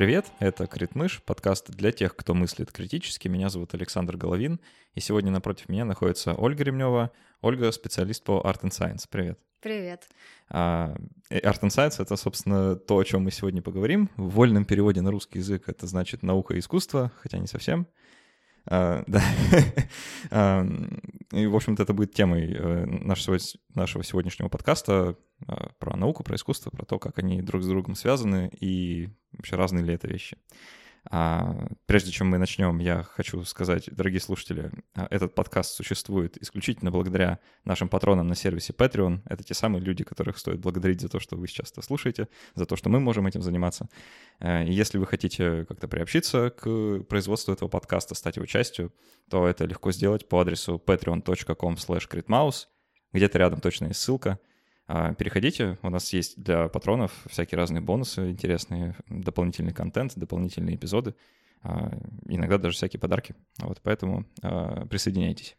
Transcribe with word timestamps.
Привет, 0.00 0.32
это 0.38 0.66
Критмыш, 0.66 1.22
подкаст 1.26 1.70
для 1.72 1.92
тех, 1.92 2.16
кто 2.16 2.32
мыслит 2.32 2.72
критически. 2.72 3.28
Меня 3.28 3.50
зовут 3.50 3.74
Александр 3.74 4.16
Головин, 4.16 4.58
и 4.94 5.00
сегодня 5.00 5.30
напротив 5.30 5.68
меня 5.68 5.84
находится 5.84 6.32
Ольга 6.32 6.64
Ремнева. 6.64 7.10
Ольга— 7.42 7.70
специалист 7.72 8.24
по 8.24 8.40
Art 8.42 8.62
and 8.62 8.70
Science. 8.70 9.04
Привет. 9.10 9.38
Привет. 9.60 10.08
А, 10.48 10.94
Art 11.30 11.60
and 11.60 11.68
Science— 11.68 11.96
это, 12.02 12.16
собственно, 12.16 12.76
то, 12.76 12.96
о 12.96 13.04
чем 13.04 13.24
мы 13.24 13.30
сегодня 13.30 13.60
поговорим. 13.60 14.08
В 14.16 14.30
вольном 14.30 14.64
переводе 14.64 15.02
на 15.02 15.10
русский 15.10 15.40
язык 15.40 15.68
это 15.68 15.86
значит 15.86 16.22
наука 16.22 16.54
и 16.54 16.60
искусство, 16.60 17.12
хотя 17.20 17.36
не 17.36 17.46
совсем. 17.46 17.86
А, 18.64 19.04
да. 19.06 19.22
И, 21.32 21.46
в 21.46 21.54
общем-то, 21.54 21.82
это 21.82 21.92
будет 21.92 22.14
темой 22.14 22.50
э, 22.50 22.86
нашего, 22.86 23.36
нашего 23.74 24.02
сегодняшнего 24.02 24.48
подкаста 24.48 25.16
про 25.78 25.96
науку, 25.96 26.22
про 26.22 26.36
искусство, 26.36 26.70
про 26.70 26.84
то, 26.84 26.98
как 26.98 27.18
они 27.18 27.42
друг 27.42 27.62
с 27.62 27.66
другом 27.66 27.94
связаны 27.94 28.50
и 28.60 29.08
вообще 29.32 29.56
разные 29.56 29.84
ли 29.84 29.94
это 29.94 30.08
вещи. 30.08 30.36
А, 31.08 31.66
прежде 31.86 32.10
чем 32.10 32.28
мы 32.28 32.38
начнем, 32.38 32.78
я 32.78 33.02
хочу 33.02 33.42
сказать, 33.44 33.88
дорогие 33.90 34.20
слушатели, 34.20 34.70
а, 34.94 35.06
этот 35.10 35.34
подкаст 35.34 35.74
существует 35.74 36.36
исключительно 36.42 36.90
благодаря 36.90 37.38
нашим 37.64 37.88
патронам 37.88 38.28
на 38.28 38.34
сервисе 38.34 38.72
Patreon. 38.72 39.22
Это 39.24 39.42
те 39.42 39.54
самые 39.54 39.82
люди, 39.82 40.04
которых 40.04 40.36
стоит 40.38 40.60
благодарить 40.60 41.00
за 41.00 41.08
то, 41.08 41.18
что 41.18 41.36
вы 41.36 41.48
сейчас 41.48 41.72
это 41.72 41.82
слушаете, 41.82 42.28
за 42.54 42.66
то, 42.66 42.76
что 42.76 42.90
мы 42.90 43.00
можем 43.00 43.26
этим 43.26 43.40
заниматься. 43.40 43.88
А, 44.40 44.62
и 44.62 44.72
если 44.72 44.98
вы 44.98 45.06
хотите 45.06 45.64
как-то 45.66 45.88
приобщиться 45.88 46.50
к 46.50 47.00
производству 47.04 47.52
этого 47.52 47.68
подкаста, 47.68 48.14
стать 48.14 48.36
его 48.36 48.46
частью, 48.46 48.92
то 49.30 49.46
это 49.46 49.64
легко 49.64 49.92
сделать 49.92 50.28
по 50.28 50.40
адресу 50.40 50.82
patreon.com 50.84 51.74
slash 51.74 52.66
Где-то 53.12 53.38
рядом 53.38 53.60
точно 53.60 53.86
есть 53.86 54.00
ссылка— 54.00 54.38
а, 54.48 54.49
переходите, 55.18 55.78
у 55.82 55.90
нас 55.90 56.12
есть 56.12 56.42
для 56.42 56.68
патронов 56.68 57.12
всякие 57.28 57.58
разные 57.58 57.80
бонусы 57.80 58.30
интересные, 58.30 58.96
дополнительный 59.08 59.72
контент, 59.72 60.14
дополнительные 60.16 60.74
эпизоды, 60.74 61.14
а, 61.62 61.92
иногда 62.26 62.58
даже 62.58 62.76
всякие 62.76 62.98
подарки. 62.98 63.36
Вот, 63.58 63.80
поэтому 63.82 64.26
а, 64.42 64.86
присоединяйтесь. 64.86 65.56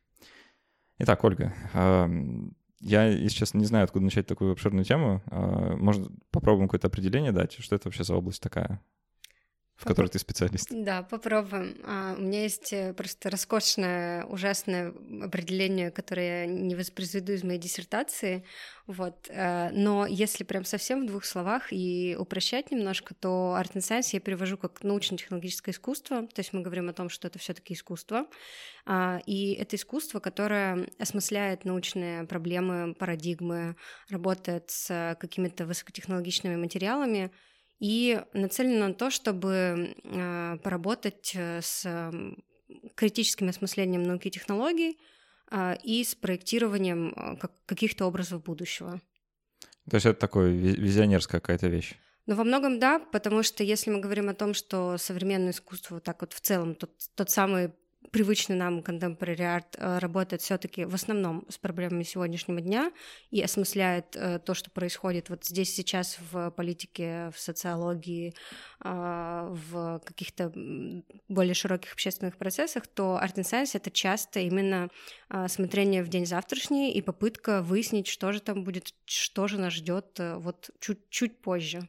Итак, 0.97 1.23
Ольга, 1.23 1.53
я, 2.79 3.05
если 3.05 3.37
честно, 3.37 3.57
не 3.57 3.65
знаю, 3.65 3.85
откуда 3.85 4.03
начать 4.05 4.27
такую 4.27 4.51
обширную 4.51 4.85
тему. 4.85 5.23
Может, 5.25 6.11
попробуем 6.29 6.67
какое-то 6.67 6.87
определение 6.87 7.31
дать, 7.31 7.53
что 7.53 7.75
это 7.75 7.87
вообще 7.87 8.03
за 8.03 8.15
область 8.15 8.41
такая? 8.41 8.79
В 9.81 9.85
которой 9.85 10.07
ты 10.07 10.19
специалист. 10.19 10.67
Да, 10.69 11.01
попробуем. 11.01 11.75
А, 11.83 12.13
у 12.15 12.21
меня 12.21 12.43
есть 12.43 12.71
э, 12.71 12.93
просто 12.93 13.31
роскошное, 13.31 14.23
ужасное 14.25 14.93
определение, 15.23 15.89
которое 15.89 16.41
я 16.41 16.45
не 16.45 16.75
воспроизведу 16.75 17.33
из 17.33 17.43
моей 17.43 17.57
диссертации. 17.57 18.45
Вот. 18.85 19.27
Э, 19.29 19.71
но 19.71 20.05
если 20.05 20.43
прям 20.43 20.65
совсем 20.65 21.03
в 21.03 21.07
двух 21.07 21.25
словах 21.25 21.73
и 21.73 22.15
упрощать 22.19 22.69
немножко, 22.69 23.15
то 23.15 23.57
Art 23.59 23.73
and 23.73 23.81
Science 23.81 24.09
я 24.11 24.19
перевожу 24.19 24.55
как 24.55 24.83
научно-технологическое 24.83 25.73
искусство. 25.73 26.27
То 26.27 26.41
есть 26.41 26.53
мы 26.53 26.61
говорим 26.61 26.87
о 26.87 26.93
том, 26.93 27.09
что 27.09 27.27
это 27.27 27.39
все 27.39 27.55
таки 27.55 27.73
искусство. 27.73 28.27
А, 28.85 29.19
и 29.25 29.53
это 29.53 29.77
искусство, 29.77 30.19
которое 30.19 30.87
осмысляет 30.99 31.65
научные 31.65 32.25
проблемы, 32.25 32.93
парадигмы, 32.93 33.75
работает 34.09 34.69
с 34.69 35.17
какими-то 35.19 35.65
высокотехнологичными 35.65 36.55
материалами, 36.55 37.31
и 37.81 38.21
нацелена 38.33 38.89
на 38.89 38.93
то, 38.93 39.09
чтобы 39.09 39.95
а, 40.05 40.57
поработать 40.57 41.31
э, 41.33 41.61
с 41.61 42.11
критическим 42.95 43.49
осмыслением 43.49 44.03
науки 44.03 44.27
и 44.27 44.31
технологий 44.31 44.99
а, 45.49 45.75
и 45.83 46.03
с 46.03 46.13
проектированием 46.13 47.11
а, 47.15 47.37
каких-то 47.65 48.05
образов 48.05 48.43
будущего. 48.43 49.01
То 49.89 49.95
есть 49.95 50.05
это 50.05 50.19
такое 50.19 50.51
визионерская 50.51 51.41
какая-то 51.41 51.67
вещь? 51.67 51.95
Ну, 52.27 52.35
во 52.35 52.43
многом 52.43 52.79
да, 52.79 52.99
потому 52.99 53.41
что 53.41 53.63
если 53.63 53.89
мы 53.89 53.99
говорим 53.99 54.29
о 54.29 54.35
том, 54.35 54.53
что 54.53 54.97
современное 54.99 55.51
искусство 55.51 55.95
вот 55.95 56.03
так 56.03 56.21
вот 56.21 56.33
в 56.33 56.39
целом, 56.39 56.75
тот, 56.75 56.91
тот 57.15 57.31
самый 57.31 57.71
привычный 58.11 58.55
нам 58.55 58.79
contemporary 58.79 59.37
art 59.37 59.77
э, 59.77 59.99
работает 59.99 60.41
все-таки 60.41 60.85
в 60.85 60.95
основном 60.95 61.45
с 61.49 61.57
проблемами 61.57 62.03
сегодняшнего 62.03 62.59
дня 62.61 62.91
и 63.29 63.41
осмысляет 63.41 64.15
э, 64.15 64.39
то, 64.39 64.53
что 64.53 64.71
происходит 64.71 65.29
вот 65.29 65.45
здесь 65.45 65.73
сейчас 65.73 66.17
в 66.31 66.51
политике, 66.51 67.31
в 67.33 67.39
социологии, 67.39 68.33
а, 68.79 69.49
в 69.49 70.01
каких-то 70.03 70.51
более 71.27 71.53
широких 71.53 71.93
общественных 71.93 72.37
процессах, 72.37 72.87
то 72.87 73.19
Art 73.21 73.35
and 73.35 73.43
Science— 73.43 73.71
это 73.73 73.91
часто 73.91 74.39
именно 74.39 74.89
смотрение 75.47 76.03
в 76.03 76.09
день 76.09 76.25
завтрашний 76.25 76.91
и 76.91 77.01
попытка 77.01 77.61
выяснить, 77.61 78.07
что 78.07 78.31
же 78.31 78.41
там 78.41 78.63
будет, 78.63 78.93
что 79.05 79.47
же 79.47 79.59
нас 79.59 79.73
ждет 79.73 80.19
э, 80.19 80.35
вот 80.35 80.71
чуть-чуть 80.79 81.41
позже. 81.41 81.87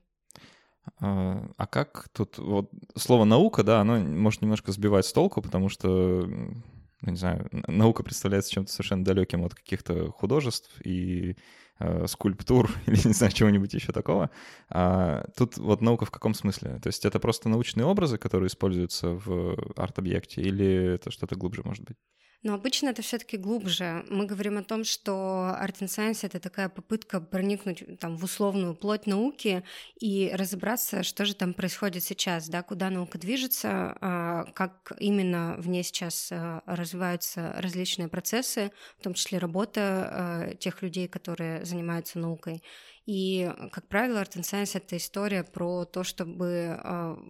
А, 1.00 1.48
а 1.56 1.66
как 1.66 2.09
тут 2.12 2.38
вот 2.38 2.70
слово 2.97 3.25
наука, 3.25 3.62
да, 3.62 3.81
оно 3.81 3.98
может 3.98 4.43
немножко 4.43 4.72
сбивать 4.72 5.06
с 5.06 5.12
толку, 5.12 5.41
потому 5.43 5.69
что, 5.69 5.87
ну, 6.26 7.10
не 7.10 7.16
знаю, 7.16 7.48
наука 7.69 8.03
представляется 8.03 8.53
чем-то 8.53 8.72
совершенно 8.72 9.04
далеким 9.04 9.44
от 9.44 9.54
каких-то 9.54 10.10
художеств 10.10 10.70
и 10.84 11.37
э, 11.78 12.06
скульптур 12.06 12.70
или, 12.87 12.97
не 13.06 13.15
знаю, 13.15 13.32
чего-нибудь 13.32 13.75
еще 13.75 13.93
такого. 13.93 14.31
А 14.70 15.25
тут 15.37 15.56
вот 15.56 15.81
наука 15.82 16.04
в 16.04 16.10
каком 16.10 16.34
смысле? 16.34 16.81
То 16.81 16.88
есть 16.88 17.04
это 17.04 17.20
просто 17.20 17.49
научные 17.49 17.87
образы, 17.87 18.19
которые 18.19 18.49
используются 18.49 19.09
в 19.10 19.56
арт-объекте, 19.76 20.43
или 20.43 20.94
это 20.94 21.10
что-то 21.10 21.37
глубже 21.37 21.62
может 21.64 21.84
быть? 21.84 21.97
Но 22.42 22.54
обычно 22.54 22.88
это 22.88 23.03
все-таки 23.03 23.36
глубже. 23.36 24.04
Мы 24.08 24.26
говорим 24.26 24.58
о 24.58 24.64
том, 24.64 24.82
что 24.82 25.56
Art 25.60 25.78
and 25.78 25.86
Science— 25.86 26.20
это 26.22 26.41
такая 26.41 26.69
попытка 26.69 27.20
проникнуть 27.20 27.84
там, 28.00 28.16
в 28.16 28.25
условную 28.25 28.75
плоть 28.75 29.06
науки 29.06 29.62
и 30.00 30.28
разобраться, 30.34 31.04
что 31.04 31.25
же 31.25 31.36
там 31.36 31.54
происходит 31.54 32.02
сейчас, 32.02 32.48
да, 32.48 32.64
куда 32.64 32.91
наука 32.91 33.16
движется, 33.16 33.97
а, 34.00 34.44
как 34.54 34.92
именно 34.98 35.54
в 35.58 35.69
ней 35.69 35.84
сейчас 35.84 36.31
а, 36.32 36.62
развиваются 36.66 37.54
различные 37.58 38.08
процессы, 38.08 38.72
в 38.98 39.04
том 39.04 39.14
числе 39.14 39.38
работа 39.38 39.81
а, 39.81 40.54
тех 40.54 40.82
людей, 40.82 41.06
которые 41.06 41.64
занимаются 41.64 42.19
наукой. 42.19 42.60
И, 43.06 43.52
как 43.70 43.86
правило, 43.86 44.19
Art 44.19 44.32
and 44.36 44.42
Science— 44.42 44.72
это 44.75 44.97
история 44.97 45.44
про 45.44 45.84
то, 45.84 46.02
чтобы 46.02 46.81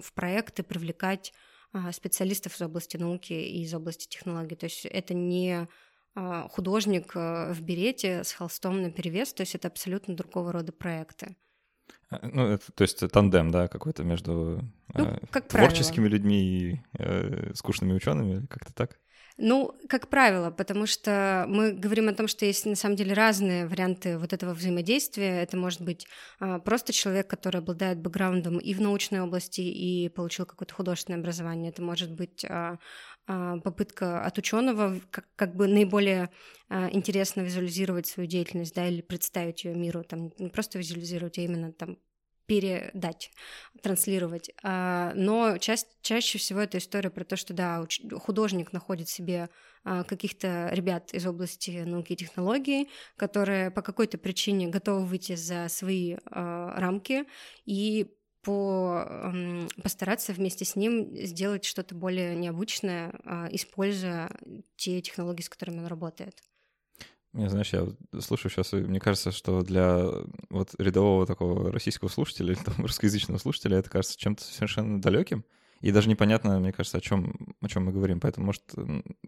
в 0.02 0.12
проекты 0.14 0.62
привлекать 0.62 1.32
специалистов 1.92 2.54
из 2.54 2.62
области 2.62 2.96
науки 2.96 3.32
и 3.32 3.62
из 3.62 3.72
области 3.74 4.06
технологий. 4.08 4.56
То 4.56 4.64
есть 4.64 4.84
это 4.84 5.14
не 5.14 5.68
а, 6.14 6.48
художник 6.48 7.12
э, 7.16 7.52
в 7.52 7.62
берете 7.62 8.22
с 8.22 8.32
холстом 8.32 8.82
на 8.82 8.90
перевес, 8.90 9.32
то 9.32 9.42
есть 9.42 9.54
это 9.54 9.68
абсолютно 9.68 10.14
другого 10.14 10.52
рода 10.52 10.70
проекты. 10.70 11.36
А, 12.10 12.20
ну, 12.26 12.46
это, 12.48 12.70
то 12.72 12.82
есть 12.82 13.02
тандем, 13.10 13.50
да, 13.50 13.68
какой-то 13.68 14.04
между 14.04 14.60
ну, 14.94 15.18
как 15.30 15.48
творческими 15.48 16.06
правило. 16.06 16.12
людьми 16.12 16.42
и 16.44 16.80
э, 16.98 17.52
скучными 17.54 17.94
учеными, 17.94 18.44
как-то 18.46 18.74
так? 18.74 18.98
Ну, 19.38 19.74
как 19.88 20.08
правило, 20.08 20.50
потому 20.50 20.86
что 20.86 21.46
мы 21.48 21.72
говорим 21.72 22.08
о 22.08 22.14
том, 22.14 22.28
что 22.28 22.44
есть 22.44 22.66
на 22.66 22.74
самом 22.74 22.96
деле 22.96 23.14
разные 23.14 23.66
варианты 23.66 24.18
вот 24.18 24.32
этого 24.32 24.52
взаимодействия. 24.52 25.42
Это 25.42 25.56
может 25.56 25.80
быть 25.80 26.06
а, 26.38 26.58
просто 26.58 26.92
человек, 26.92 27.28
который 27.28 27.58
обладает 27.58 27.98
бэкграундом 27.98 28.58
и 28.58 28.74
в 28.74 28.80
научной 28.80 29.20
области, 29.20 29.62
и 29.62 30.08
получил 30.10 30.44
какое-то 30.44 30.74
художественное 30.74 31.18
образование. 31.18 31.70
Это 31.70 31.82
может 31.82 32.12
быть 32.12 32.44
а, 32.44 32.78
а, 33.26 33.58
попытка 33.58 34.22
от 34.22 34.36
ученого 34.36 35.00
как, 35.10 35.26
как 35.36 35.56
бы 35.56 35.66
наиболее 35.66 36.30
интересно 36.90 37.42
визуализировать 37.42 38.06
свою 38.06 38.26
деятельность, 38.26 38.74
да, 38.74 38.88
или 38.88 39.02
представить 39.02 39.64
ее 39.64 39.74
миру, 39.74 40.04
там 40.04 40.32
не 40.38 40.48
просто 40.48 40.78
визуализировать, 40.78 41.38
а 41.38 41.42
именно 41.42 41.70
там 41.72 41.98
передать, 42.46 43.30
транслировать. 43.82 44.50
А, 44.62 45.12
но 45.14 45.58
ча- 45.58 45.76
чаще 46.02 46.38
всего 46.38 46.60
это 46.60 46.78
история 46.78 47.10
про 47.10 47.24
то, 47.24 47.36
что 47.36 47.54
да, 47.54 47.84
художник 48.18 48.72
находит 48.72 49.08
себе 49.08 49.48
а, 49.84 50.04
каких-то 50.04 50.68
ребят 50.72 51.12
из 51.14 51.26
области 51.26 51.70
науки 51.84 52.12
и 52.12 52.16
технологий, 52.16 52.90
которые 53.16 53.70
по 53.70 53.82
какой-то 53.82 54.18
причине 54.18 54.68
готовы 54.68 55.06
выйти 55.06 55.34
за 55.34 55.68
свои 55.68 56.16
а, 56.26 56.78
рамки 56.78 57.24
и 57.64 58.14
по, 58.42 59.32
постараться 59.84 60.32
вместе 60.32 60.64
с 60.64 60.74
ним 60.74 61.16
сделать 61.16 61.64
что-то 61.64 61.94
более 61.94 62.34
необычное, 62.34 63.12
используя 63.52 64.36
те 64.74 65.00
технологии, 65.00 65.42
с 65.42 65.48
которыми 65.48 65.78
он 65.78 65.86
работает. 65.86 66.42
Я, 67.34 67.48
знаешь, 67.48 67.72
я 67.72 67.86
слушаю 68.20 68.50
сейчас, 68.52 68.74
и 68.74 68.76
мне 68.76 69.00
кажется, 69.00 69.30
что 69.32 69.62
для 69.62 70.06
вот 70.50 70.74
рядового 70.78 71.26
такого 71.26 71.72
российского 71.72 72.08
слушателя 72.08 72.52
или 72.52 72.62
там, 72.62 72.74
русскоязычного 72.78 73.38
слушателя 73.38 73.78
это 73.78 73.88
кажется 73.88 74.18
чем-то 74.18 74.42
совершенно 74.44 75.00
далеким. 75.00 75.44
И 75.80 75.90
даже 75.90 76.08
непонятно, 76.08 76.60
мне 76.60 76.72
кажется, 76.72 76.98
о 76.98 77.00
чем, 77.00 77.56
о 77.60 77.68
чем 77.68 77.86
мы 77.86 77.92
говорим. 77.92 78.20
Поэтому, 78.20 78.46
может, 78.46 78.62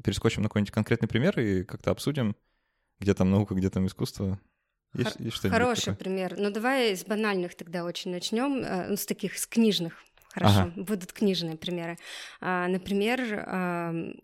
перескочим 0.05 0.43
на 0.43 0.49
какой-нибудь 0.49 0.73
конкретный 0.73 1.09
пример 1.09 1.39
и 1.41 1.65
как-то 1.65 1.91
обсудим, 1.91 2.37
где 3.01 3.15
там 3.15 3.31
наука, 3.31 3.55
где 3.55 3.71
там 3.71 3.87
искусство. 3.87 4.39
Есть, 4.93 5.15
Хор- 5.17 5.23
есть 5.23 5.41
Хороший 5.49 5.81
такое? 5.81 5.95
пример. 5.97 6.37
Ну, 6.39 6.51
давай 6.51 6.95
с 6.97 7.05
банальных 7.05 7.57
тогда 7.57 7.85
очень 7.85 8.13
начнем, 8.13 8.63
э, 8.63 8.89
ну, 8.91 8.97
с 8.97 9.05
таких, 9.07 9.37
с 9.37 9.47
книжных 9.47 10.05
Хорошо, 10.35 10.61
ага. 10.63 10.73
будут 10.75 11.13
книжные 11.13 11.57
примеры. 11.57 11.97
А, 12.41 12.67
например, 12.67 14.19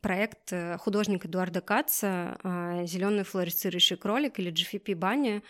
проект 0.00 0.52
э, 0.52 0.78
художника 0.78 1.28
Эдуарда 1.28 1.60
Каца 1.60 2.38
а, 2.42 2.86
«Зеленый 2.86 3.24
флуоресцирующий 3.24 3.96
кролик» 3.96 4.38
или 4.38 4.50
GFP 4.50 4.94
Баня, 4.94 5.42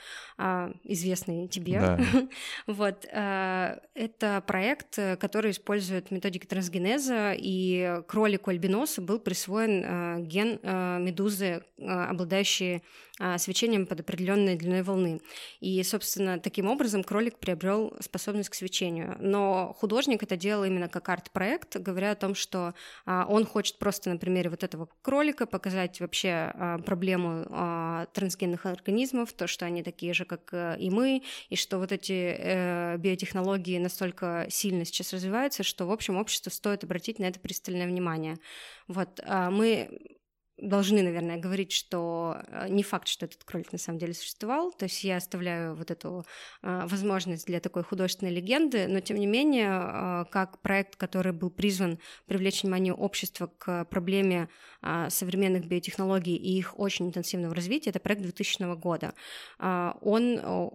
известный 0.84 1.46
тебе. 1.48 1.80
Да. 1.80 1.98
вот. 2.66 3.04
Это 3.04 4.42
проект, 4.46 4.98
который 5.20 5.52
использует 5.52 6.10
методики 6.10 6.46
трансгенеза, 6.46 7.34
и 7.36 8.00
кролику 8.08 8.50
альбиносу 8.50 9.02
был 9.02 9.20
присвоен 9.20 10.24
ген 10.24 10.58
медузы, 11.04 11.62
обладающий 11.78 12.82
свечением 13.38 13.86
под 13.86 14.00
определенной 14.00 14.56
длиной 14.56 14.82
волны. 14.82 15.20
И, 15.60 15.80
собственно, 15.84 16.40
таким 16.40 16.66
образом 16.66 17.04
кролик 17.04 17.38
приобрел 17.38 17.94
способность 18.00 18.48
к 18.48 18.54
свечению. 18.54 19.16
Но 19.20 19.72
художник 19.84 20.22
это 20.22 20.38
делал 20.38 20.64
именно 20.64 20.88
как 20.88 21.10
арт-проект, 21.10 21.76
говоря 21.76 22.12
о 22.12 22.14
том, 22.14 22.34
что 22.34 22.72
а, 23.04 23.26
он 23.28 23.44
хочет 23.44 23.78
просто 23.78 24.08
на 24.08 24.16
примере 24.16 24.48
вот 24.48 24.64
этого 24.64 24.88
кролика 25.02 25.44
показать 25.44 26.00
вообще 26.00 26.30
а, 26.54 26.78
проблему 26.78 27.44
а, 27.50 28.06
трансгенных 28.14 28.64
организмов, 28.64 29.34
то, 29.34 29.46
что 29.46 29.66
они 29.66 29.82
такие 29.82 30.14
же, 30.14 30.24
как 30.24 30.54
э, 30.54 30.76
и 30.78 30.88
мы, 30.88 31.22
и 31.50 31.56
что 31.56 31.78
вот 31.78 31.92
эти 31.92 32.34
э, 32.38 32.96
биотехнологии 32.96 33.78
настолько 33.78 34.46
сильно 34.48 34.86
сейчас 34.86 35.12
развиваются, 35.12 35.62
что, 35.62 35.84
в 35.86 35.92
общем, 35.92 36.16
обществу 36.16 36.50
стоит 36.50 36.82
обратить 36.82 37.18
на 37.18 37.24
это 37.24 37.38
пристальное 37.38 37.86
внимание. 37.86 38.38
Вот, 38.88 39.20
мы 39.28 40.16
должны, 40.56 41.02
наверное, 41.02 41.36
говорить, 41.36 41.72
что 41.72 42.36
э, 42.46 42.68
не 42.68 42.82
факт, 42.82 43.08
что 43.08 43.26
этот 43.26 43.42
кролик 43.44 43.72
на 43.72 43.78
самом 43.78 43.98
деле 43.98 44.14
существовал. 44.14 44.72
То 44.72 44.84
есть 44.84 45.02
я 45.02 45.16
оставляю 45.16 45.74
вот 45.74 45.90
эту 45.90 46.24
э, 46.62 46.86
возможность 46.86 47.46
для 47.46 47.60
такой 47.60 47.82
художественной 47.82 48.32
легенды, 48.32 48.86
но 48.86 49.00
тем 49.00 49.16
не 49.16 49.26
менее, 49.26 49.68
э, 49.68 50.24
как 50.30 50.60
проект, 50.62 50.96
который 50.96 51.32
был 51.32 51.50
призван 51.50 51.98
привлечь 52.26 52.62
внимание 52.62 52.94
общества 52.94 53.46
к 53.58 53.84
проблеме 53.86 54.48
современных 55.08 55.66
биотехнологий 55.66 56.36
и 56.36 56.58
их 56.58 56.78
очень 56.78 57.06
интенсивного 57.06 57.54
развития, 57.54 57.90
это 57.90 58.00
проект 58.00 58.22
2000 58.22 58.76
года. 58.76 59.14
Он 59.58 60.72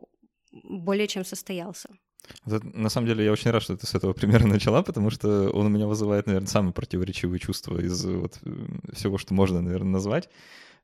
более 0.52 1.08
чем 1.08 1.24
состоялся. 1.26 1.90
На 2.46 2.90
самом 2.90 3.08
деле 3.08 3.26
я 3.26 3.32
очень 3.32 3.52
рад, 3.52 3.64
что 3.64 3.78
ты 3.78 3.86
с 3.86 3.96
этого 3.96 4.14
примера 4.14 4.46
начала, 4.48 4.82
потому 4.84 5.10
что 5.10 5.50
он 5.52 5.66
у 5.66 5.70
меня 5.70 5.88
вызывает, 5.88 6.28
наверное, 6.28 6.48
самые 6.48 6.74
противоречивые 6.74 7.40
чувства 7.40 7.80
из 7.80 8.06
вот 8.06 8.40
всего, 8.94 9.18
что 9.18 9.34
можно, 9.34 9.62
наверное, 9.62 9.94
назвать. 9.94 10.30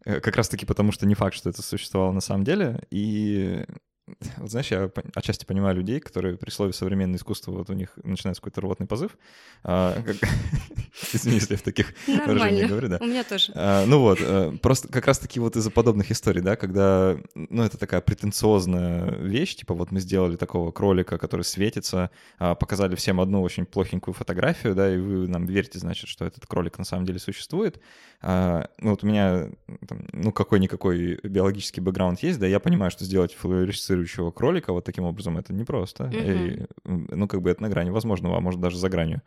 Э, 0.05 0.19
как 0.19 0.35
раз-таки 0.35 0.65
потому, 0.65 0.91
что 0.91 1.05
не 1.05 1.15
факт, 1.15 1.35
что 1.35 1.49
это 1.49 1.61
существовало 1.61 2.11
на 2.11 2.21
самом 2.21 2.43
деле. 2.43 2.83
И 2.91 3.65
вот 4.37 4.51
знаешь, 4.51 4.71
я 4.71 4.89
отчасти 5.15 5.45
понимаю 5.45 5.75
людей, 5.75 5.99
которые 5.99 6.37
при 6.37 6.49
слове 6.49 6.73
современное 6.73 7.17
искусство, 7.17 7.51
вот 7.51 7.69
у 7.69 7.73
них 7.73 7.89
начинается 8.03 8.41
какой-то 8.41 8.61
рвотный 8.61 8.85
позыв. 8.85 9.17
А, 9.63 10.01
как... 10.01 10.15
Извини, 11.13 11.35
если 11.35 11.53
я 11.53 11.57
в 11.57 11.63
таких 11.63 11.93
выражениях 12.07 12.69
говорю, 12.69 12.87
да. 12.87 12.97
у 13.01 13.05
меня 13.05 13.23
тоже. 13.23 13.51
А, 13.55 13.85
ну 13.85 13.99
вот, 13.99 14.19
э, 14.21 14.53
просто 14.61 14.87
как 14.87 15.07
раз-таки 15.07 15.39
вот 15.39 15.55
из-за 15.55 15.71
подобных 15.71 16.11
историй, 16.11 16.41
да, 16.41 16.55
когда, 16.55 17.17
ну, 17.33 17.63
это 17.63 17.77
такая 17.77 18.01
претенциозная 18.01 19.15
вещь, 19.15 19.55
типа 19.55 19.73
вот 19.73 19.91
мы 19.91 19.99
сделали 19.99 20.35
такого 20.35 20.71
кролика, 20.71 21.17
который 21.17 21.43
светится, 21.43 22.11
а, 22.37 22.55
показали 22.55 22.95
всем 22.95 23.19
одну 23.19 23.41
очень 23.41 23.65
плохенькую 23.65 24.13
фотографию, 24.13 24.75
да, 24.75 24.93
и 24.93 24.97
вы 24.97 25.27
нам 25.27 25.45
верите, 25.45 25.79
значит, 25.79 26.09
что 26.09 26.25
этот 26.25 26.45
кролик 26.45 26.77
на 26.77 26.85
самом 26.85 27.05
деле 27.05 27.19
существует. 27.19 27.81
А, 28.27 28.69
ну 28.79 28.91
вот 28.91 29.03
у 29.03 29.07
меня, 29.07 29.49
там, 29.87 30.07
ну, 30.11 30.31
какой-никакой 30.31 31.19
биологический 31.23 31.81
бэкграунд 31.81 32.19
есть, 32.23 32.39
да, 32.39 32.47
я 32.47 32.59
понимаю, 32.59 32.89
что 32.89 33.05
сделать 33.05 33.33
флуоресцирующий 33.33 33.95
коммуницирующего 33.95 34.31
кролика 34.31 34.73
вот 34.73 34.85
таким 34.85 35.03
образом 35.03 35.37
это 35.37 35.53
непросто. 35.53 36.05
Mm-hmm. 36.05 36.67
И, 36.83 37.15
ну, 37.15 37.27
как 37.27 37.41
бы 37.41 37.49
это 37.49 37.61
на 37.61 37.69
грани 37.69 37.89
возможного, 37.89 38.37
а 38.37 38.41
может 38.41 38.59
даже 38.59 38.77
за 38.77 38.89
гранью. 38.89 39.21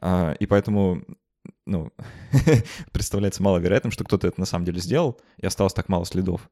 А, 0.00 0.32
и 0.32 0.46
поэтому 0.46 1.02
ну, 1.66 1.92
представляется 2.92 3.42
маловероятным, 3.42 3.90
что 3.90 4.04
кто-то 4.04 4.28
это 4.28 4.40
на 4.40 4.46
самом 4.46 4.64
деле 4.64 4.80
сделал, 4.80 5.20
и 5.38 5.46
осталось 5.46 5.74
так 5.74 5.88
мало 5.88 6.04
следов. 6.04 6.48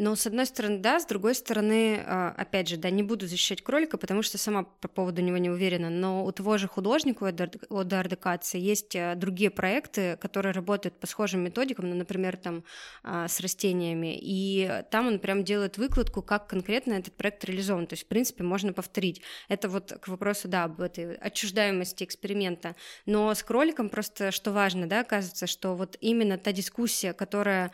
Но 0.00 0.14
с 0.14 0.28
одной 0.28 0.46
стороны, 0.46 0.78
да, 0.78 1.00
с 1.00 1.06
другой 1.06 1.34
стороны, 1.34 2.00
а, 2.06 2.32
опять 2.36 2.68
же, 2.68 2.76
да, 2.76 2.88
не 2.88 3.02
буду 3.02 3.26
защищать 3.26 3.62
кролика, 3.62 3.98
потому 3.98 4.22
что 4.22 4.38
сама 4.38 4.62
по 4.62 4.86
поводу 4.86 5.22
него 5.22 5.38
не 5.38 5.50
уверена, 5.50 5.90
но 5.90 6.24
у 6.24 6.30
того 6.30 6.56
же 6.56 6.68
художника, 6.68 7.24
у 7.24 7.82
Эдуарда 7.82 8.16
есть 8.52 8.94
а, 8.94 9.16
другие 9.16 9.50
проекты, 9.50 10.16
которые 10.20 10.52
работают 10.52 11.00
по 11.00 11.08
схожим 11.08 11.40
методикам, 11.40 11.90
ну, 11.90 11.96
например, 11.96 12.36
там 12.36 12.62
а, 13.02 13.26
с 13.26 13.40
растениями, 13.40 14.16
и 14.16 14.84
там 14.92 15.08
он 15.08 15.18
прям 15.18 15.42
делает 15.42 15.78
выкладку, 15.78 16.22
как 16.22 16.46
конкретно 16.46 16.92
этот 16.92 17.14
проект 17.14 17.44
реализован, 17.44 17.88
то 17.88 17.94
есть, 17.94 18.04
в 18.04 18.06
принципе, 18.06 18.44
можно 18.44 18.72
повторить. 18.72 19.22
Это 19.48 19.68
вот 19.68 19.92
к 20.00 20.06
вопросу, 20.06 20.46
да, 20.46 20.64
об 20.64 20.80
этой 20.80 21.16
отчуждаемости 21.16 22.04
эксперимента, 22.04 22.76
но 23.04 23.34
с 23.34 23.42
кроликом 23.42 23.88
просто, 23.88 24.30
что 24.30 24.52
важно, 24.52 24.88
да, 24.88 25.00
оказывается, 25.00 25.48
что 25.48 25.74
вот 25.74 25.96
именно 26.00 26.38
та 26.38 26.52
дискуссия, 26.52 27.12
которая 27.12 27.72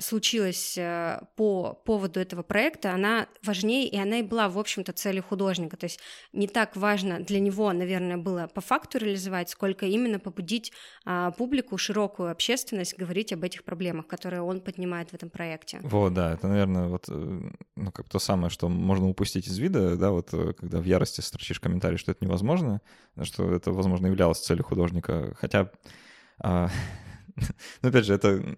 случилась 0.00 0.76
по 1.36 1.74
поводу 1.84 2.20
этого 2.20 2.42
проекта, 2.42 2.92
она 2.92 3.28
важнее, 3.44 3.88
и 3.88 3.96
она 3.96 4.18
и 4.18 4.22
была, 4.22 4.48
в 4.48 4.58
общем-то, 4.58 4.92
целью 4.92 5.22
художника. 5.22 5.76
То 5.76 5.84
есть 5.84 6.00
не 6.32 6.48
так 6.48 6.76
важно 6.76 7.20
для 7.20 7.40
него, 7.40 7.72
наверное, 7.72 8.16
было 8.16 8.48
по 8.52 8.60
факту 8.60 8.98
реализовать, 8.98 9.50
сколько 9.50 9.86
именно 9.86 10.18
побудить 10.18 10.72
а, 11.04 11.30
публику, 11.32 11.78
широкую 11.78 12.30
общественность 12.30 12.96
говорить 12.98 13.32
об 13.32 13.44
этих 13.44 13.64
проблемах, 13.64 14.06
которые 14.06 14.42
он 14.42 14.60
поднимает 14.60 15.10
в 15.10 15.14
этом 15.14 15.30
проекте. 15.30 15.80
Вот, 15.82 16.14
да, 16.14 16.32
это, 16.32 16.48
наверное, 16.48 16.88
вот, 16.88 17.06
э, 17.08 17.40
ну, 17.76 17.92
как 17.92 18.08
то 18.08 18.18
самое, 18.18 18.50
что 18.50 18.68
можно 18.68 19.08
упустить 19.08 19.46
из 19.46 19.58
вида, 19.58 19.96
да, 19.96 20.10
вот, 20.10 20.32
э, 20.32 20.52
когда 20.54 20.78
в 20.78 20.84
ярости 20.84 21.20
строчишь 21.20 21.60
комментарий, 21.60 21.98
что 21.98 22.12
это 22.12 22.24
невозможно, 22.24 22.80
что 23.22 23.52
это, 23.52 23.72
возможно, 23.72 24.06
являлось 24.06 24.40
целью 24.40 24.64
художника, 24.64 25.34
хотя... 25.38 25.70
А, 26.40 26.68
ну, 27.82 27.88
опять 27.88 28.04
же, 28.04 28.14
это 28.14 28.56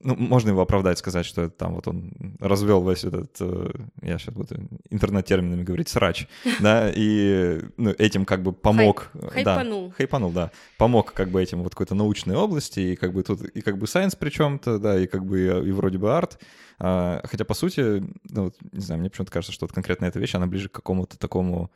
ну, 0.00 0.16
можно 0.16 0.50
его 0.50 0.62
оправдать, 0.62 0.98
сказать, 0.98 1.26
что 1.26 1.42
это 1.42 1.54
там 1.54 1.74
вот 1.74 1.86
он 1.88 2.12
развел 2.40 2.88
весь 2.88 3.04
этот, 3.04 3.36
э, 3.40 3.70
я 4.02 4.18
сейчас 4.18 4.34
буду 4.34 4.56
интернет-терминами 4.88 5.62
говорить, 5.62 5.88
срач, 5.88 6.26
да, 6.60 6.90
и 6.94 7.60
ну, 7.76 7.90
этим 7.90 8.24
как 8.24 8.42
бы 8.42 8.52
помог. 8.52 9.10
Хайп, 9.12 9.32
хайпанул. 9.32 9.88
Да, 9.88 9.94
хайпанул, 9.94 10.32
да. 10.32 10.50
Помог 10.78 11.12
как 11.12 11.30
бы 11.30 11.42
этим 11.42 11.62
вот 11.62 11.72
какой-то 11.72 11.94
научной 11.94 12.36
области, 12.36 12.80
и 12.80 12.96
как 12.96 13.12
бы 13.12 13.22
тут, 13.22 13.42
и 13.42 13.60
как 13.60 13.78
бы 13.78 13.86
science 13.86 14.16
причем-то, 14.16 14.78
да, 14.78 14.98
и 14.98 15.06
как 15.06 15.24
бы 15.24 15.40
и, 15.40 15.68
и 15.68 15.72
вроде 15.72 15.98
бы 15.98 16.16
арт. 16.16 16.40
А, 16.78 17.20
хотя, 17.24 17.44
по 17.44 17.54
сути, 17.54 18.02
ну, 18.30 18.44
вот, 18.44 18.56
не 18.72 18.80
знаю, 18.80 19.00
мне 19.00 19.10
почему-то 19.10 19.32
кажется, 19.32 19.52
что 19.52 19.66
вот 19.66 19.72
конкретно 19.72 20.06
эта 20.06 20.18
вещь, 20.18 20.34
она 20.34 20.46
ближе 20.46 20.70
к 20.70 20.72
какому-то 20.72 21.18
такому 21.18 21.70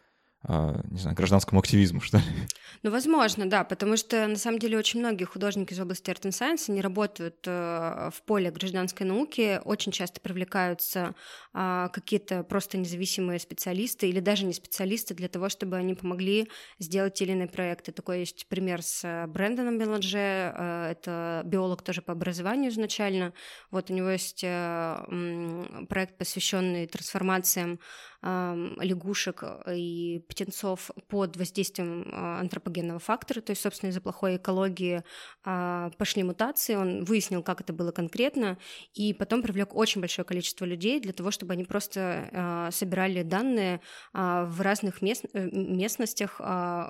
не 0.46 0.99
знаю, 0.99 1.17
гражданскому 1.17 1.61
активизму, 1.61 2.01
что 2.01 2.19
ли? 2.19 2.24
Ну, 2.82 2.91
возможно, 2.91 3.48
да, 3.48 3.65
потому 3.65 3.96
что 3.96 4.27
на 4.27 4.36
самом 4.36 4.58
деле 4.58 4.77
очень 4.77 5.01
многие 5.01 5.24
художники 5.24 5.72
из 5.72 5.81
области 5.81 6.10
art 6.10 6.27
science, 6.27 6.69
они 6.69 6.82
работают 6.82 7.36
э, 7.46 8.10
в 8.13 8.22
поле 8.27 8.51
гражданской 8.51 9.06
науки, 9.06 9.60
очень 9.65 9.91
часто 9.91 10.20
привлекаются 10.20 11.15
а, 11.55 11.89
какие-то 11.89 12.43
просто 12.43 12.77
независимые 12.77 13.39
специалисты 13.39 14.08
или 14.08 14.20
даже 14.20 14.44
не 14.44 14.53
специалисты 14.53 15.15
для 15.15 15.29
того, 15.29 15.48
чтобы 15.48 15.77
они 15.77 15.94
помогли 15.94 16.51
сделать 16.79 17.15
те 17.15 17.24
или 17.24 17.32
иные 17.32 17.48
проекты. 17.48 17.93
Такой 17.93 18.20
есть 18.20 18.46
пример 18.48 18.82
с 18.82 19.27
Брэндоном 19.29 19.79
Беладже, 19.79 20.19
э, 20.19 20.89
это 20.91 21.43
биолог 21.46 21.81
тоже 21.81 22.03
по 22.03 22.13
образованию 22.13 22.70
изначально. 22.70 23.32
Вот 23.70 23.91
у 23.91 23.94
него 23.94 24.10
есть 24.10 24.43
э, 24.44 25.86
проект, 25.89 26.19
посвященный 26.19 26.86
трансформациям 26.86 27.81
лягушек 28.24 29.44
и 29.69 30.24
птенцов 30.28 30.90
под 31.08 31.36
воздействием 31.36 32.08
а, 32.10 32.40
антропогенного 32.40 32.98
фактора, 32.98 33.40
то 33.40 33.50
есть, 33.50 33.60
собственно, 33.60 33.90
из-за 33.90 34.00
плохой 34.00 34.36
экологии 34.36 35.04
а, 35.44 35.90
пошли 35.98 36.22
мутации, 36.22 36.74
он 36.74 37.04
выяснил, 37.04 37.43
как 37.43 37.60
это 37.60 37.72
было 37.72 37.93
конкретно, 37.93 38.58
и 38.94 39.12
потом 39.12 39.43
привлек 39.43 39.74
очень 39.74 40.00
большое 40.00 40.24
количество 40.24 40.64
людей 40.64 41.00
для 41.00 41.12
того, 41.12 41.31
чтобы 41.31 41.52
они 41.52 41.64
просто 41.64 42.31
а, 42.32 42.70
собирали 42.70 43.22
данные 43.22 43.81
в 44.12 44.60
разных 44.60 45.02
мест, 45.02 45.24
э, 45.32 45.48
местностях, 45.50 46.36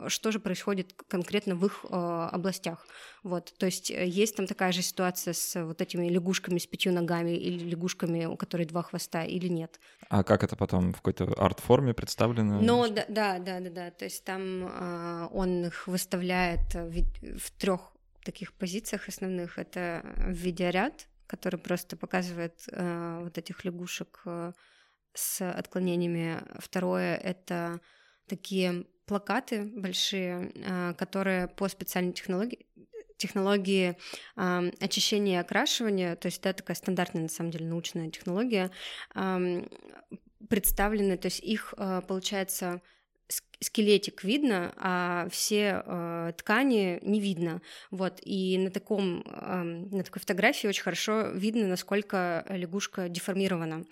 что 0.08 0.30
же 0.30 0.38
происходит 0.38 0.94
конкретно 1.08 1.54
в 1.54 1.66
их 1.66 1.84
областях. 1.90 2.86
Вот, 3.24 3.54
то 3.56 3.64
есть 3.64 3.90
э, 3.90 4.06
есть 4.06 4.36
там 4.36 4.46
такая 4.46 4.70
же 4.70 4.82
ситуация 4.82 5.32
с 5.32 5.64
вот 5.64 5.80
этими 5.80 6.08
лягушками 6.08 6.58
с 6.58 6.66
пятью 6.66 6.92
ногами 6.92 7.30
или 7.30 7.70
лягушками, 7.70 8.26
у 8.26 8.36
которых 8.36 8.68
два 8.68 8.82
хвоста, 8.82 9.24
или 9.24 9.48
нет. 9.48 9.80
А 10.10 10.22
как 10.22 10.44
это 10.44 10.56
потом 10.56 10.92
в 10.92 10.96
какой-то 10.96 11.32
арт-форме 11.38 11.94
представлено? 11.94 12.60
Ну, 12.60 12.86
да, 12.92 13.06
да, 13.08 13.38
да, 13.38 13.60
да, 13.60 13.70
да. 13.70 13.90
То 13.90 14.04
есть 14.04 14.24
там 14.24 14.66
э, 14.66 15.28
он 15.32 15.64
их 15.64 15.88
выставляет 15.88 16.74
в, 16.74 17.38
в 17.38 17.50
трех 17.52 17.92
таких 18.24 18.52
позициях 18.52 19.08
основных. 19.08 19.58
Это 19.58 20.02
видеоряд, 20.28 21.08
который 21.26 21.58
просто 21.58 21.96
показывает 21.96 22.68
э, 22.70 23.20
вот 23.22 23.38
этих 23.38 23.64
лягушек 23.64 24.20
э, 24.26 24.52
с 25.14 25.50
отклонениями. 25.50 26.42
Второе— 26.58 27.16
это 27.24 27.80
такие 28.26 28.84
плакаты 29.06 29.64
большие, 29.64 30.52
э, 30.54 30.94
которые 30.94 31.48
по 31.48 31.68
специальной 31.68 32.12
технологии 32.12 32.66
технологии 33.16 33.96
э, 34.36 34.70
очищения 34.80 35.38
и 35.38 35.40
окрашивания, 35.40 36.16
то 36.16 36.26
есть 36.26 36.38
это 36.40 36.54
такая 36.54 36.76
стандартная, 36.76 37.22
на 37.22 37.28
самом 37.28 37.50
деле, 37.50 37.66
научная 37.66 38.10
технология, 38.10 38.70
э, 39.14 39.66
представлены, 40.48 41.16
то 41.16 41.26
есть 41.26 41.40
их, 41.40 41.74
э, 41.76 42.02
получается, 42.06 42.82
скелетик 43.60 44.24
видно, 44.24 44.72
а 44.76 45.28
все 45.30 45.82
э, 45.84 46.32
ткани 46.36 46.98
не 47.02 47.20
видно. 47.20 47.62
Вот, 47.90 48.18
и 48.22 48.58
на, 48.58 48.70
таком, 48.70 49.22
э, 49.26 49.62
на 49.62 50.02
такой 50.02 50.20
фотографии 50.20 50.66
очень 50.66 50.82
хорошо 50.82 51.28
видно, 51.28 51.66
насколько 51.66 52.44
лягушка 52.48 53.08
деформирована. 53.08 53.84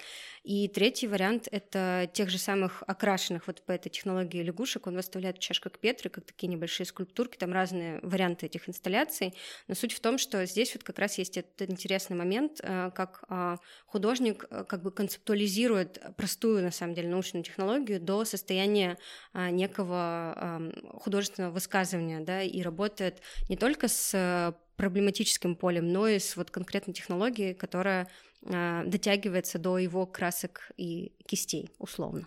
И 0.45 0.67
третий 0.67 1.07
вариант— 1.07 1.47
это 1.53 2.11
тех 2.13 2.29
же 2.29 2.39
самых 2.39 2.83
окрашенных 2.89 3.47
вот 3.47 3.63
по 3.63 3.71
этой 3.71 3.91
технологии 3.91 4.43
лягушек. 4.43 4.89
Он 4.89 4.97
выставляет 4.97 5.39
чашках 5.39 5.79
Петры, 5.79 6.11
как 6.11 6.25
такие 6.25 6.49
небольшие 6.49 6.85
скульптурки, 6.85 7.37
там 7.37 7.53
разные 7.53 8.01
варианты 8.03 8.47
этих 8.47 8.69
инсталляций. 8.69 9.35
Но 9.69 9.77
суть 9.77 9.93
в 9.93 10.01
том, 10.01 10.19
что 10.19 10.45
здесь 10.47 10.75
вот 10.75 10.83
как 10.83 10.99
раз 10.99 11.17
есть 11.19 11.37
этот 11.37 11.71
интересный 11.71 12.17
момент, 12.17 12.61
э, 12.61 12.91
как 12.93 13.23
а, 13.29 13.59
художник 13.87 14.45
э, 14.51 14.65
как 14.65 14.83
бы 14.83 14.91
концептуализирует 14.91 16.03
простую, 16.17 16.63
на 16.63 16.73
самом 16.73 16.95
деле, 16.95 17.09
научную 17.09 17.45
технологию 17.45 18.01
до 18.01 18.25
состояния 18.25 18.99
а, 19.33 19.51
некого 19.53 20.73
художественного 20.95 21.53
высказывания, 21.53 22.21
да, 22.21 22.43
и 22.43 22.63
работает 22.63 23.23
не 23.49 23.57
только 23.57 23.89
с 23.89 24.55
проблематическим 24.77 25.55
полем, 25.55 25.93
но 25.93 26.09
и 26.09 26.19
с 26.19 26.37
вот 26.37 26.51
конкретной 26.51 26.95
технологией, 26.95 27.55
которая 27.55 28.09
а, 28.45 28.85
дотягивается 28.85 29.59
до 29.59 29.79
его 29.79 30.07
красок 30.07 30.73
и 30.77 31.13
кистей, 31.27 31.71
условно. 31.79 32.27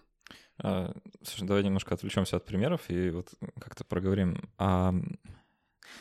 А, 0.60 0.94
слушай, 1.22 1.46
давай 1.46 1.64
немножко 1.64 1.94
отвлечемся 1.94 2.38
от 2.38 2.46
примеров 2.46 2.90
и 2.90 3.10
вот 3.10 3.34
как-то 3.60 3.84
проговорим. 3.84 4.50
А, 4.58 4.94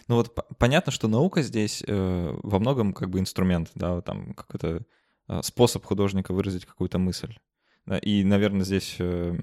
ну 0.09 0.17
вот 0.17 0.35
понятно, 0.59 0.93
что 0.93 1.09
наука 1.09 1.43
здесь 1.43 1.83
э, 1.87 2.39
во 2.43 2.59
многом 2.59 2.93
как 2.93 3.11
бы 3.11 3.19
инструмент, 3.19 3.71
да, 3.75 4.01
там 4.01 4.35
какой-то 4.35 4.83
э, 5.29 5.43
способ 5.43 5.85
художника 5.85 6.33
выразить 6.33 6.67
какую-то 6.67 6.99
мысль. 6.99 7.37
И, 8.03 8.25
наверное, 8.25 8.65
здесь 8.65 8.97
э, 8.99 9.37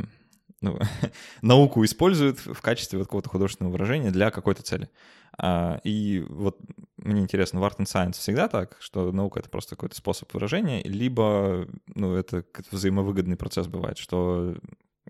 ну, 0.62 0.80
науку 1.42 1.84
используют 1.84 2.40
в 2.40 2.62
качестве 2.62 3.00
вот 3.00 3.08
какого-то 3.08 3.30
художественного 3.30 3.74
выражения 3.74 4.12
для 4.12 4.32
какой-то 4.32 4.64
цели. 4.64 4.90
А, 5.38 5.80
и 5.84 6.24
вот 6.30 6.60
мне 6.98 7.22
интересно, 7.22 7.60
в 7.60 7.64
Art 7.64 7.78
and 7.78 7.86
Science 7.86 8.14
всегда 8.14 8.48
так, 8.48 8.78
что 8.80 9.12
наука— 9.12 9.40
это 9.42 9.50
просто 9.50 9.76
какой-то 9.76 9.96
способ 9.96 10.34
выражения, 10.34 10.84
либо 10.84 11.68
ну, 11.88 12.16
это 12.16 12.46
взаимовыгодный 12.72 13.38
процесс 13.38 13.68
бывает, 13.68 13.98
что, 13.98 14.56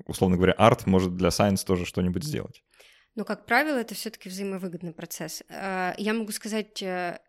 условно 0.05 0.37
говоря, 0.37 0.53
арт 0.53 0.85
может 0.85 1.15
для 1.15 1.29
science 1.29 1.65
тоже 1.65 1.85
что-нибудь 1.85 2.23
сделать? 2.23 2.63
Ну, 3.15 3.25
как 3.25 3.45
правило, 3.45 3.75
это 3.75 3.93
все-таки 3.93 4.29
взаимовыгодный 4.29 4.93
процесс. 4.93 5.43
А, 5.49 5.93
я 5.97 6.13
могу 6.13 6.31
сказать 6.31 6.81
э, 6.81 7.19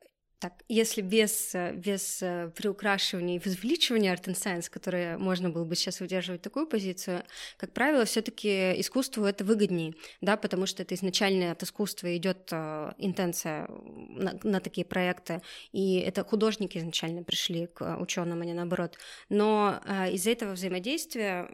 так, 0.43 0.65
если 0.69 1.03
без, 1.03 1.55
э, 1.55 1.73
без 1.73 2.21
э, 2.21 2.51
приукрашивания 2.57 3.37
и 3.37 3.39
возвеличивания 3.39 4.13
Art 4.13 4.25
and 4.25 4.35
Science, 4.35 4.69
которое 4.69 5.17
можно 5.17 5.51
было 5.51 5.65
бы 5.65 5.77
сейчас 5.77 6.01
удерживать 6.01 6.43
такую 6.43 6.67
позицию, 6.67 7.23
как 7.59 7.73
правило, 7.73 8.05
все 8.05 8.23
таки 8.23 8.73
искусству 8.81 9.25
это 9.25 9.45
выгоднее, 9.45 9.95
да, 10.21 10.37
потому 10.37 10.67
что 10.67 10.83
это 10.83 10.97
изначально 10.97 11.53
от 11.53 11.63
искусства 11.63 12.17
идет 12.17 12.49
э, 12.51 12.93
интенция 12.99 13.69
на, 13.69 14.37
на 14.43 14.59
такие 14.59 14.85
проекты, 14.85 15.43
и 15.71 16.01
это 16.01 16.25
художники 16.25 16.77
изначально 16.77 17.23
пришли 17.23 17.69
к 17.69 17.97
ученым, 18.01 18.41
а 18.41 18.45
не 18.45 18.53
наоборот. 18.53 18.99
Но 19.29 19.81
из-за 20.11 20.31
этого 20.31 20.55
взаимодействия 20.55 21.47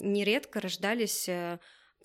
нередко 0.00 0.60
рождались 0.60 1.26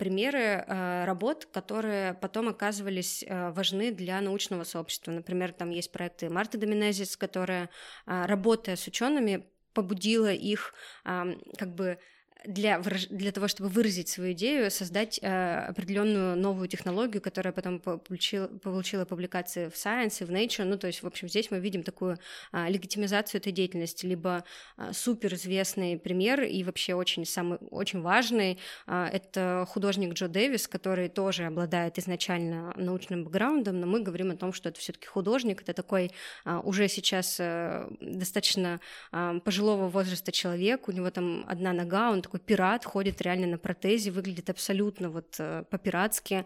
примеры 0.01 0.39
э, 0.39 1.05
работ, 1.05 1.45
которые 1.53 2.15
потом 2.15 2.47
оказывались 2.49 3.23
э, 3.23 3.51
важны 3.51 3.91
для 3.91 4.19
научного 4.19 4.63
сообщества. 4.63 5.11
Например, 5.11 5.51
там 5.51 5.69
есть 5.69 5.91
проекты 5.91 6.27
Марты 6.27 6.57
Доминезис, 6.57 7.15
которая, 7.15 7.69
э, 8.07 8.25
работая 8.25 8.77
с 8.77 8.87
учеными, 8.87 9.45
побудила 9.75 10.33
их 10.33 10.73
как 11.03 11.75
бы 11.75 11.97
для, 12.45 12.79
для 13.09 13.31
того, 13.31 13.47
чтобы 13.47 13.69
выразить 13.69 14.09
свою 14.09 14.33
идею, 14.33 14.71
создать 14.71 15.19
э, 15.21 15.65
определенную 15.69 16.35
новую 16.35 16.67
технологию, 16.67 17.21
которая 17.21 17.53
потом 17.53 17.79
получила, 17.79 18.47
получила 18.47 19.05
публикации 19.05 19.69
в 19.69 19.73
Science 19.73 20.21
и 20.21 20.25
в 20.25 20.31
Nature. 20.31 20.65
Ну, 20.65 20.77
то 20.77 20.87
есть, 20.87 21.03
в 21.03 21.07
общем, 21.07 21.29
здесь 21.29 21.51
мы 21.51 21.59
видим 21.59 21.83
такую 21.83 22.17
э, 22.51 22.69
легитимизацию 22.69 23.39
этой 23.39 23.51
деятельности, 23.51 24.05
либо 24.05 24.43
э, 24.77 24.91
суперизвестный 24.93 25.99
пример 25.99 26.41
и 26.43 26.63
вообще 26.63 26.95
очень, 26.95 27.25
самый, 27.25 27.59
очень 27.69 28.01
важный. 28.01 28.57
Э, 28.87 29.07
это 29.11 29.65
художник 29.69 30.13
Джо 30.13 30.27
Дэвис, 30.27 30.67
который 30.67 31.09
тоже 31.09 31.45
обладает 31.45 31.99
изначально 31.99 32.73
научным 32.75 33.23
бэкграундом, 33.23 33.79
но 33.79 33.85
мы 33.85 34.01
говорим 34.01 34.31
о 34.31 34.35
том, 34.35 34.53
что 34.53 34.69
это 34.69 34.79
все-таки 34.79 35.07
художник, 35.07 35.61
это 35.61 35.73
такой 35.73 36.11
э, 36.45 36.59
уже 36.63 36.87
сейчас 36.87 37.37
э, 37.39 37.87
достаточно 37.99 38.79
э, 39.11 39.39
пожилого 39.43 39.89
возраста 39.89 40.31
человек, 40.31 40.87
у 40.87 40.91
него 40.91 41.11
там 41.11 41.45
одна 41.47 41.73
нога, 41.73 42.09
он 42.09 42.21
такой 42.31 42.39
пират, 42.39 42.85
ходит 42.85 43.21
реально 43.21 43.47
на 43.47 43.57
протезе, 43.57 44.11
выглядит 44.11 44.49
абсолютно 44.49 45.09
вот 45.09 45.35
э, 45.39 45.63
по-пиратски. 45.69 46.45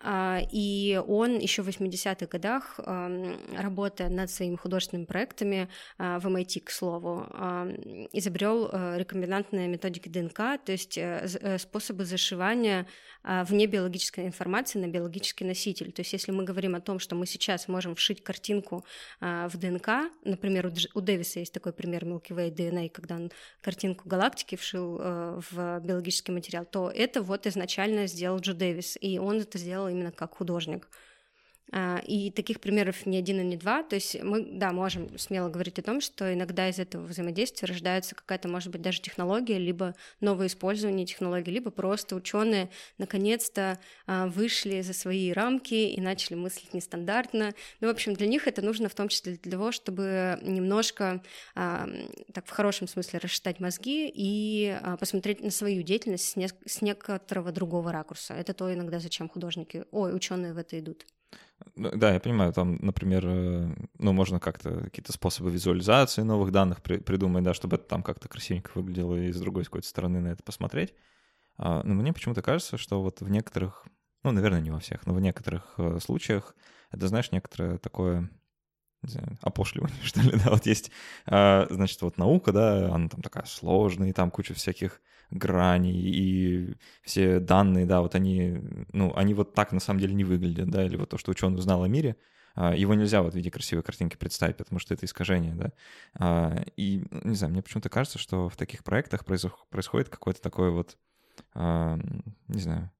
А, 0.00 0.40
и 0.50 1.00
он 1.06 1.38
еще 1.38 1.62
в 1.62 1.68
80-х 1.68 2.26
годах, 2.26 2.80
работая 3.56 4.08
над 4.08 4.30
своими 4.30 4.56
художественными 4.56 5.04
проектами 5.04 5.68
а, 5.98 6.18
в 6.18 6.26
MIT, 6.26 6.60
к 6.60 6.70
слову, 6.70 7.26
изобрел 8.12 8.70
э, 8.72 8.98
рекомбинантные 8.98 9.68
методики 9.68 10.08
ДНК, 10.08 10.36
то 10.64 10.72
есть 10.72 10.96
э, 10.96 11.58
способы 11.58 12.04
зашивания 12.04 12.86
а, 13.22 13.44
вне 13.44 13.66
биологической 13.66 14.26
информации 14.26 14.78
на 14.78 14.86
биологический 14.86 15.44
носитель. 15.44 15.92
То 15.92 16.00
есть 16.00 16.12
если 16.12 16.32
мы 16.32 16.44
говорим 16.44 16.74
о 16.74 16.80
том, 16.80 16.98
что 16.98 17.14
мы 17.14 17.26
сейчас 17.26 17.68
можем 17.68 17.94
вшить 17.94 18.22
картинку 18.22 18.84
в 19.20 19.52
ДНК, 19.54 20.10
например, 20.24 20.72
у 20.94 21.00
Дэвиса 21.00 21.40
есть 21.40 21.52
такой 21.52 21.72
пример 21.72 22.04
Milky 22.04 22.30
Way 22.30 22.54
DNA, 22.54 22.90
когда 22.90 23.16
он 23.16 23.30
картинку 23.60 24.08
галактики 24.08 24.56
вшил 24.56 24.96
в 25.50 25.80
биологический 25.80 26.32
материал, 26.32 26.64
то 26.64 26.90
это 26.90 27.22
вот 27.22 27.46
изначально 27.46 28.06
сделал 28.06 28.38
Джо 28.38 28.54
Дэвис, 28.54 28.98
и 29.00 29.18
он 29.18 29.40
это 29.40 29.58
сделал 29.58 29.88
именно 29.88 30.12
как 30.12 30.36
художник. 30.36 30.88
А, 31.72 32.00
и 32.06 32.30
таких 32.30 32.60
примеров 32.60 33.06
не 33.06 33.18
один 33.18 33.40
и 33.40 33.44
не 33.44 33.56
два. 33.56 33.82
То 33.82 33.96
есть 33.96 34.22
мы, 34.22 34.42
да, 34.42 34.72
можем 34.72 35.18
смело 35.18 35.48
говорить 35.48 35.78
о 35.78 35.82
том, 35.82 36.00
что 36.00 36.32
иногда 36.32 36.68
из 36.68 36.78
этого 36.78 37.04
взаимодействия 37.04 37.66
рождается 37.66 38.14
какая-то, 38.14 38.48
может 38.48 38.70
быть, 38.70 38.82
даже 38.82 39.00
технология, 39.00 39.58
либо 39.58 39.94
новое 40.20 40.46
использование 40.46 41.06
технологий, 41.06 41.50
либо 41.50 41.70
просто 41.70 42.14
ученые 42.14 42.70
наконец-то 42.98 43.80
а, 44.06 44.28
вышли 44.28 44.80
за 44.82 44.92
свои 44.92 45.32
рамки 45.32 45.74
и 45.74 46.00
начали 46.00 46.36
мыслить 46.36 46.72
нестандартно. 46.72 47.52
Ну, 47.80 47.88
в 47.88 47.90
общем, 47.90 48.14
для 48.14 48.28
них 48.28 48.46
это 48.46 48.62
нужно 48.62 48.88
в 48.88 48.94
том 48.94 49.08
числе 49.08 49.36
для 49.42 49.50
того, 49.50 49.72
чтобы 49.72 50.38
немножко, 50.42 51.22
а, 51.56 51.88
так 52.32 52.46
в 52.46 52.50
хорошем 52.50 52.86
смысле, 52.86 53.18
рассчитать 53.18 53.58
мозги 53.58 54.10
и 54.14 54.78
посмотреть 55.00 55.42
на 55.42 55.50
свою 55.50 55.82
деятельность 55.82 56.28
с, 56.28 56.36
не, 56.36 56.48
с 56.64 56.80
некоторого 56.80 57.50
другого 57.50 57.90
ракурса. 57.90 58.34
Это 58.34 58.54
то 58.54 58.72
иногда, 58.72 59.00
зачем 59.00 59.28
художники, 59.28 59.84
ой, 59.90 60.14
ученые 60.14 60.52
в 60.52 60.58
это 60.58 60.78
идут. 60.78 61.04
Ну, 61.74 61.90
да, 61.94 62.12
я 62.12 62.20
понимаю, 62.20 62.52
там, 62.52 62.76
например, 62.80 63.24
э, 63.26 63.74
ну, 63.98 64.12
можно 64.12 64.40
как-то 64.40 64.80
какие-то 64.84 65.12
способы 65.12 65.50
визуализации 65.50 66.22
новых 66.22 66.52
данных 66.52 66.82
при, 66.82 66.98
придумать, 66.98 67.44
да, 67.44 67.54
чтобы 67.54 67.76
это 67.76 67.86
там 67.86 68.02
как-то 68.02 68.28
красивенько 68.28 68.72
выглядело 68.74 69.14
и 69.16 69.32
с 69.32 69.40
другой 69.40 69.64
какой-то 69.64 69.88
стороны 69.88 70.20
на 70.20 70.28
это 70.28 70.42
посмотреть. 70.42 70.94
А, 71.58 71.82
но 71.82 71.94
мне 71.94 72.12
почему-то 72.12 72.42
кажется, 72.42 72.76
что 72.76 73.02
вот 73.02 73.20
в 73.20 73.30
некоторых, 73.30 73.86
ну, 74.22 74.32
наверное, 74.32 74.60
не 74.60 74.70
во 74.70 74.80
всех, 74.80 75.06
но 75.06 75.14
в 75.14 75.20
некоторых 75.20 75.74
э, 75.78 75.98
случаях 76.00 76.54
это, 76.90 77.08
знаешь, 77.08 77.32
некоторое 77.32 77.78
такое 77.78 78.30
знаю, 79.02 79.38
опошливание, 79.42 79.96
что 80.02 80.20
ли, 80.20 80.32
да, 80.32 80.50
вот 80.50 80.66
есть, 80.66 80.90
а, 81.26 81.66
значит, 81.70 82.00
вот 82.02 82.18
наука, 82.18 82.52
да, 82.52 82.94
она 82.94 83.08
там 83.08 83.22
такая 83.22 83.44
сложная, 83.44 84.10
и 84.10 84.12
там 84.12 84.30
куча 84.30 84.54
всяких 84.54 85.00
граней, 85.30 85.94
и 85.94 86.74
все 87.02 87.40
данные, 87.40 87.86
да, 87.86 88.00
вот 88.00 88.14
они, 88.14 88.60
ну, 88.92 89.12
они 89.16 89.34
вот 89.34 89.54
так 89.54 89.72
на 89.72 89.80
самом 89.80 90.00
деле 90.00 90.14
не 90.14 90.24
выглядят, 90.24 90.70
да, 90.70 90.84
или 90.84 90.96
вот 90.96 91.10
то, 91.10 91.18
что 91.18 91.30
ученый 91.30 91.58
узнал 91.58 91.82
о 91.82 91.88
мире, 91.88 92.16
а, 92.54 92.74
его 92.74 92.94
нельзя 92.94 93.22
вот 93.22 93.34
в 93.34 93.36
виде 93.36 93.50
красивой 93.50 93.82
картинки 93.82 94.16
представить, 94.16 94.56
потому 94.56 94.78
что 94.78 94.94
это 94.94 95.04
искажение, 95.04 95.54
да. 95.54 95.72
А, 96.14 96.64
и, 96.76 97.04
не 97.24 97.34
знаю, 97.34 97.52
мне 97.52 97.62
почему-то 97.62 97.88
кажется, 97.88 98.18
что 98.18 98.48
в 98.48 98.56
таких 98.56 98.82
проектах 98.82 99.24
происходит 99.24 100.08
какое-то 100.08 100.40
такое 100.40 100.70
вот, 100.70 100.96
не 101.54 102.60
знаю, 102.60 102.90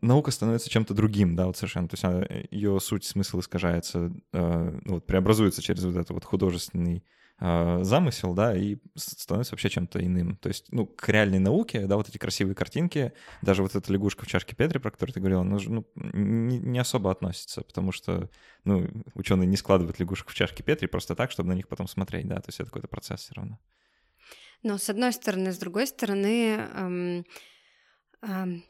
наука 0.00 0.30
становится 0.30 0.70
чем-то 0.70 0.94
другим, 0.94 1.36
да, 1.36 1.46
вот 1.46 1.56
совершенно. 1.56 1.88
То 1.88 1.96
есть 1.96 2.50
ее 2.50 2.78
суть, 2.80 3.04
смысл 3.04 3.40
искажается, 3.40 4.12
ну, 4.32 4.80
вот 4.94 5.06
преобразуется 5.06 5.62
через 5.62 5.84
вот 5.84 5.96
этот 5.96 6.10
вот 6.10 6.24
художественный 6.24 6.98
э, 6.98 7.02
замысел, 7.40 8.34
да, 8.34 8.54
и 8.54 8.76
становится 8.94 9.54
вообще 9.54 9.70
чем-то 9.70 10.04
иным. 10.04 10.36
То 10.36 10.48
есть, 10.48 10.66
ну, 10.70 10.86
к 10.86 11.08
реальной 11.08 11.38
науке, 11.38 11.86
да, 11.86 11.96
вот 11.96 12.08
эти 12.08 12.18
красивые 12.18 12.54
картинки, 12.54 13.12
даже 13.40 13.62
вот 13.62 13.74
эта 13.74 13.90
лягушка 13.90 14.26
в 14.26 14.28
чашке 14.28 14.54
Петри, 14.54 14.78
про 14.78 14.90
которую 14.90 15.14
ты 15.14 15.20
говорила, 15.20 15.40
она 15.40 15.58
же, 15.58 15.72
ну, 15.72 15.86
не, 15.94 16.58
не 16.58 16.78
особо 16.78 17.10
относится, 17.10 17.62
потому 17.62 17.92
что, 17.92 18.28
ну, 18.64 18.86
ученые 19.14 19.46
не 19.46 19.56
складывают 19.56 19.98
лягушек 19.98 20.28
в 20.28 20.34
чашке 20.34 20.62
Петри 20.62 20.86
просто 20.86 21.14
так, 21.14 21.30
чтобы 21.30 21.48
на 21.48 21.54
них 21.54 21.66
потом 21.66 21.88
смотреть, 21.88 22.28
да, 22.28 22.36
то 22.36 22.48
есть 22.48 22.60
это 22.60 22.68
какой-то 22.68 22.88
процесс 22.88 23.20
все 23.20 23.34
равно. 23.34 23.58
Но 24.62 24.76
с 24.76 24.90
одной 24.90 25.12
стороны, 25.14 25.52
с 25.52 25.58
другой 25.58 25.86
стороны, 25.86 26.68
эм, 26.74 27.24
эм, 28.20 28.62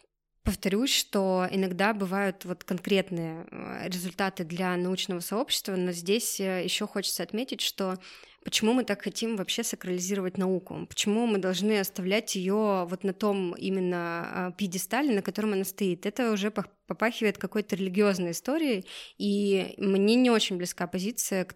Повторюсь, 0.43 0.93
что 0.93 1.47
иногда 1.51 1.93
бывают 1.93 2.47
вот 2.47 2.65
конкретные 2.65 3.47
э, 3.51 3.89
результаты 3.89 4.43
для 4.43 4.75
научного 4.77 5.21
сообщества, 5.21 5.77
но 5.77 5.93
здесь 5.93 6.41
э, 6.41 6.65
еще 6.65 6.87
хочется 6.87 7.23
отметить, 7.23 7.61
что 7.61 7.99
почему 8.45 8.73
мы 8.73 8.85
так 8.85 9.03
хотим 9.03 9.37
вообще 9.37 9.63
сакрализировать 9.63 10.39
науку? 10.39 10.87
Почему 10.89 11.27
мы 11.27 11.39
должны 11.39 11.79
оставлять 11.79 12.35
ее 12.37 12.87
вот 12.89 13.05
на 13.05 13.13
том 13.13 13.55
именно 13.55 14.47
а, 14.49 14.53
пьедестале, 14.53 15.15
на 15.15 15.23
котором 15.23 15.53
она 15.53 15.65
стоит? 15.65 16.07
Это 16.07 16.33
уже 16.33 16.51
попахивает 16.91 17.39
какой-то 17.39 17.77
религиозной 17.77 18.33
историей, 18.33 18.85
и 19.17 19.75
мне 19.79 20.17
не 20.17 20.29
очень 20.29 20.57
близка 20.57 20.89
позиция 20.89 21.45
к 21.45 21.55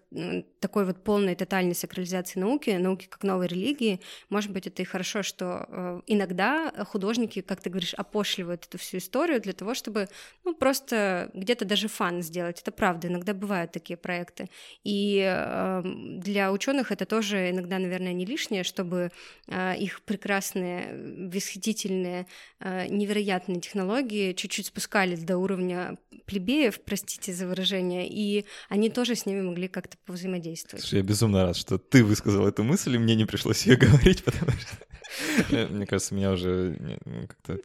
такой 0.61 0.85
вот 0.85 1.03
полной 1.03 1.35
тотальной 1.35 1.75
сакрализации 1.75 2.39
науки, 2.39 2.69
науки 2.69 3.07
как 3.09 3.23
новой 3.23 3.47
религии. 3.47 3.99
Может 4.29 4.51
быть, 4.51 4.65
это 4.65 4.81
и 4.81 4.85
хорошо, 4.85 5.23
что 5.23 5.65
э, 5.67 6.01
иногда 6.07 6.71
художники, 6.85 7.41
как 7.41 7.59
ты 7.59 7.69
говоришь, 7.69 7.93
опошливают 7.95 8.65
эту 8.65 8.77
всю 8.77 8.99
историю 8.99 9.41
для 9.41 9.51
того, 9.51 9.73
чтобы 9.73 10.07
ну, 10.45 10.55
просто 10.55 11.29
где-то 11.33 11.65
даже 11.65 11.89
фан 11.89 12.21
сделать. 12.21 12.61
Это 12.61 12.71
правда, 12.71 13.09
иногда 13.09 13.33
бывают 13.33 13.73
такие 13.73 13.97
проекты. 13.97 14.49
И 14.85 15.21
э, 15.21 15.81
для 15.83 16.53
ученых 16.53 16.84
это 16.91 17.05
тоже 17.05 17.49
иногда, 17.49 17.79
наверное, 17.79 18.13
не 18.13 18.25
лишнее, 18.25 18.63
чтобы 18.63 19.11
э, 19.47 19.77
их 19.77 20.01
прекрасные, 20.01 21.29
восхитительные, 21.31 22.27
невероятные 22.59 23.59
технологии 23.59 24.33
чуть-чуть 24.33 24.67
спускались 24.67 25.19
до 25.19 25.37
уровня 25.37 25.97
плебеев, 26.25 26.79
простите 26.81 27.33
за 27.33 27.47
выражение, 27.47 28.07
и 28.09 28.45
они 28.69 28.89
тоже 28.89 29.15
с 29.15 29.25
ними 29.25 29.41
могли 29.41 29.67
как-то 29.67 29.97
повзаимодействовать. 30.05 30.83
Слушай, 30.83 30.99
я 30.99 31.03
безумно 31.03 31.43
рад, 31.43 31.55
что 31.55 31.77
ты 31.77 32.03
высказал 32.03 32.47
эту 32.47 32.63
мысль, 32.63 32.95
и 32.95 32.99
мне 32.99 33.15
не 33.15 33.25
пришлось 33.25 33.65
ее 33.65 33.75
говорить, 33.77 34.23
потому 34.23 34.51
что, 34.51 35.55
э, 35.55 35.67
мне 35.67 35.85
кажется, 35.85 36.15
меня 36.15 36.31
уже 36.31 36.77
ну, 37.05 37.27
как-то... 37.27 37.59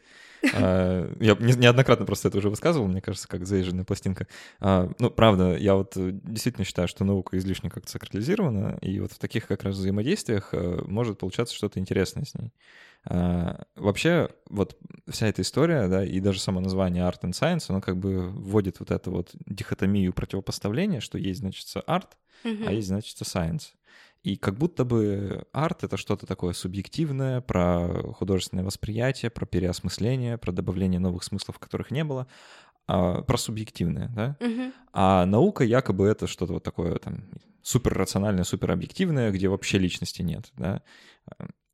А, 0.54 1.12
я 1.20 1.34
неоднократно 1.34 2.06
просто 2.06 2.28
это 2.28 2.38
уже 2.38 2.50
высказывал, 2.50 2.86
мне 2.88 3.00
кажется, 3.00 3.28
как 3.28 3.46
заезженная 3.46 3.84
пластинка. 3.84 4.26
А, 4.58 4.90
ну, 4.98 5.10
правда, 5.10 5.56
я 5.56 5.74
вот 5.74 5.96
э, 5.96 6.10
действительно 6.12 6.64
считаю, 6.64 6.88
что 6.88 7.04
наука 7.04 7.36
излишне 7.38 7.70
как-то 7.70 7.90
сакрализирована, 7.90 8.78
и 8.80 9.00
вот 9.00 9.12
в 9.12 9.18
таких 9.18 9.46
как 9.46 9.62
раз 9.64 9.76
взаимодействиях 9.76 10.50
э, 10.52 10.82
может 10.86 11.18
получаться 11.18 11.54
что-то 11.54 11.78
интересное 11.78 12.24
с 12.24 12.34
ней. 12.34 12.52
А, 13.04 13.64
вообще, 13.76 14.28
вот 14.48 14.78
вся 15.08 15.26
эта 15.28 15.42
история, 15.42 15.88
да, 15.88 16.04
и 16.04 16.20
даже 16.20 16.40
само 16.40 16.60
название 16.60 17.04
Art 17.04 17.20
and 17.22 17.32
Science, 17.32 17.66
оно 17.68 17.80
как 17.80 17.96
бы 17.96 18.28
вводит 18.28 18.80
вот 18.80 18.90
эту 18.90 19.10
вот 19.10 19.30
дихотомию 19.46 20.12
противопоставления, 20.12 21.00
что 21.00 21.18
есть, 21.18 21.40
значит, 21.40 21.66
арт, 21.86 22.16
mm-hmm. 22.44 22.64
а 22.66 22.72
есть, 22.72 22.88
значит, 22.88 23.16
science. 23.22 23.72
И 24.22 24.36
как 24.36 24.58
будто 24.58 24.84
бы 24.84 25.46
арт— 25.52 25.84
это 25.84 25.96
что-то 25.96 26.26
такое 26.26 26.52
субъективное, 26.52 27.40
про 27.40 28.12
художественное 28.12 28.64
восприятие, 28.64 29.30
про 29.30 29.46
переосмысление, 29.46 30.36
про 30.36 30.52
добавление 30.52 31.00
новых 31.00 31.24
смыслов, 31.24 31.58
которых 31.58 31.90
не 31.90 32.04
было, 32.04 32.26
а, 32.86 33.22
про 33.22 33.38
субъективное, 33.38 34.08
да? 34.08 34.36
Угу. 34.40 34.72
А 34.92 35.24
наука 35.24 35.64
якобы 35.64 36.06
это 36.06 36.26
что-то 36.26 36.54
вот 36.54 36.62
такое 36.62 36.96
там 36.96 37.24
суперрациональное, 37.62 38.44
суперобъективное, 38.44 39.30
где 39.30 39.48
вообще 39.48 39.78
личности 39.78 40.20
нет, 40.22 40.50
да? 40.56 40.82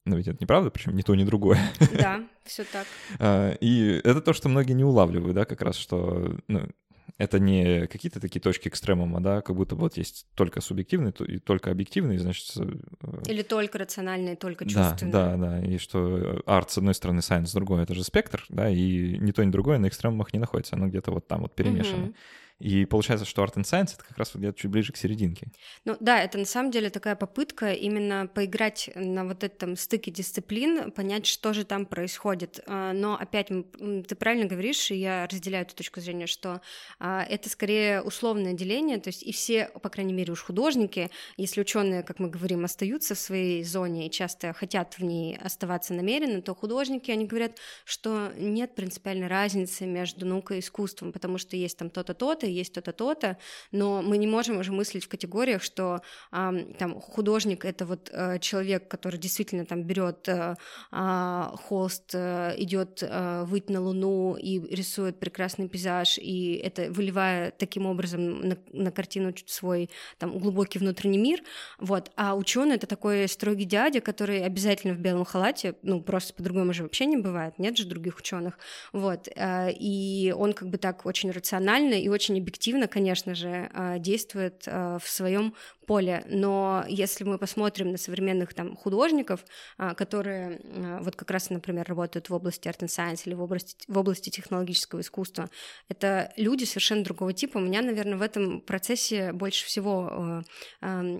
Но 0.04 0.16
ведь 0.16 0.28
это 0.28 0.38
неправда, 0.40 0.70
причем 0.70 0.94
ни 0.94 1.02
то, 1.02 1.16
ни 1.16 1.24
другое. 1.24 1.58
Да, 1.98 2.24
все 2.44 2.64
так. 2.64 2.86
А, 3.18 3.54
и 3.60 4.00
это 4.04 4.20
то, 4.20 4.32
что 4.32 4.48
многие 4.48 4.74
не 4.74 4.84
улавливают, 4.84 5.34
да, 5.34 5.44
как 5.44 5.62
раз, 5.62 5.74
что 5.74 6.38
ну, 6.46 6.68
это 7.18 7.38
не 7.38 7.86
какие-то 7.86 8.20
такие 8.20 8.40
точки 8.40 8.68
экстремума, 8.68 9.20
да, 9.20 9.40
как 9.40 9.56
будто 9.56 9.74
вот 9.74 9.96
есть 9.96 10.26
только 10.34 10.60
субъективный 10.60 11.12
и 11.26 11.38
только 11.38 11.70
объективный, 11.70 12.18
значит... 12.18 12.56
Э, 12.56 13.22
Или 13.26 13.42
только 13.42 13.78
рациональный, 13.78 14.36
только 14.36 14.64
чувственный. 14.64 15.12
Да, 15.12 15.36
да, 15.36 15.60
да, 15.60 15.66
и 15.66 15.78
что 15.78 16.42
арт 16.46 16.70
с 16.70 16.78
одной 16.78 16.94
стороны, 16.94 17.22
сайенс 17.22 17.50
с 17.50 17.54
другой, 17.54 17.82
это 17.82 17.94
же 17.94 18.04
спектр, 18.04 18.44
да, 18.48 18.68
и 18.68 19.18
ни 19.18 19.32
то, 19.32 19.44
ни 19.44 19.50
другое 19.50 19.78
на 19.78 19.88
экстремумах 19.88 20.32
не 20.32 20.38
находится, 20.38 20.76
оно 20.76 20.88
где-то 20.88 21.10
вот 21.10 21.26
там 21.26 21.42
вот 21.42 21.54
перемешано. 21.54 22.06
Угу. 22.06 22.14
И 22.58 22.86
получается, 22.86 23.26
что 23.26 23.42
Art 23.42 23.54
and 23.54 23.64
Science— 23.64 23.94
это 23.94 24.04
как 24.04 24.16
раз 24.16 24.32
вот 24.32 24.40
где-то 24.40 24.58
чуть 24.58 24.70
ближе 24.70 24.92
к 24.92 24.96
серединке. 24.96 25.48
Ну 25.84 25.96
да, 26.00 26.22
это 26.22 26.38
на 26.38 26.46
самом 26.46 26.70
деле 26.70 26.88
такая 26.88 27.14
попытка 27.14 27.72
именно 27.72 28.26
поиграть 28.26 28.90
на 28.94 29.24
вот 29.24 29.44
этом 29.44 29.76
стыке 29.76 30.10
дисциплин, 30.10 30.90
понять, 30.90 31.26
что 31.26 31.52
же 31.52 31.64
там 31.64 31.84
происходит. 31.84 32.60
А, 32.66 32.92
но 32.92 33.16
опять, 33.16 33.48
ты 33.48 34.14
правильно 34.14 34.46
говоришь, 34.46 34.90
и 34.90 34.96
я 34.96 35.26
разделяю 35.26 35.66
эту 35.66 35.76
точку 35.76 36.00
зрения, 36.00 36.26
что 36.26 36.62
а, 36.98 37.24
это 37.28 37.50
скорее 37.50 38.00
условное 38.00 38.54
деление, 38.54 38.98
то 38.98 39.08
есть 39.08 39.22
и 39.22 39.32
все, 39.32 39.68
по 39.82 39.90
крайней 39.90 40.14
мере, 40.14 40.32
уж 40.32 40.42
художники, 40.42 41.10
если 41.36 41.60
ученые, 41.60 42.02
как 42.02 42.18
мы 42.18 42.28
говорим, 42.28 42.64
остаются 42.64 43.14
в 43.14 43.18
своей 43.18 43.62
зоне 43.64 44.06
и 44.06 44.10
часто 44.10 44.54
хотят 44.54 44.94
в 44.94 45.04
ней 45.04 45.36
оставаться 45.36 45.92
намеренно, 45.92 46.40
то 46.40 46.54
художники, 46.54 47.10
они 47.10 47.26
говорят, 47.26 47.58
что 47.84 48.32
нет 48.36 48.74
принципиальной 48.74 49.26
разницы 49.26 49.84
между 49.84 50.24
наукой 50.24 50.58
и 50.58 50.60
искусством, 50.60 51.12
потому 51.12 51.36
что 51.36 51.56
есть 51.56 51.76
там 51.76 51.90
то-то, 51.90 52.14
то-то, 52.14 52.45
то-то, 52.46 52.48
есть 52.48 52.72
то-то, 52.72 52.92
то-то, 52.92 53.36
но 53.72 54.02
мы 54.02 54.18
не 54.18 54.26
можем 54.26 54.58
уже 54.58 54.72
мыслить 54.72 55.04
в 55.04 55.08
категориях, 55.08 55.62
что 55.62 56.00
а, 56.30 56.52
там 56.78 57.00
художник— 57.00 57.64
это 57.64 57.84
вот 57.86 58.10
а, 58.12 58.38
человек, 58.38 58.88
который 58.88 59.18
действительно 59.18 59.64
там 59.64 59.82
берет 59.82 60.28
а, 60.28 60.56
а, 60.90 61.54
холст, 61.56 62.14
а, 62.14 62.54
идет 62.56 63.02
а, 63.02 63.44
выть 63.44 63.70
на 63.70 63.80
Луну 63.80 64.36
и 64.36 64.60
рисует 64.74 65.18
прекрасный 65.18 65.68
пейзаж, 65.68 66.18
и 66.18 66.54
это 66.64 66.90
выливая 66.90 67.50
таким 67.50 67.86
образом 67.86 68.48
на, 68.48 68.56
на 68.72 68.90
картину 68.90 69.32
свой 69.46 69.90
там 70.18 70.38
глубокий 70.38 70.78
внутренний 70.78 71.18
мир, 71.18 71.42
вот, 71.78 72.10
а 72.16 72.34
ученый 72.34 72.76
это 72.76 72.86
такой 72.86 73.28
строгий 73.28 73.64
дядя, 73.64 74.00
который 74.00 74.44
обязательно 74.44 74.94
в 74.94 74.98
белом 74.98 75.24
халате, 75.24 75.74
ну, 75.82 76.00
просто 76.00 76.34
по-другому 76.34 76.72
же 76.72 76.82
вообще 76.82 77.06
не 77.06 77.16
бывает, 77.16 77.58
нет 77.58 77.76
же 77.76 77.86
других 77.86 78.18
ученых, 78.18 78.58
вот, 78.92 79.28
и 79.36 80.34
он 80.36 80.52
как 80.52 80.68
бы 80.68 80.78
так 80.78 81.06
очень 81.06 81.30
рационально 81.30 81.94
и 81.94 82.08
очень 82.08 82.35
очень 82.36 82.42
объективно, 82.42 82.88
конечно 82.88 83.34
же, 83.34 83.70
а, 83.72 83.98
действует 83.98 84.64
а, 84.66 84.98
в 84.98 85.08
своем 85.08 85.54
поле, 85.86 86.24
но 86.28 86.84
если 86.88 87.24
мы 87.24 87.38
посмотрим 87.38 87.92
на 87.92 87.98
современных 87.98 88.54
там 88.54 88.76
художников, 88.76 89.44
а, 89.78 89.94
которые 89.94 90.60
вот 91.00 91.14
как 91.14 91.30
раз, 91.30 91.50
например, 91.50 91.86
работают 91.88 92.28
в 92.28 92.34
области 92.34 92.68
art 92.68 92.80
and 92.80 92.88
science 92.88 93.22
или 93.26 93.34
в 93.34 93.42
области, 93.42 93.76
в 93.88 93.96
области 93.96 94.30
технологического 94.30 95.00
искусства, 95.00 95.48
это 95.88 96.32
люди 96.36 96.64
совершенно 96.64 97.04
другого 97.04 97.32
типа. 97.32 97.58
Меня, 97.58 97.82
наверное, 97.82 98.16
в 98.16 98.22
этом 98.22 98.60
процессе 98.60 99.32
больше 99.32 99.64
всего 99.64 100.42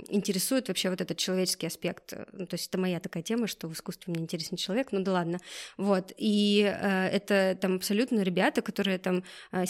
интересует 0.08 0.68
вообще 0.68 0.90
вот 0.90 1.00
этот 1.00 1.16
человеческий 1.16 1.68
аспект. 1.68 2.08
То 2.08 2.48
есть 2.52 2.68
это 2.68 2.78
моя 2.78 2.98
такая 2.98 3.22
тема, 3.22 3.46
что 3.46 3.68
в 3.68 3.72
искусстве 3.72 4.12
мне 4.12 4.24
интересен 4.24 4.56
человек, 4.56 4.88
ну 4.90 5.00
да 5.02 5.12
ладно. 5.12 5.38
Вот, 5.76 6.12
и 6.16 6.60
это 7.12 7.56
там 7.60 7.76
абсолютно 7.76 8.22
ребята, 8.22 8.62
которые 8.62 8.98
там 8.98 9.22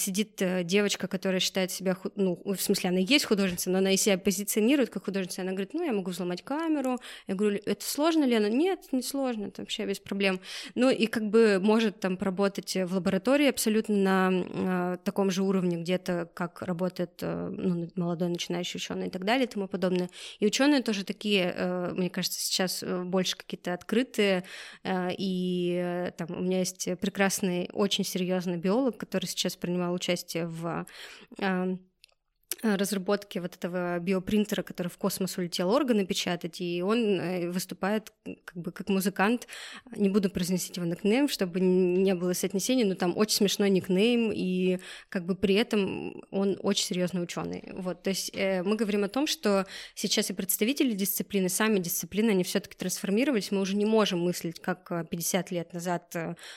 сидит 0.07 0.41
э, 0.41 0.65
девочка, 0.65 1.09
которая 1.09 1.36
которая 1.37 1.41
считает 1.41 1.71
себя, 1.71 1.97
ну, 2.15 2.41
в 2.45 2.57
смысле, 2.57 2.91
она 2.91 2.99
есть 2.99 3.27
художница, 3.27 3.71
но 3.71 3.79
она 3.79 3.93
и 3.93 3.97
себя 3.97 4.17
позиционирует 4.17 4.91
как 4.91 5.05
художница, 5.05 5.43
она 5.43 5.51
говорит, 5.51 5.75
ну, 5.75 5.85
я 5.85 5.93
могу 5.93 6.11
взломать 6.11 6.43
камеру. 6.43 6.99
Я 7.27 7.35
говорю, 7.35 7.61
это 7.67 7.85
сложно 7.85 8.25
ли? 8.25 8.35
Она, 8.37 8.49
нет, 8.49 8.93
не 8.93 9.03
сложно, 9.03 9.47
это 9.47 9.63
вообще 9.63 9.85
без 9.87 9.99
проблем. 9.99 10.41
Ну, 10.75 10.89
и 10.91 11.07
как 11.07 11.29
бы 11.29 11.61
может 11.61 12.01
там 12.01 12.17
поработать 12.17 12.75
в 12.77 12.95
лаборатории 12.95 13.49
абсолютно 13.49 13.97
на 13.97 14.31
э, 14.33 14.97
таком 15.05 15.31
же 15.31 15.43
уровне 15.43 15.77
где-то, 15.77 16.29
как 16.33 16.63
работает 16.63 17.19
э, 17.21 17.49
ну, 17.51 17.89
молодой 17.97 18.29
начинающий 18.29 18.79
ученый 18.79 19.09
и 19.09 19.11
так 19.11 19.25
далее 19.25 19.45
и 19.45 19.49
тому 19.49 19.69
подобное. 19.69 20.09
И 20.41 20.47
ученые 20.47 20.83
тоже 20.83 21.05
такие, 21.05 21.53
э, 21.55 21.93
мне 21.93 22.09
кажется, 22.09 22.41
сейчас 22.41 22.83
э, 22.83 23.03
больше 23.03 23.37
какие-то 23.37 23.75
открытые, 23.75 24.45
э, 24.85 25.11
и 25.19 25.79
э, 25.83 26.11
там 26.17 26.29
у 26.31 26.41
меня 26.41 26.61
есть 26.61 26.89
прекрасный, 27.01 27.69
очень 27.73 28.05
серьезный 28.05 28.57
биолог, 28.57 28.97
который 28.97 29.27
сейчас 29.27 29.57
принимал 29.57 29.93
участие 29.93 30.47
в 30.47 30.87
Um, 31.41 31.43
Э, 31.43 31.79
разработки 32.63 33.39
вот 33.39 33.55
этого 33.55 33.99
биопринтера, 33.99 34.63
который 34.63 34.89
в 34.89 34.97
космос 34.97 35.37
улетел 35.39 35.71
органы 35.71 36.07
печатать, 36.07 36.61
и 36.61 36.83
он 36.83 37.21
э, 37.21 37.51
выступает 37.51 38.13
как 38.45 38.57
бы 38.57 38.73
как 38.73 38.89
музыкант. 38.89 39.47
Не 39.95 40.09
буду 40.09 40.31
произносить 40.31 40.77
его 40.77 40.87
никнейм, 40.87 41.29
чтобы 41.29 41.61
не 41.61 42.15
было 42.15 42.33
соотнесения, 42.33 42.87
но 42.87 42.95
там 42.95 43.17
очень 43.17 43.37
смешной 43.37 43.71
никнейм, 43.71 44.33
и 44.33 44.79
как 45.09 45.27
бы 45.27 45.35
при 45.35 45.55
этом 45.55 46.23
он 46.31 46.59
очень 46.63 46.85
серьезный 46.85 47.23
ученый. 47.23 47.73
Вот, 47.75 48.03
то 48.03 48.11
есть 48.11 48.31
э, 48.35 48.63
мы 48.63 48.77
говорим 48.77 49.05
о 49.05 49.09
том, 49.09 49.27
что 49.27 49.67
сейчас 49.95 50.31
и 50.31 50.33
представители 50.33 50.93
дисциплины, 50.93 51.49
сами 51.49 51.79
дисциплины, 51.79 52.31
они 52.31 52.45
все-таки 52.45 52.77
трансформировались, 52.77 53.51
мы 53.51 53.61
уже 53.61 53.77
не 53.77 53.85
можем 53.85 54.21
мыслить, 54.21 54.61
как 54.61 55.09
50 55.11 55.51
лет 55.51 55.73
назад 55.73 56.15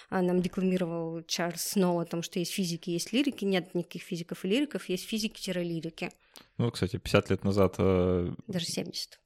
нам 0.09 0.41
декламировал 0.41 1.23
Чарльз 1.23 1.61
Сноу 1.61 1.99
о 1.99 2.05
том, 2.05 2.23
что 2.23 2.39
есть 2.39 2.53
физики, 2.53 2.89
есть 2.89 3.11
лирики, 3.13 3.45
нет 3.45 3.75
никаких 3.75 4.03
физиков 4.03 4.45
и 4.45 4.47
лириков, 4.47 4.87
есть 4.89 5.05
физики-лирики 5.05 5.89
языке. 5.99 6.17
Ну, 6.57 6.71
кстати, 6.71 6.97
50 6.97 7.29
лет 7.29 7.43
назад... 7.43 7.75
Э, 7.77 8.31
Даже 8.47 8.65
70. 8.65 9.19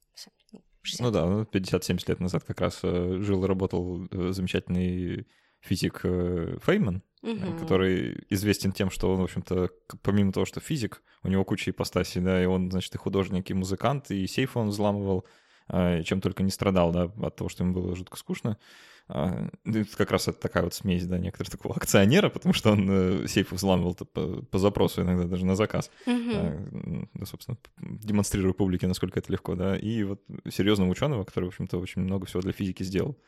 60. 0.82 1.04
Ну 1.04 1.10
да, 1.10 1.26
ну, 1.26 1.42
50-70 1.42 2.04
лет 2.08 2.20
назад 2.20 2.44
как 2.44 2.60
раз 2.60 2.80
э, 2.82 3.18
жил 3.20 3.44
и 3.44 3.48
работал 3.48 4.06
э, 4.10 4.32
замечательный 4.32 5.26
физик 5.60 6.00
Фейман, 6.02 7.02
угу. 7.22 7.58
который 7.58 8.26
известен 8.28 8.72
тем, 8.72 8.90
что 8.90 9.10
он, 9.10 9.20
в 9.20 9.24
общем-то, 9.24 9.70
помимо 10.02 10.30
того, 10.30 10.44
что 10.44 10.60
физик, 10.60 11.02
у 11.22 11.28
него 11.28 11.42
куча 11.44 11.70
ипостасей, 11.70 12.20
да, 12.20 12.42
и 12.42 12.44
он, 12.44 12.70
значит, 12.70 12.94
и 12.94 12.98
художник, 12.98 13.50
и 13.50 13.54
музыкант, 13.54 14.10
и 14.10 14.26
сейф 14.26 14.58
он 14.58 14.68
взламывал, 14.68 15.24
чем 15.68 16.20
только 16.20 16.42
не 16.42 16.50
страдал, 16.50 16.92
да, 16.92 17.10
от 17.22 17.36
того, 17.36 17.48
что 17.48 17.64
ему 17.64 17.74
было 17.74 17.96
жутко 17.96 18.16
скучно. 18.16 18.58
А, 19.06 19.50
как 19.96 20.10
раз 20.10 20.28
это 20.28 20.40
такая 20.40 20.64
вот 20.64 20.72
смесь, 20.72 21.06
да, 21.06 21.18
некоторых 21.18 21.50
такого 21.50 21.74
акционера, 21.76 22.30
потому 22.30 22.54
что 22.54 22.72
он 22.72 22.88
э, 22.90 23.28
сейфы 23.28 23.54
взламывал 23.54 23.94
по, 23.94 24.42
по 24.42 24.58
запросу, 24.58 25.02
иногда 25.02 25.24
даже 25.24 25.44
на 25.44 25.56
заказ. 25.56 25.90
Mm-hmm. 26.06 27.08
Да, 27.12 27.26
собственно, 27.26 27.58
демонстрируя 27.78 28.54
публике, 28.54 28.86
насколько 28.86 29.18
это 29.18 29.30
легко, 29.30 29.56
да. 29.56 29.76
И 29.76 30.04
вот 30.04 30.22
серьезного 30.50 30.90
ученого, 30.90 31.24
который, 31.24 31.44
в 31.44 31.48
общем-то, 31.48 31.78
очень 31.78 32.02
много 32.02 32.26
всего 32.26 32.40
для 32.40 32.52
физики 32.52 32.82
сделал. 32.82 33.18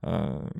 А, 0.00 0.50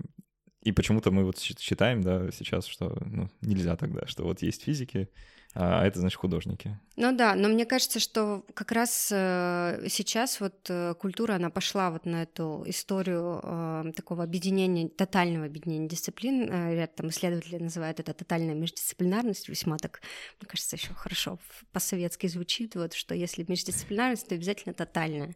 и 0.63 0.71
почему-то 0.71 1.11
мы 1.11 1.25
вот 1.25 1.39
считаем, 1.39 2.03
да, 2.03 2.31
сейчас, 2.31 2.67
что 2.67 2.97
ну, 3.05 3.29
нельзя 3.41 3.77
тогда, 3.77 4.07
что 4.07 4.23
вот 4.23 4.43
есть 4.43 4.63
физики, 4.63 5.09
а 5.55 5.87
это 5.87 6.01
значит 6.01 6.19
художники. 6.19 6.79
Ну 6.97 7.17
да, 7.17 7.35
но 7.35 7.49
мне 7.49 7.65
кажется, 7.65 8.01
что 8.01 8.45
как 8.53 8.71
раз 8.71 9.09
э, 9.11 9.87
сейчас 9.89 10.41
вот 10.41 10.67
э, 10.69 10.95
культура, 10.95 11.35
она 11.35 11.49
пошла 11.49 11.91
вот 11.91 12.05
на 12.05 12.23
эту 12.23 12.65
историю 12.67 13.41
э, 13.43 13.93
такого 13.97 14.23
объединения, 14.23 14.89
тотального 14.89 15.47
объединения 15.47 15.89
дисциплин. 15.89 16.51
Ряд 16.75 16.95
там 16.95 17.09
исследователей 17.09 17.59
называют 17.61 17.99
это 17.99 18.13
тотальная 18.13 18.55
междисциплинарность, 18.55 19.49
весьма 19.49 19.79
так, 19.79 20.03
мне 20.41 20.49
кажется, 20.49 20.77
еще 20.77 20.93
хорошо 20.95 21.39
по-советски 21.73 22.27
звучит, 22.27 22.75
вот, 22.75 22.93
что 22.93 23.15
если 23.15 23.45
междисциплинарность, 23.49 24.29
то 24.29 24.35
обязательно 24.35 24.75
тотальная. 24.75 25.35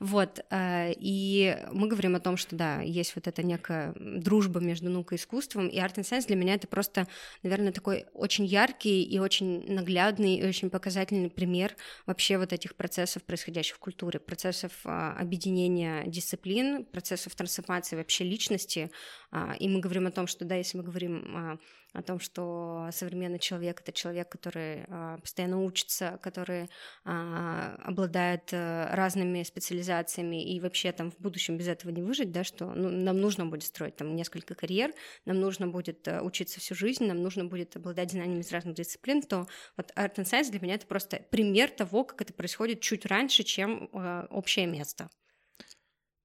Вот, 0.00 0.40
и 0.52 1.58
мы 1.72 1.88
говорим 1.88 2.16
о 2.16 2.20
том, 2.20 2.36
что 2.36 2.56
да, 2.56 2.80
есть 2.80 3.14
вот 3.14 3.26
эта 3.26 3.42
некая 3.42 3.94
дружба 3.96 4.60
между 4.60 4.90
наукой 4.90 5.18
и 5.18 5.20
искусством, 5.20 5.68
и 5.68 5.78
Art 5.78 5.94
and 5.94 6.02
Science 6.02 6.26
для 6.26 6.36
меня 6.36 6.54
это 6.54 6.66
просто, 6.66 7.06
наверное, 7.42 7.72
такой 7.72 8.06
очень 8.12 8.44
яркий 8.44 9.02
и 9.02 9.18
очень 9.18 9.55
наглядный 9.66 10.36
и 10.36 10.46
очень 10.46 10.70
показательный 10.70 11.30
пример 11.30 11.76
вообще 12.06 12.38
вот 12.38 12.52
этих 12.52 12.76
процессов, 12.76 13.22
происходящих 13.22 13.76
в 13.76 13.78
культуре, 13.78 14.18
процессов 14.18 14.72
а, 14.84 15.16
объединения 15.18 16.04
дисциплин, 16.06 16.84
процессов 16.84 17.34
трансформации 17.34 17.96
вообще 17.96 18.24
личности. 18.24 18.90
А, 19.30 19.54
и 19.58 19.68
мы 19.68 19.80
говорим 19.80 20.06
о 20.06 20.10
том, 20.10 20.26
что, 20.26 20.44
да, 20.44 20.54
если 20.56 20.78
мы 20.78 20.84
говорим 20.84 21.36
а, 21.36 21.58
о 21.92 22.02
том, 22.02 22.20
что 22.20 22.88
современный 22.92 23.38
человек— 23.38 23.80
это 23.82 23.92
человек, 23.92 24.28
который 24.28 24.84
а, 24.88 25.18
постоянно 25.18 25.62
учится, 25.62 26.18
который 26.22 26.68
обладает 27.04 28.50
а, 28.52 28.94
разными 28.94 29.42
специализациями, 29.42 30.54
и 30.54 30.60
вообще 30.60 30.92
там 30.92 31.10
в 31.10 31.18
будущем 31.18 31.56
без 31.56 31.68
этого 31.68 31.90
не 31.90 32.02
выжить, 32.02 32.32
да, 32.32 32.44
что 32.44 32.72
ну, 32.74 32.90
нам 32.90 33.20
нужно 33.20 33.46
будет 33.46 33.64
строить 33.64 33.96
там 33.96 34.14
несколько 34.14 34.54
карьер, 34.54 34.92
нам 35.24 35.40
нужно 35.40 35.68
будет 35.68 36.06
а, 36.08 36.22
учиться 36.22 36.60
всю 36.60 36.74
жизнь, 36.74 37.06
нам 37.06 37.22
нужно 37.22 37.44
будет 37.44 37.76
обладать 37.76 38.12
знаниями 38.12 38.40
из 38.40 38.52
разных 38.52 38.74
дисциплин, 38.74 39.22
то 39.22 39.46
вот 39.76 39.92
Art 39.96 40.16
and 40.16 40.24
Science 40.24 40.50
для 40.50 40.60
меня 40.60 40.74
это 40.74 40.86
просто 40.86 41.24
пример 41.30 41.70
того, 41.70 42.04
как 42.04 42.22
это 42.22 42.32
происходит 42.32 42.80
чуть 42.80 43.06
раньше, 43.06 43.42
чем 43.42 43.88
а, 43.92 44.26
общее 44.30 44.66
место. 44.66 45.08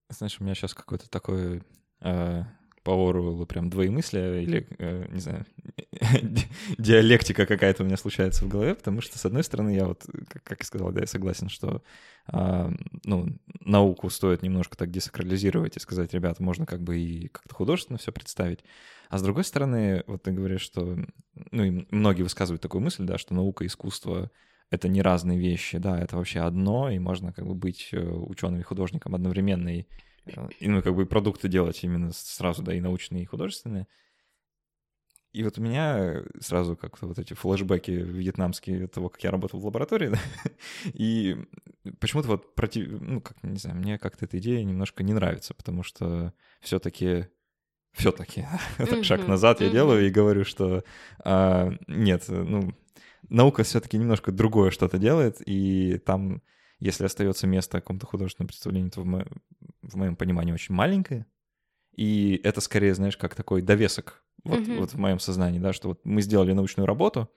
Знаешь, 0.10 0.40
у 0.40 0.44
меня 0.44 0.56
сейчас 0.56 0.74
какой-то 0.74 1.10
такой 1.10 1.64
э, 2.02 2.44
по 2.84 3.10
Оруэллу 3.10 3.46
прям 3.46 3.70
двоемыслие 3.70 4.44
или, 4.44 4.68
э, 4.80 5.06
не 5.10 5.20
знаю, 5.20 5.46
диалектика 6.78 7.46
какая-то 7.46 7.84
у 7.84 7.86
меня 7.86 7.98
случается 7.98 8.46
в 8.46 8.48
голове, 8.48 8.76
потому 8.76 9.02
что, 9.02 9.20
с 9.20 9.26
одной 9.26 9.44
стороны, 9.44 9.76
я 9.76 9.86
вот, 9.86 10.06
как, 10.28 10.44
как 10.44 10.60
я 10.60 10.66
сказал, 10.66 10.92
да, 10.92 11.02
я 11.02 11.08
согласен, 11.08 11.50
что 11.50 11.84
э, 12.32 12.72
ну, 13.06 13.28
науку 13.60 14.10
стоит 14.10 14.42
немножко 14.42 14.78
так 14.78 14.90
десакрализировать 14.90 15.78
и 15.78 15.80
сказать, 15.80 16.14
ребята, 16.14 16.42
можно 16.42 16.66
как 16.66 16.82
бы 16.82 16.98
и 16.98 17.28
как-то 17.28 17.54
художественно 17.54 18.00
все 18.00 18.12
представить. 18.12 18.64
А 19.10 19.18
с 19.18 19.22
другой 19.22 19.44
стороны, 19.44 20.04
вот 20.08 20.24
ты 20.24 20.32
говоришь, 20.32 20.62
что, 20.62 20.98
ну, 21.52 21.64
и 21.64 21.86
многие 21.92 22.24
высказывают 22.24 22.62
такую 22.62 22.82
мысль, 22.82 23.04
да, 23.04 23.18
что 23.18 23.34
наука 23.34 23.64
и 23.64 23.68
искусство— 23.68 24.32
это 24.72 24.88
не 24.88 25.02
разные 25.02 25.38
вещи, 25.38 25.78
да, 25.78 26.00
это 26.00 26.16
вообще 26.16 26.40
одно, 26.40 26.90
и 26.90 26.98
можно 26.98 27.34
как 27.34 27.46
бы 27.46 27.54
быть 27.54 27.90
э, 27.92 28.00
ученым 28.00 28.62
и 28.62 28.64
художником 28.64 29.14
одновременно 29.14 29.80
и 29.80 29.86
и, 30.26 30.68
ну, 30.68 30.82
как 30.82 30.96
бы 30.96 31.06
продукты 31.06 31.48
делать 31.48 31.84
именно 31.84 32.12
сразу, 32.14 32.62
да, 32.64 32.74
и 32.74 32.80
научные, 32.80 33.24
и 33.24 33.26
художественные. 33.26 33.88
И 35.34 35.44
вот 35.44 35.58
у 35.58 35.62
меня 35.62 36.24
сразу 36.42 36.76
как-то 36.76 37.08
вот 37.08 37.18
эти 37.18 37.34
флешбеки 37.34 37.92
вьетнамские 37.92 38.88
того, 38.88 39.08
как 39.08 39.24
я 39.24 39.32
работал 39.32 39.60
в 39.60 39.66
лаборатории, 39.66 40.10
да, 40.10 40.20
и 40.94 41.38
почему-то 42.00 42.28
вот 42.28 42.54
против, 42.54 43.02
ну, 43.02 43.22
как, 43.22 43.42
не 43.42 43.58
знаю, 43.58 43.78
мне 43.78 43.98
как-то 43.98 44.26
эта 44.26 44.40
идея 44.40 44.64
немножко 44.64 45.04
не 45.04 45.14
нравится, 45.14 45.54
потому 45.54 45.84
что 45.84 46.34
все-таки 46.60 47.28
все-таки 47.94 48.46
mm-hmm. 48.78 49.04
шаг 49.04 49.28
назад 49.28 49.62
я 49.62 49.70
делаю 49.70 50.08
и 50.08 50.12
говорю, 50.12 50.44
что 50.44 50.84
а, 51.24 51.72
нет, 51.88 52.26
ну, 52.28 52.74
наука 53.30 53.64
все-таки 53.64 53.98
немножко 53.98 54.32
другое 54.32 54.72
что-то 54.72 54.98
делает, 54.98 55.42
и 55.46 55.98
там 56.00 56.42
если 56.82 57.06
остается 57.06 57.48
место 57.48 57.80
какому-то 57.80 58.08
художественному 58.08 58.48
представлению, 58.50 58.92
то 58.92 59.02
в, 59.02 59.06
мо... 59.06 59.26
в 59.82 59.96
моем 59.96 60.16
понимании 60.16 60.52
очень 60.52 60.76
маленькое. 60.76 61.26
И 61.96 62.42
это 62.44 62.60
скорее, 62.60 62.96
знаешь, 62.96 63.18
как 63.18 63.36
такой 63.36 63.62
довесок 63.62 64.24
вот, 64.44 64.60
mm-hmm. 64.60 64.80
вот 64.80 64.94
в 64.94 64.98
моем 64.98 65.20
сознании, 65.20 65.60
да, 65.60 65.74
что 65.74 65.90
вот 65.90 66.02
мы 66.04 66.22
сделали 66.22 66.54
научную 66.54 66.88
работу, 66.88 67.30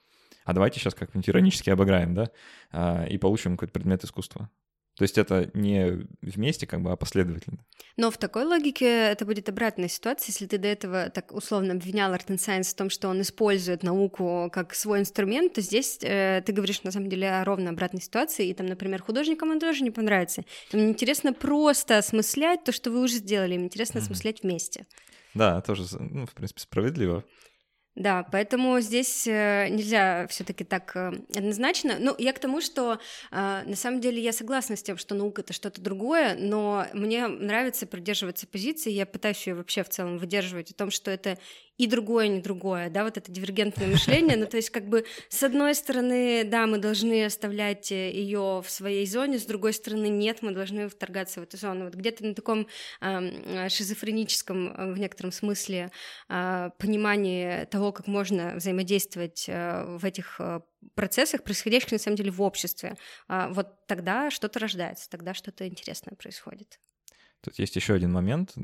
а 0.45 0.53
давайте 0.55 0.81
сейчас 0.81 0.95
как-нибудь 0.95 1.29
иронически 1.29 1.71
обыграем, 1.71 2.15
да, 2.15 2.31
а, 2.73 3.05
и 3.05 3.19
получим 3.19 3.57
какой-то 3.57 3.75
предмет 3.75 4.03
искусства. 4.05 4.51
То 4.97 5.03
есть 5.03 5.19
это 5.19 5.51
не 5.55 6.07
вместе, 6.23 6.67
как 6.67 6.81
бы, 6.81 6.93
а 6.93 6.97
последовательно. 6.97 7.59
Но 7.97 8.11
в 8.11 8.19
такой 8.19 8.45
логике 8.45 8.87
это 8.87 9.25
будет 9.25 9.49
обратная 9.49 9.89
ситуация, 9.89 10.31
если 10.31 10.47
ты 10.47 10.59
до 10.59 10.69
этого 10.69 11.11
так 11.11 11.33
условно 11.33 11.73
обвинял 11.73 12.13
Art 12.13 12.27
and 12.29 12.39
Science 12.39 12.71
в 12.71 12.75
том, 12.75 12.91
что 12.91 13.09
он 13.09 13.21
использует 13.21 13.83
науку 13.83 14.51
как 14.53 14.75
свой 14.75 15.01
инструмент, 15.01 15.55
то 15.55 15.61
здесь 15.61 15.99
э, 16.03 16.43
ты 16.47 16.53
говоришь 16.53 16.83
на 16.85 16.93
самом 16.93 17.09
деле 17.09 17.31
о 17.31 17.45
ровно 17.45 17.71
обратной 17.71 18.01
ситуации, 18.01 18.49
и 18.49 18.55
там, 18.55 18.67
например, 18.67 19.03
художникам 19.03 19.51
он 19.51 19.59
тоже 19.59 19.83
не 19.83 19.91
понравится. 19.91 20.45
Им 20.73 20.91
интересно 20.91 21.33
просто 21.33 21.99
осмыслять 21.99 22.63
то, 22.65 22.71
что 22.71 22.91
вы 22.91 23.01
уже 23.01 23.15
сделали, 23.15 23.55
им 23.55 23.65
интересно 23.65 23.99
mm-hmm. 23.99 24.03
осмыслять 24.03 24.43
вместе. 24.43 24.87
Да, 25.35 25.61
тоже, 25.61 25.85
ну, 25.99 26.27
в 26.27 26.35
принципе, 26.35 26.61
справедливо. 26.61 27.25
Да, 27.97 28.25
поэтому 28.25 28.81
здесь 28.81 29.25
э, 29.29 29.69
нельзя 29.69 30.27
все-таки 30.27 30.65
так 30.65 30.97
э, 30.97 31.13
однозначно. 31.37 31.95
Ну, 32.01 32.13
я 32.19 32.33
к 32.33 32.41
тому, 32.41 32.61
что 32.61 32.99
э, 33.31 33.63
на 33.65 33.77
самом 33.77 34.01
деле 34.01 34.21
я 34.21 34.33
согласна 34.33 34.75
с 34.75 34.83
тем, 34.83 34.97
что 34.97 35.15
наука 35.15 35.43
это 35.43 35.53
что-то 35.53 35.81
другое, 35.81 36.35
но 36.35 36.87
мне 36.93 37.29
нравится 37.29 37.87
придерживаться 37.87 38.49
позиции, 38.49 38.91
я 38.91 39.07
пытаюсь 39.07 39.47
ее 39.47 39.55
вообще 39.55 39.85
в 39.85 39.91
целом 39.91 40.19
выдерживать 40.19 40.73
о 40.73 40.75
том, 40.75 40.91
что 40.91 41.13
это 41.13 41.39
и 41.77 41.87
другое, 41.87 42.29
не 42.29 42.41
другое, 42.41 42.89
да, 42.89 43.03
вот 43.05 43.17
это 43.17 43.33
дивергентное 43.33 43.89
мышление, 43.89 44.37
ну, 44.37 44.47
то 44.47 44.57
есть 44.57 44.71
как 44.71 44.89
бы 44.89 45.05
с 45.29 45.43
одной 45.43 45.75
стороны, 45.75 46.45
да, 46.45 46.67
мы 46.67 46.79
должны 46.79 47.25
оставлять 47.25 47.91
ее 47.91 48.63
в 48.65 48.71
своей 48.71 49.07
зоне, 49.07 49.39
с 49.39 49.45
другой 49.45 49.73
стороны, 49.73 50.07
нет, 50.07 50.43
мы 50.43 50.53
должны 50.53 50.89
вторгаться 50.89 51.41
в 51.41 51.43
эту 51.43 51.57
зону. 51.57 51.87
Вот 51.87 51.95
где-то 51.95 52.25
на 52.25 52.35
таком 52.35 52.69
э, 53.01 53.69
шизофреническом 53.69 54.95
в 54.95 54.99
некотором 54.99 55.33
смысле 55.33 55.91
э, 56.29 56.71
понимании 56.79 57.65
того, 57.65 57.93
как 57.93 58.07
можно 58.07 58.55
взаимодействовать 58.55 59.47
э, 59.49 59.97
в 59.99 60.05
этих 60.05 60.37
э, 60.39 60.61
процессах, 60.95 61.43
происходящих 61.43 61.93
на 61.93 61.99
самом 61.99 62.17
деле 62.17 62.31
в 62.31 62.41
обществе, 62.41 62.97
э, 63.29 63.49
вот 63.51 63.87
тогда 63.87 64.31
что-то 64.31 64.61
рождается, 64.61 65.11
тогда 65.11 65.35
что-то 65.35 65.67
интересное 65.67 66.15
происходит. 66.15 66.79
Тут 67.41 67.59
есть 67.59 67.77
еще 67.77 67.95
один 67.95 68.13
момент, 68.13 68.55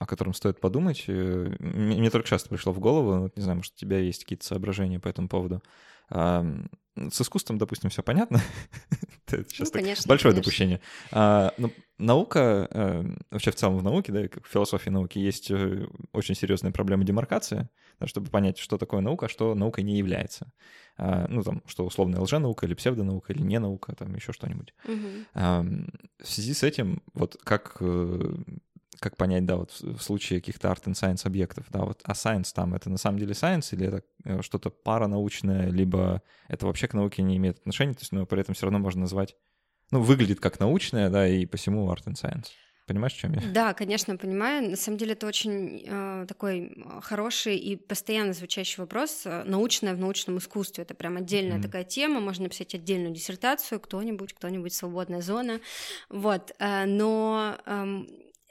о 0.00 0.06
котором 0.06 0.34
стоит 0.34 0.58
подумать. 0.58 1.04
Э, 1.06 1.54
мне 1.60 2.10
только 2.10 2.28
часто 2.28 2.48
пришло 2.48 2.72
в 2.72 2.80
голову, 2.80 3.30
не 3.36 3.42
знаю, 3.42 3.58
может, 3.58 3.74
у 3.74 3.78
тебя 3.78 3.98
есть 3.98 4.24
какие-то 4.24 4.44
соображения 4.44 4.98
по 4.98 5.08
этому 5.08 5.28
поводу. 5.28 5.62
С 6.10 7.20
искусством, 7.20 7.56
допустим, 7.58 7.88
все 7.88 8.02
понятно. 8.02 8.40
Это 9.26 9.48
сейчас 9.48 9.72
ну, 9.72 9.80
конечно, 9.80 10.08
большое 10.08 10.34
конечно. 10.34 10.42
допущение. 10.42 10.80
А, 11.12 11.54
но 11.56 11.70
наука, 11.98 12.68
э, 12.70 13.04
вообще 13.30 13.52
в 13.52 13.54
целом 13.54 13.78
в 13.78 13.82
науке, 13.82 14.12
да, 14.12 14.28
как 14.28 14.44
в 14.44 14.50
философии 14.50 14.90
науки, 14.90 15.18
есть 15.18 15.50
э, 15.50 15.86
очень 16.12 16.34
серьезная 16.34 16.72
проблема 16.72 17.04
демаркации, 17.04 17.68
да, 18.00 18.06
чтобы 18.06 18.28
понять, 18.28 18.58
что 18.58 18.76
такое 18.76 19.02
наука, 19.02 19.26
а 19.26 19.28
что 19.28 19.54
наукой 19.54 19.84
не 19.84 19.98
является. 19.98 20.52
А, 20.96 21.26
ну, 21.28 21.42
там, 21.42 21.62
что 21.66 21.86
условная 21.86 22.20
лженаука 22.20 22.66
или 22.66 22.74
псевдонаука 22.74 23.32
или 23.32 23.42
не 23.42 23.58
наука, 23.60 23.94
там 23.94 24.14
еще 24.14 24.32
что-нибудь. 24.32 24.74
Угу. 24.84 25.08
А, 25.34 25.62
в 25.62 26.26
связи 26.26 26.54
с 26.54 26.64
этим, 26.64 27.02
вот 27.14 27.38
как 27.44 27.76
как 29.00 29.16
понять, 29.16 29.46
да, 29.46 29.56
вот 29.56 29.72
в 29.80 30.00
случае 30.00 30.40
каких-то 30.40 30.68
art 30.68 30.84
and 30.84 30.92
science 30.92 31.26
объектов, 31.26 31.66
да, 31.70 31.80
вот, 31.80 32.00
а 32.04 32.12
science 32.12 32.52
там, 32.54 32.74
это 32.74 32.90
на 32.90 32.98
самом 32.98 33.18
деле 33.18 33.32
science 33.32 33.68
или 33.72 33.86
это 33.86 34.02
э, 34.24 34.42
что-то 34.42 34.70
паранаучное, 34.70 35.68
либо 35.70 36.22
это 36.48 36.66
вообще 36.66 36.86
к 36.86 36.94
науке 36.94 37.22
не 37.22 37.38
имеет 37.38 37.58
отношения, 37.58 37.94
то 37.94 38.00
есть, 38.00 38.12
но 38.12 38.26
при 38.26 38.40
этом 38.40 38.54
все 38.54 38.66
равно 38.66 38.78
можно 38.78 39.02
назвать, 39.02 39.36
ну, 39.90 40.02
выглядит 40.02 40.40
как 40.40 40.60
научное, 40.60 41.08
да, 41.08 41.26
и 41.26 41.46
посему 41.46 41.90
art 41.90 42.04
and 42.06 42.14
science. 42.14 42.48
Понимаешь, 42.86 43.14
о 43.14 43.18
чем 43.18 43.34
я? 43.34 43.42
Да, 43.52 43.72
конечно, 43.72 44.16
понимаю. 44.16 44.68
На 44.68 44.76
самом 44.76 44.98
деле 44.98 45.12
это 45.12 45.24
очень 45.28 45.84
э, 45.86 46.24
такой 46.26 46.84
хороший 47.02 47.56
и 47.56 47.76
постоянно 47.76 48.32
звучащий 48.32 48.80
вопрос. 48.80 49.26
Научное 49.44 49.94
в 49.94 49.98
научном 49.98 50.38
искусстве 50.38 50.82
это 50.82 50.94
прям 50.94 51.16
отдельная 51.16 51.58
mm-hmm. 51.58 51.62
такая 51.62 51.84
тема. 51.84 52.18
Можно 52.18 52.44
написать 52.44 52.74
отдельную 52.74 53.14
диссертацию. 53.14 53.78
Кто-нибудь, 53.78 54.32
кто-нибудь 54.32 54.74
свободная 54.74 55.20
зона. 55.20 55.60
Вот. 56.08 56.50
Э, 56.58 56.84
но 56.84 57.58
э, 57.64 58.02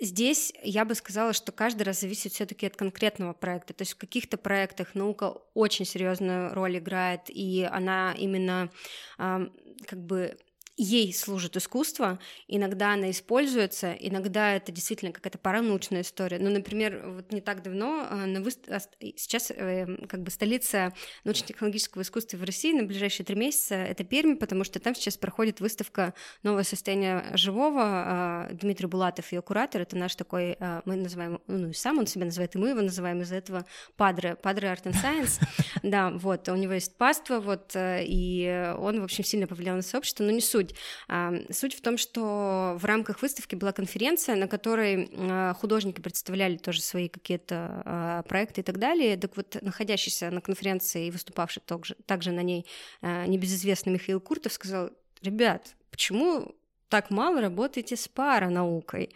Здесь 0.01 0.53
я 0.63 0.85
бы 0.85 0.95
сказала, 0.95 1.33
что 1.33 1.51
каждый 1.51 1.83
раз 1.83 1.99
зависит 1.99 2.31
все-таки 2.31 2.65
от 2.65 2.75
конкретного 2.75 3.33
проекта. 3.33 3.73
То 3.73 3.81
есть 3.81 3.93
в 3.93 3.97
каких-то 3.97 4.37
проектах 4.37 4.95
наука 4.95 5.33
очень 5.53 5.85
серьезную 5.85 6.53
роль 6.53 6.77
играет, 6.77 7.23
и 7.27 7.67
она 7.69 8.13
именно 8.17 8.69
как 9.17 9.99
бы 9.99 10.37
ей 10.79 11.13
служит 11.13 11.57
искусство, 11.57 12.19
иногда 12.47 12.93
она 12.93 13.11
используется, 13.11 13.91
иногда 13.99 14.55
это 14.55 14.71
действительно 14.71 15.11
какая-то 15.11 15.37
паранаучная 15.37 16.01
история. 16.01 16.39
Ну, 16.39 16.49
например, 16.49 17.03
вот 17.05 17.33
не 17.33 17.41
так 17.41 17.61
давно 17.61 18.07
а, 18.09 18.25
на 18.25 18.41
вы... 18.41 18.51
сейчас 18.51 19.51
э, 19.51 19.85
как 20.07 20.23
бы 20.23 20.31
столица 20.31 20.93
научно-технологического 21.25 22.03
искусства 22.03 22.37
в 22.37 22.43
России 22.45 22.71
на 22.71 22.83
ближайшие 22.83 23.25
три 23.25 23.35
месяца— 23.35 23.75
это 23.75 24.05
Пермь, 24.05 24.37
потому 24.37 24.63
что 24.63 24.79
там 24.79 24.95
сейчас 24.95 25.17
проходит 25.17 25.59
выставка 25.59 26.13
«Новое 26.43 26.63
состояние 26.63 27.25
живого». 27.33 27.81
А, 27.83 28.49
Дмитрий 28.53 28.87
Булатов, 28.87 29.33
ее 29.33 29.41
куратор, 29.41 29.81
это 29.81 29.97
наш 29.97 30.15
такой, 30.15 30.55
а, 30.61 30.81
мы 30.85 30.95
называем, 30.95 31.41
ну, 31.47 31.71
и 31.71 31.73
сам 31.73 31.99
он 31.99 32.07
себя 32.07 32.23
называет, 32.23 32.55
и 32.55 32.57
мы 32.57 32.69
его 32.69 32.81
называем 32.81 33.21
из-за 33.21 33.35
этого 33.35 33.65
падре, 33.97 34.37
падре 34.37 34.69
Art 34.69 34.83
and 34.83 34.95
Science. 34.95 35.41
Да, 35.83 36.11
вот, 36.11 36.47
у 36.49 36.55
него 36.55 36.73
есть 36.73 36.97
паства, 36.97 37.39
вот, 37.39 37.75
э, 37.75 38.03
и 38.05 38.73
он, 38.77 39.01
в 39.01 39.03
общем, 39.03 39.23
сильно 39.23 39.47
повлиял 39.47 39.75
на 39.75 39.81
сообщество, 39.81 40.23
но 40.23 40.31
не 40.31 40.41
суть 40.41 40.68
суть? 41.51 41.69
Суть 41.69 41.77
в 41.77 41.81
том, 41.81 41.99
что 41.99 42.77
в 42.79 42.85
рамках 42.85 43.21
выставки 43.21 43.53
была 43.53 43.71
конференция, 43.71 44.35
на 44.35 44.47
которой 44.47 45.07
а, 45.13 45.53
художники 45.53 46.01
представляли 46.01 46.57
тоже 46.57 46.81
свои 46.81 47.07
какие-то 47.07 47.83
а, 47.85 48.23
проекты 48.23 48.61
и 48.61 48.63
так 48.63 48.79
далее. 48.79 49.17
Так 49.17 49.37
вот, 49.37 49.57
находящийся 49.61 50.31
на 50.31 50.41
конференции 50.41 51.05
и 51.05 51.11
выступавший 51.11 51.61
также, 51.63 51.93
также 52.07 52.31
на 52.31 52.41
ней 52.41 52.65
а, 53.01 53.27
небезызвестный 53.27 53.93
Михаил 53.93 54.19
Куртов 54.19 54.53
сказал, 54.53 54.89
ребят, 55.21 55.75
почему 55.91 56.55
так 56.87 57.11
мало 57.11 57.39
работаете 57.39 57.95
с 57.95 58.07
паранаукой? 58.07 59.13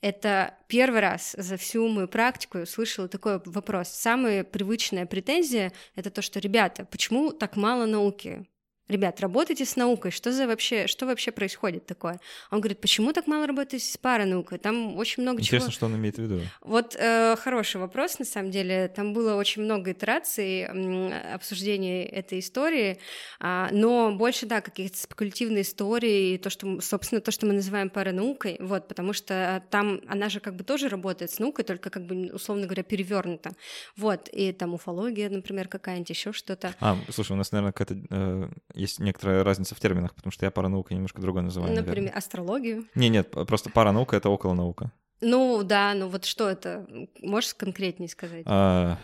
Это 0.00 0.54
первый 0.66 1.00
раз 1.00 1.34
за 1.36 1.58
всю 1.58 1.86
мою 1.88 2.08
практику 2.08 2.58
услышала 2.58 3.06
такой 3.06 3.38
вопрос. 3.44 3.88
Самая 3.88 4.44
привычная 4.44 5.04
претензия— 5.04 5.72
это 5.94 6.10
то, 6.10 6.22
что, 6.22 6.40
ребята, 6.40 6.86
почему 6.86 7.32
так 7.32 7.56
мало 7.56 7.84
науки? 7.84 8.46
Ребят, 8.92 9.20
работайте 9.20 9.64
с 9.64 9.76
наукой, 9.76 10.10
что 10.10 10.32
за 10.32 10.46
вообще, 10.46 10.86
что 10.86 11.06
вообще 11.06 11.32
происходит 11.32 11.86
такое? 11.86 12.20
Он 12.50 12.60
говорит, 12.60 12.80
почему 12.80 13.12
так 13.12 13.26
мало 13.26 13.46
работаете 13.46 13.84
с 13.84 13.96
паранаукой? 13.96 14.58
Там 14.58 14.96
очень 14.96 15.22
много 15.22 15.40
Интересно, 15.40 15.70
чего. 15.70 15.74
что 15.74 15.86
он 15.86 15.96
имеет 15.96 16.16
в 16.16 16.22
виду. 16.22 16.40
Вот 16.60 16.96
э, 16.98 17.36
хороший 17.36 17.80
вопрос, 17.80 18.18
на 18.18 18.24
самом 18.24 18.50
деле. 18.50 18.88
Там 18.94 19.12
было 19.12 19.34
очень 19.34 19.62
много 19.62 19.92
итераций 19.92 20.60
э, 20.60 21.34
обсуждения 21.34 22.04
этой 22.04 22.38
истории, 22.38 22.98
э, 23.40 23.68
но 23.72 24.12
больше, 24.12 24.46
да, 24.46 24.60
каких-то 24.60 24.98
спекулятивные 24.98 25.62
истории, 25.62 26.36
то, 26.38 26.50
что, 26.50 26.80
собственно, 26.80 27.20
то, 27.20 27.30
что 27.30 27.46
мы 27.46 27.54
называем 27.54 27.90
паранаукой, 27.90 28.56
вот, 28.60 28.88
потому 28.88 29.12
что 29.12 29.62
там 29.70 30.00
она 30.06 30.28
же 30.28 30.40
как 30.40 30.56
бы 30.56 30.64
тоже 30.64 30.88
работает 30.88 31.30
с 31.30 31.38
наукой, 31.38 31.64
только 31.64 31.90
как 31.90 32.06
бы, 32.06 32.30
условно 32.32 32.66
говоря, 32.66 32.82
перевернута. 32.82 33.52
Вот, 33.96 34.28
и 34.28 34.52
там 34.52 34.74
уфология, 34.74 35.28
например, 35.30 35.68
какая-нибудь, 35.68 36.10
еще 36.10 36.32
что-то. 36.32 36.74
А, 36.80 36.96
слушай, 37.10 37.32
у 37.32 37.36
нас, 37.36 37.52
наверное, 37.52 37.72
какая-то 37.72 38.06
э, 38.10 38.48
есть 38.82 38.98
некоторая 39.00 39.44
разница 39.44 39.74
в 39.74 39.80
терминах, 39.80 40.14
потому 40.14 40.32
что 40.32 40.44
я 40.44 40.50
паранаука 40.50 40.94
немножко 40.94 41.20
другое 41.20 41.42
называю. 41.42 41.72
Например, 41.72 41.96
наверное. 41.96 42.18
астрологию? 42.18 42.84
Не, 42.94 43.08
нет, 43.08 43.30
просто 43.30 43.70
паранаука— 43.70 44.16
это 44.18 44.28
около 44.28 44.54
наука. 44.54 44.92
Ну 45.20 45.62
да, 45.62 45.94
ну 45.94 46.08
вот 46.08 46.24
что 46.24 46.50
это? 46.50 46.86
Можешь 47.20 47.54
конкретнее 47.54 48.08
сказать? 48.08 48.42
А, 48.46 48.98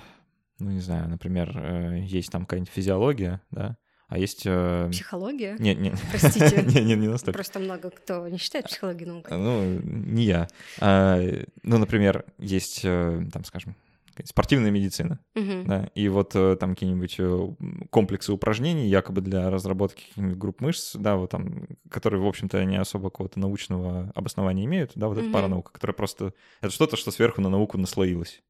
ну 0.58 0.70
не 0.70 0.80
знаю, 0.80 1.08
например, 1.08 1.56
э, 1.56 2.00
есть 2.02 2.30
там 2.30 2.44
какая-нибудь 2.44 2.72
физиология, 2.72 3.40
да, 3.52 3.76
а 4.08 4.18
есть... 4.18 4.42
Э... 4.46 4.88
Психология? 4.90 5.54
Нет, 5.58 5.78
нет. 5.78 5.94
Простите. 6.10 6.62
не, 6.66 6.80
не, 6.80 6.94
не 6.96 7.08
настолько. 7.08 7.36
Просто 7.36 7.58
много 7.58 7.90
кто 7.90 8.26
не 8.26 8.38
считает 8.38 8.64
психологию 8.64 9.08
наукой. 9.08 9.36
Ну, 9.36 9.80
не 9.84 10.24
я. 10.24 10.48
А, 10.80 11.20
ну, 11.62 11.76
например, 11.76 12.24
есть, 12.38 12.80
э, 12.84 13.26
там, 13.30 13.44
скажем, 13.44 13.76
спортивная 14.26 14.70
медицина, 14.70 15.20
uh-huh. 15.36 15.64
да, 15.64 15.90
и 15.94 16.08
вот 16.08 16.34
э, 16.34 16.56
там 16.56 16.74
какие-нибудь 16.74 17.16
э, 17.18 17.48
комплексы 17.90 18.32
упражнений 18.32 18.88
якобы 18.88 19.20
для 19.20 19.50
разработки 19.50 20.02
каких-нибудь 20.02 20.38
групп 20.38 20.60
мышц, 20.60 20.96
да, 20.96 21.16
вот 21.16 21.30
там, 21.30 21.66
которые, 21.90 22.20
в 22.20 22.26
общем-то, 22.26 22.64
не 22.64 22.76
особо 22.76 23.10
какого-то 23.10 23.38
научного 23.38 24.12
обоснования 24.14 24.64
имеют, 24.64 24.92
да, 24.94 25.08
вот 25.08 25.18
uh-huh. 25.18 25.22
это 25.22 25.32
паранаука, 25.32 25.72
которая 25.72 25.94
просто... 25.94 26.34
Это 26.60 26.72
что-то, 26.72 26.96
что 26.96 27.10
сверху 27.10 27.40
на 27.40 27.48
науку 27.48 27.78
наслоилось. 27.78 28.42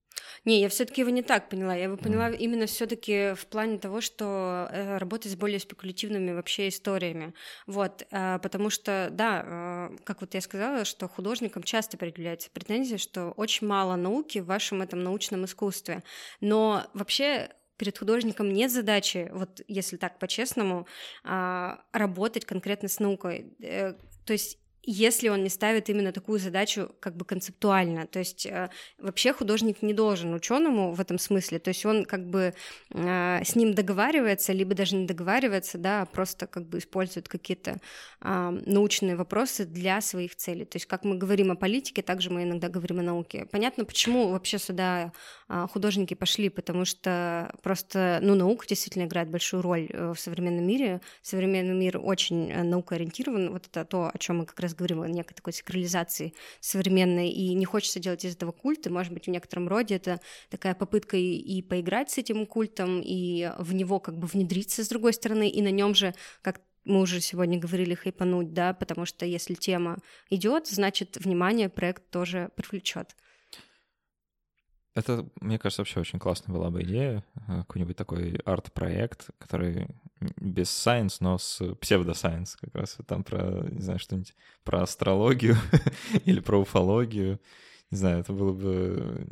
Не, 0.44 0.60
я 0.60 0.68
все-таки 0.68 1.00
его 1.00 1.10
не 1.10 1.22
так 1.22 1.48
поняла. 1.48 1.74
Я 1.74 1.84
его 1.84 1.96
поняла 1.96 2.30
mm. 2.30 2.36
именно 2.36 2.66
все-таки 2.66 3.34
в 3.34 3.46
плане 3.46 3.78
того, 3.78 4.00
что 4.00 4.68
э, 4.70 4.98
работать 4.98 5.32
с 5.32 5.36
более 5.36 5.58
спекулятивными 5.58 6.32
вообще 6.32 6.68
историями. 6.68 7.34
Вот, 7.66 8.06
э, 8.10 8.38
потому 8.42 8.70
что, 8.70 9.08
да, 9.10 9.42
э, 9.44 9.96
как 10.04 10.20
вот 10.20 10.34
я 10.34 10.40
сказала, 10.40 10.84
что 10.84 11.08
художникам 11.08 11.62
часто 11.62 11.96
предъявляется 11.96 12.50
претензия, 12.50 12.98
что 12.98 13.30
очень 13.32 13.66
мало 13.66 13.96
науки 13.96 14.38
в 14.38 14.46
вашем 14.46 14.82
этом 14.82 15.02
научном 15.02 15.44
искусстве. 15.44 16.02
Но 16.40 16.84
вообще 16.94 17.50
перед 17.76 17.96
художником 17.96 18.52
нет 18.52 18.70
задачи, 18.70 19.30
вот 19.32 19.60
если 19.68 19.96
так 19.96 20.18
по-честному, 20.18 20.86
а, 21.22 21.80
работать 21.92 22.44
конкретно 22.44 22.88
с 22.88 22.98
наукой. 22.98 23.54
То 23.60 24.32
есть 24.32 24.58
если 24.90 25.28
он 25.28 25.42
не 25.42 25.50
ставит 25.50 25.90
именно 25.90 26.12
такую 26.12 26.38
задачу 26.38 26.90
как 27.00 27.14
бы 27.14 27.26
концептуально. 27.26 28.06
То 28.06 28.20
есть 28.20 28.46
э, 28.46 28.70
вообще 28.98 29.34
художник 29.34 29.82
не 29.82 29.92
должен 29.92 30.32
ученому 30.32 30.92
в 30.92 31.00
этом 31.00 31.18
смысле. 31.18 31.58
То 31.58 31.68
есть 31.68 31.84
он 31.84 32.06
как 32.06 32.26
бы 32.26 32.54
э, 32.90 33.44
с 33.44 33.54
ним 33.54 33.74
договаривается, 33.74 34.54
либо 34.54 34.74
даже 34.74 34.96
не 34.96 35.06
договаривается, 35.06 35.76
да, 35.76 36.02
а 36.02 36.06
просто 36.06 36.46
как 36.46 36.66
бы 36.66 36.78
использует 36.78 37.28
какие-то 37.28 37.80
э, 38.22 38.60
научные 38.64 39.14
вопросы 39.14 39.66
для 39.66 40.00
своих 40.00 40.36
целей. 40.36 40.64
То 40.64 40.76
есть 40.76 40.86
как 40.86 41.04
мы 41.04 41.18
говорим 41.18 41.50
о 41.50 41.54
политике, 41.54 42.00
также 42.00 42.30
мы 42.30 42.44
иногда 42.44 42.70
говорим 42.70 43.00
о 43.00 43.02
науке. 43.02 43.46
Понятно, 43.52 43.84
почему 43.84 44.30
вообще 44.30 44.58
сюда 44.58 45.12
художники 45.48 46.14
пошли, 46.14 46.50
потому 46.50 46.84
что 46.84 47.54
просто, 47.62 48.18
ну, 48.22 48.34
наука 48.34 48.66
действительно 48.66 49.04
играет 49.04 49.30
большую 49.30 49.62
роль 49.62 49.86
э, 49.88 50.12
в 50.14 50.20
современном 50.20 50.66
мире. 50.66 51.00
Современный 51.22 51.74
мир 51.74 51.98
очень 52.02 52.50
э, 52.50 52.62
наукоориентирован. 52.62 53.52
Вот 53.52 53.66
это 53.66 53.84
то, 53.84 54.10
о 54.12 54.18
чем 54.18 54.38
мы 54.38 54.46
как 54.46 54.60
раз 54.60 54.74
говорим, 54.74 55.00
о 55.00 55.08
некой 55.08 55.34
такой 55.34 55.54
сакрализации 55.54 56.34
современной, 56.60 57.30
и 57.30 57.54
не 57.54 57.64
хочется 57.64 57.98
делать 57.98 58.24
из 58.24 58.36
этого 58.36 58.52
культа, 58.52 58.90
может 58.90 59.12
быть, 59.12 59.26
в 59.26 59.30
некотором 59.30 59.68
роде 59.68 59.96
это 59.96 60.20
такая 60.50 60.74
попытка 60.74 61.16
и, 61.16 61.36
и 61.36 61.62
поиграть 61.62 62.10
с 62.10 62.18
этим 62.18 62.44
культом, 62.46 63.00
и 63.02 63.50
в 63.58 63.72
него 63.72 64.00
как 64.00 64.18
бы 64.18 64.26
внедриться 64.26 64.84
с 64.84 64.88
другой 64.88 65.14
стороны, 65.14 65.48
и 65.48 65.62
на 65.62 65.70
нем 65.70 65.94
же, 65.94 66.14
как 66.42 66.60
мы 66.84 67.00
уже 67.00 67.20
сегодня 67.20 67.58
говорили, 67.58 67.94
хайпануть, 67.94 68.52
да, 68.52 68.74
потому 68.74 69.06
что 69.06 69.24
если 69.26 69.54
тема 69.54 69.98
идет, 70.30 70.66
значит, 70.66 71.16
внимание 71.16 71.68
проект 71.68 72.10
тоже 72.10 72.50
привлечет. 72.56 73.14
Это, 74.94 75.28
мне 75.40 75.58
кажется, 75.58 75.82
вообще 75.82 76.00
очень 76.00 76.18
классная 76.18 76.52
была 76.52 76.70
бы 76.70 76.82
идея. 76.82 77.24
Э, 77.46 77.58
какой-нибудь 77.58 77.96
такой 77.96 78.36
арт-проект, 78.44 79.28
который 79.38 79.88
без 80.36 80.68
science, 80.68 81.18
но 81.20 81.38
с 81.38 81.62
псевдосайенс 81.76 82.56
как 82.56 82.74
раз. 82.74 82.98
Там 83.06 83.22
про, 83.22 83.64
не 83.70 83.82
знаю, 83.82 83.98
что-нибудь 83.98 84.34
про 84.64 84.82
астрологию 84.82 85.56
или 86.24 86.40
про 86.40 86.58
уфологию. 86.58 87.40
Не 87.90 87.98
знаю, 87.98 88.20
это 88.20 88.32
было 88.32 88.52
бы 88.52 89.26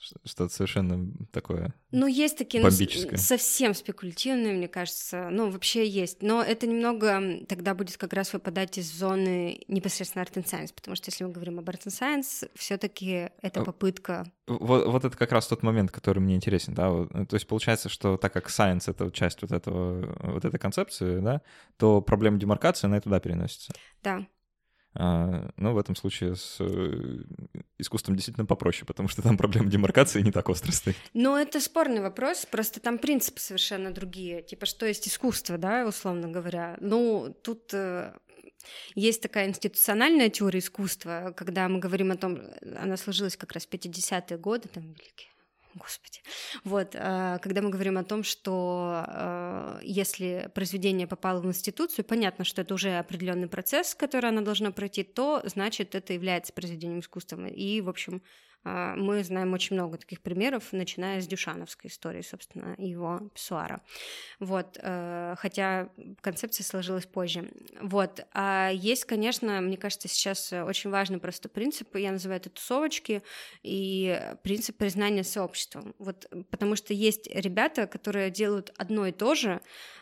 что-то 0.00 0.48
совершенно 0.48 1.12
такое 1.30 1.74
Ну, 1.90 2.06
есть 2.06 2.38
такие 2.38 2.62
бомбическое. 2.62 3.12
Ну, 3.12 3.18
совсем 3.18 3.74
спекулятивные, 3.74 4.54
мне 4.54 4.68
кажется. 4.68 5.28
Ну, 5.30 5.50
вообще 5.50 5.86
есть. 5.86 6.22
Но 6.22 6.42
это 6.42 6.66
немного 6.66 7.44
тогда 7.46 7.74
будет 7.74 7.96
как 7.98 8.12
раз 8.14 8.32
выпадать 8.32 8.78
из 8.78 8.90
зоны 8.90 9.60
непосредственно 9.68 10.22
Art 10.22 10.32
and 10.34 10.44
Science, 10.44 10.72
потому 10.74 10.96
что 10.96 11.10
если 11.10 11.24
мы 11.24 11.32
говорим 11.32 11.58
об 11.58 11.68
Art 11.68 11.84
and 11.86 11.92
Science, 11.92 12.50
все 12.54 12.78
таки 12.78 13.30
это 13.42 13.60
а, 13.60 13.64
попытка... 13.64 14.32
Вот, 14.46 14.86
вот 14.86 15.04
это 15.04 15.16
как 15.16 15.32
раз 15.32 15.46
тот 15.46 15.62
момент, 15.62 15.90
который 15.90 16.20
мне 16.20 16.34
интересен, 16.34 16.74
да. 16.74 16.88
То 17.26 17.34
есть 17.34 17.46
получается, 17.46 17.88
что 17.88 18.16
так 18.16 18.32
как 18.32 18.48
Science— 18.48 18.84
это 18.86 19.10
часть 19.10 19.42
вот, 19.42 19.52
этого, 19.52 20.16
вот 20.32 20.44
этой 20.44 20.58
концепции, 20.58 21.20
да, 21.20 21.42
то 21.76 22.00
проблема 22.00 22.38
демаркации, 22.38 22.86
она 22.86 22.96
и 22.96 23.00
туда 23.00 23.20
переносится. 23.20 23.72
Да. 24.02 24.26
А, 24.94 25.50
но 25.56 25.72
в 25.72 25.78
этом 25.78 25.94
случае 25.94 26.34
с 26.34 26.56
э, 26.58 27.22
искусством 27.78 28.16
действительно 28.16 28.44
попроще, 28.46 28.84
потому 28.86 29.08
что 29.08 29.22
там 29.22 29.36
проблема 29.36 29.70
демаркации 29.70 30.20
не 30.20 30.32
так 30.32 30.48
остро 30.48 30.72
стоит. 30.72 30.96
Ну, 31.14 31.36
это 31.36 31.60
спорный 31.60 32.00
вопрос, 32.00 32.44
просто 32.44 32.80
там 32.80 32.98
принципы 32.98 33.38
совершенно 33.38 33.92
другие. 33.92 34.42
Типа, 34.42 34.66
что 34.66 34.86
есть 34.86 35.06
искусство, 35.06 35.58
да, 35.58 35.86
условно 35.86 36.28
говоря. 36.28 36.76
Ну, 36.80 37.32
тут 37.42 37.72
э, 37.72 38.12
есть 38.96 39.22
такая 39.22 39.46
институциональная 39.46 40.28
теория 40.28 40.58
искусства, 40.58 41.32
когда 41.36 41.68
мы 41.68 41.78
говорим 41.78 42.10
о 42.10 42.16
том, 42.16 42.40
она 42.76 42.96
сложилась 42.96 43.36
как 43.36 43.52
раз 43.52 43.66
в 43.66 43.70
50-е 43.70 44.38
годы, 44.38 44.68
там, 44.68 44.82
великие 44.82 45.30
Господи. 45.74 46.20
Вот, 46.64 46.94
э, 46.94 47.38
когда 47.42 47.62
мы 47.62 47.70
говорим 47.70 47.96
о 47.96 48.04
том, 48.04 48.24
что 48.24 49.04
э, 49.06 49.78
если 49.82 50.50
произведение 50.54 51.06
попало 51.06 51.40
в 51.40 51.46
институцию, 51.46 52.04
понятно, 52.04 52.44
что 52.44 52.62
это 52.62 52.74
уже 52.74 52.98
определенный 52.98 53.48
процесс, 53.48 53.94
который 53.94 54.30
она 54.30 54.40
должна 54.40 54.72
пройти, 54.72 55.04
то 55.04 55.42
значит 55.44 55.94
это 55.94 56.12
является 56.12 56.52
произведением 56.52 57.00
искусства. 57.00 57.46
И, 57.46 57.80
в 57.80 57.88
общем, 57.88 58.16
а, 58.16 58.20
мы 58.64 59.24
знаем 59.24 59.52
очень 59.52 59.76
много 59.76 59.96
таких 59.96 60.20
примеров, 60.20 60.72
начиная 60.72 61.20
с 61.20 61.26
Дюшановской 61.26 61.88
истории, 61.90 62.22
собственно, 62.22 62.74
его 62.78 63.30
писсуара. 63.34 63.80
Вот, 64.38 64.78
э, 64.80 65.34
хотя 65.38 65.88
концепция 66.20 66.64
сложилась 66.64 67.06
позже. 67.06 67.50
Вот, 67.80 68.26
а 68.32 68.70
есть, 68.70 69.04
конечно, 69.04 69.60
мне 69.60 69.76
кажется, 69.76 70.08
сейчас 70.08 70.52
очень 70.52 70.90
важный 70.90 71.18
просто 71.18 71.48
принцип, 71.48 71.96
я 71.96 72.12
называю 72.12 72.40
это 72.40 72.50
тусовочки, 72.50 73.22
и 73.62 74.20
принцип 74.42 74.76
признания 74.76 75.24
сообществом. 75.24 75.94
Вот, 75.98 76.26
потому 76.50 76.76
что 76.76 76.92
есть 76.92 77.28
ребята, 77.32 77.86
которые 77.86 78.30
делают 78.30 78.72
одно 78.76 79.06
и 79.06 79.12
то 79.12 79.34
же, 79.34 79.60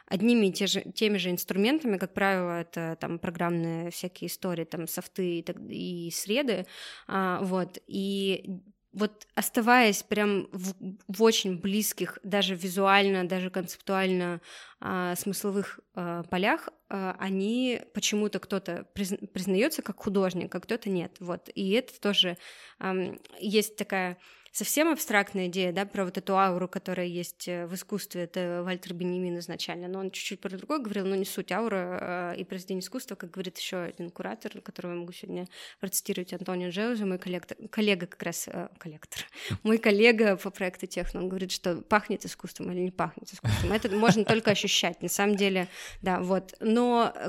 одними 0.08 0.46
и 0.46 0.52
те 0.52 0.66
же, 0.66 0.80
теми 0.80 1.18
же 1.18 1.30
инструментами, 1.30 1.98
как 1.98 2.14
правило, 2.14 2.60
это 2.60 2.96
там 3.00 3.18
программные 3.18 3.90
всякие 3.90 4.28
истории, 4.28 4.64
там 4.64 4.86
софты 4.86 5.40
и, 5.40 6.06
и 6.06 6.10
среды, 6.10 6.66
а, 7.06 7.40
вот, 7.42 7.78
и 7.86 8.60
вот 8.92 9.26
оставаясь 9.34 10.02
прям 10.02 10.48
в, 10.52 10.74
в 11.08 11.22
очень 11.22 11.58
близких, 11.58 12.18
даже 12.22 12.54
визуально, 12.54 13.28
даже 13.28 13.50
концептуально 13.50 14.40
а, 14.80 15.14
смысловых 15.14 15.80
а, 15.94 16.22
полях, 16.24 16.68
они 16.88 17.82
почему-то 17.92 18.38
кто-то 18.38 18.86
призна, 18.94 19.18
признается 19.32 19.82
как 19.82 19.98
художник, 20.00 20.54
а 20.54 20.60
кто-то 20.60 20.88
нет. 20.88 21.12
Вот. 21.20 21.50
И 21.54 21.70
это 21.72 22.00
тоже 22.00 22.38
а, 22.78 22.94
есть 23.38 23.76
такая 23.76 24.18
совсем 24.58 24.88
абстрактная 24.88 25.46
идея, 25.46 25.72
да, 25.72 25.86
про 25.86 26.04
вот 26.04 26.18
эту 26.18 26.36
ауру, 26.36 26.68
которая 26.68 27.06
есть 27.06 27.46
э, 27.48 27.66
в 27.66 27.74
искусстве, 27.74 28.22
это 28.22 28.62
Вальтер 28.64 28.92
Бенемин 28.94 29.38
изначально, 29.38 29.88
но 29.88 30.00
он 30.00 30.10
чуть-чуть 30.10 30.40
про 30.40 30.50
другое 30.50 30.78
говорил, 30.78 31.06
но 31.06 31.14
не 31.14 31.24
суть 31.24 31.52
аура 31.52 32.34
э, 32.34 32.40
и 32.40 32.44
произведение 32.44 32.82
искусства, 32.82 33.14
как 33.14 33.30
говорит 33.30 33.58
еще 33.58 33.78
один 33.78 34.10
куратор, 34.10 34.60
которого 34.60 34.92
я 34.92 34.98
могу 34.98 35.12
сегодня 35.12 35.46
процитировать, 35.80 36.32
Антонио 36.32 36.70
Джеуза, 36.70 37.06
мой 37.06 37.18
коллектор, 37.18 37.56
коллега 37.70 38.06
как 38.06 38.22
раз, 38.22 38.48
э, 38.48 38.68
коллектор, 38.78 39.22
мой 39.62 39.78
коллега 39.78 40.36
по 40.36 40.50
проекту 40.50 40.86
Техно, 40.86 41.20
он 41.20 41.28
говорит, 41.28 41.52
что 41.52 41.76
пахнет 41.76 42.24
искусством 42.24 42.72
или 42.72 42.80
не 42.80 42.90
пахнет 42.90 43.32
искусством, 43.32 43.72
это 43.72 43.88
можно 43.90 44.24
только 44.24 44.50
ощущать, 44.50 45.02
на 45.02 45.08
самом 45.08 45.36
деле, 45.36 45.68
да, 46.02 46.20
вот, 46.20 46.54
но 46.60 46.77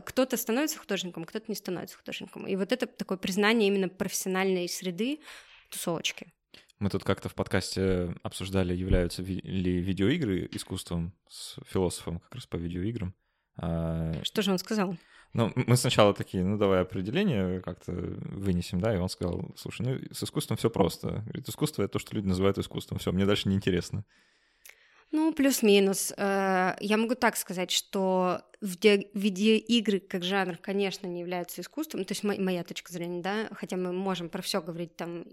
кто-то 0.05 0.38
становится 0.38 0.79
художником, 0.79 1.25
кто-то 1.25 1.45
не 1.47 1.55
становится 1.55 1.97
художником, 1.97 2.47
и 2.47 2.55
вот 2.55 2.71
это 2.71 2.88
такое 2.88 3.17
признание 3.17 3.67
именно 3.67 3.89
профессиональной 3.89 4.67
среды, 4.67 5.19
тусовочки. 5.69 6.31
Мы 6.79 6.89
тут 6.89 7.03
как-то 7.03 7.27
в 7.27 7.35
подкасте 7.35 8.15
обсуждали, 8.23 8.73
являются 8.73 9.21
ли 9.21 9.81
видеоигры 9.81 10.47
искусством 10.51 11.13
с 11.27 11.57
философом 11.65 12.19
как 12.19 12.35
раз 12.35 12.45
по 12.47 12.55
видеоиграм. 12.55 13.13
А, 13.57 14.13
Что 14.23 14.41
же 14.41 14.51
он 14.51 14.59
сказал? 14.59 14.97
Ну, 15.33 15.51
мы 15.55 15.77
сначала 15.77 16.13
такие, 16.13 16.43
ну, 16.43 16.57
давай 16.57 16.81
определение 16.81 17.62
как-то 17.62 17.91
вынесем, 17.91 18.79
да, 18.79 18.95
и 18.95 18.97
он 18.97 19.09
сказал, 19.09 19.53
слушай, 19.57 19.85
ну, 19.85 19.99
с 20.12 20.23
искусством 20.23 20.57
все 20.57 20.69
просто. 20.69 21.23
Говорит, 21.25 21.47
искусство— 21.47 21.83
это 21.83 21.93
то, 21.93 21.99
что 21.99 22.15
люди 22.15 22.27
называют 22.27 22.57
искусством. 22.57 22.97
Все, 22.97 23.12
мне 23.12 23.25
дальше 23.25 23.47
неинтересно. 23.49 24.05
Ну, 25.11 25.33
плюс-минус. 25.33 26.13
Э, 26.17 26.75
я 26.79 26.97
могу 26.97 27.15
так 27.15 27.35
сказать, 27.35 27.71
что 27.71 28.41
видеоигры 28.61 29.99
как 29.99 30.23
жанр, 30.23 30.57
конечно, 30.57 31.07
не 31.07 31.21
являются 31.21 31.61
искусством, 31.61 32.03
то 32.03 32.11
есть 32.11 32.23
моя 32.23 32.63
точка 32.63 32.91
зрения, 32.91 33.21
да, 33.21 33.47
хотя 33.51 33.77
мы 33.77 33.93
можем 33.93 34.27
про 34.27 34.41
все 34.41 34.61
говорить, 34.61 34.97
там, 34.97 35.25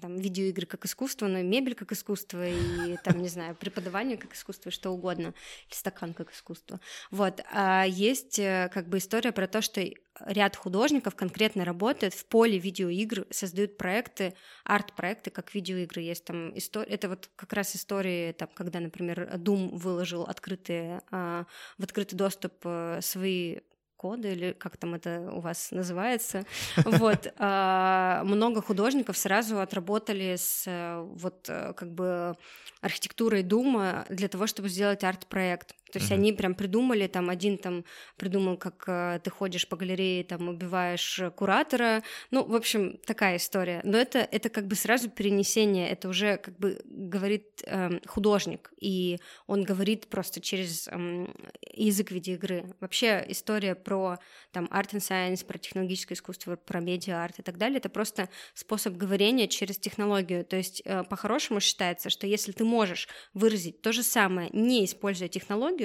там, 0.00 0.16
видеоигры 0.16 0.66
как 0.66 0.84
искусство, 0.84 1.28
но 1.28 1.38
и 1.38 1.42
мебель 1.44 1.76
как 1.76 1.92
искусство, 1.92 2.44
и 2.46 2.96
там, 3.04 3.22
не 3.22 3.28
знаю, 3.28 3.54
преподавание 3.54 4.16
как 4.16 4.34
искусство, 4.34 4.72
что 4.72 4.90
угодно, 4.90 5.32
или 5.68 5.76
стакан 5.76 6.12
как 6.12 6.32
искусство. 6.32 6.80
Вот. 7.10 7.40
А 7.52 7.84
есть 7.86 8.38
э, 8.40 8.68
как 8.74 8.88
бы 8.88 8.98
история 8.98 9.30
про 9.30 9.46
то, 9.46 9.62
что 9.62 9.80
ряд 10.20 10.56
художников 10.56 11.14
конкретно 11.14 11.64
работает 11.64 12.14
в 12.14 12.26
поле 12.26 12.58
видеоигр, 12.58 13.26
создают 13.30 13.76
проекты, 13.76 14.34
арт-проекты, 14.64 15.30
как 15.30 15.54
видеоигры. 15.54 16.02
Есть 16.02 16.24
там 16.24 16.56
история, 16.56 16.92
это 16.92 17.08
вот 17.08 17.30
как 17.36 17.52
раз 17.52 17.74
истории, 17.76 18.32
там, 18.32 18.48
когда, 18.54 18.80
например, 18.80 19.34
Doom 19.36 19.76
выложил 19.76 20.22
открытые, 20.22 21.02
а, 21.10 21.46
в 21.78 21.84
открытый 21.84 22.18
доступ 22.18 22.54
э, 22.64 23.00
свои 23.02 23.60
коды 24.02 24.32
или 24.32 24.52
как 24.52 24.76
там 24.76 24.94
это 24.94 25.30
у 25.32 25.40
вас 25.40 25.70
называется. 25.70 26.44
Вот 27.02 27.32
а, 27.38 28.22
много 28.24 28.60
художников 28.60 29.16
сразу 29.16 29.60
отработали 29.60 30.34
с 30.36 30.64
э, 30.66 31.00
вот 31.00 31.46
э, 31.48 31.72
как 31.74 31.92
бы 31.92 32.36
архитектурой 32.80 33.42
Дума 33.44 34.04
для 34.08 34.28
того, 34.28 34.46
чтобы 34.46 34.68
сделать 34.68 35.04
арт-проект. 35.04 35.76
То 35.92 35.98
есть 35.98 36.10
mm-hmm. 36.10 36.14
они 36.14 36.32
прям 36.32 36.54
придумали, 36.54 37.06
там 37.06 37.30
один 37.30 37.58
там 37.58 37.84
придумал, 38.16 38.56
как 38.56 38.84
э, 38.86 39.20
ты 39.22 39.30
ходишь 39.30 39.68
по 39.68 39.76
галерее, 39.76 40.24
там 40.24 40.48
убиваешь 40.48 41.20
куратора. 41.36 42.02
Ну, 42.30 42.44
в 42.44 42.54
общем, 42.54 42.98
такая 43.06 43.36
история. 43.36 43.80
Но 43.84 43.98
это, 43.98 44.18
это 44.18 44.48
как 44.48 44.66
бы 44.66 44.74
сразу 44.74 45.10
перенесение, 45.10 45.88
это 45.88 46.08
уже 46.08 46.38
как 46.38 46.58
бы 46.58 46.80
говорит 46.84 47.62
э, 47.66 48.00
художник, 48.06 48.72
и 48.80 49.18
он 49.46 49.64
говорит 49.64 50.06
просто 50.08 50.40
через 50.40 50.88
э, 50.88 51.26
язык 51.72 52.10
видеоигры. 52.10 52.74
Вообще 52.80 53.24
история 53.28 53.74
про 53.74 54.18
там 54.52 54.64
art 54.66 54.92
and 54.92 55.00
science, 55.00 55.44
про 55.44 55.58
технологическое 55.58 56.16
искусство, 56.16 56.56
про 56.56 56.80
медиа-арт 56.80 57.40
и 57.40 57.42
так 57.42 57.58
далее, 57.58 57.78
это 57.78 57.88
просто 57.88 58.28
способ 58.54 58.96
говорения 58.96 59.48
через 59.48 59.78
технологию. 59.78 60.44
То 60.44 60.56
есть 60.56 60.82
э, 60.84 61.04
по-хорошему 61.04 61.60
считается, 61.60 62.08
что 62.10 62.26
если 62.26 62.52
ты 62.52 62.64
можешь 62.64 63.08
выразить 63.34 63.82
то 63.82 63.92
же 63.92 64.02
самое, 64.02 64.48
не 64.52 64.84
используя 64.84 65.28
технологию, 65.28 65.81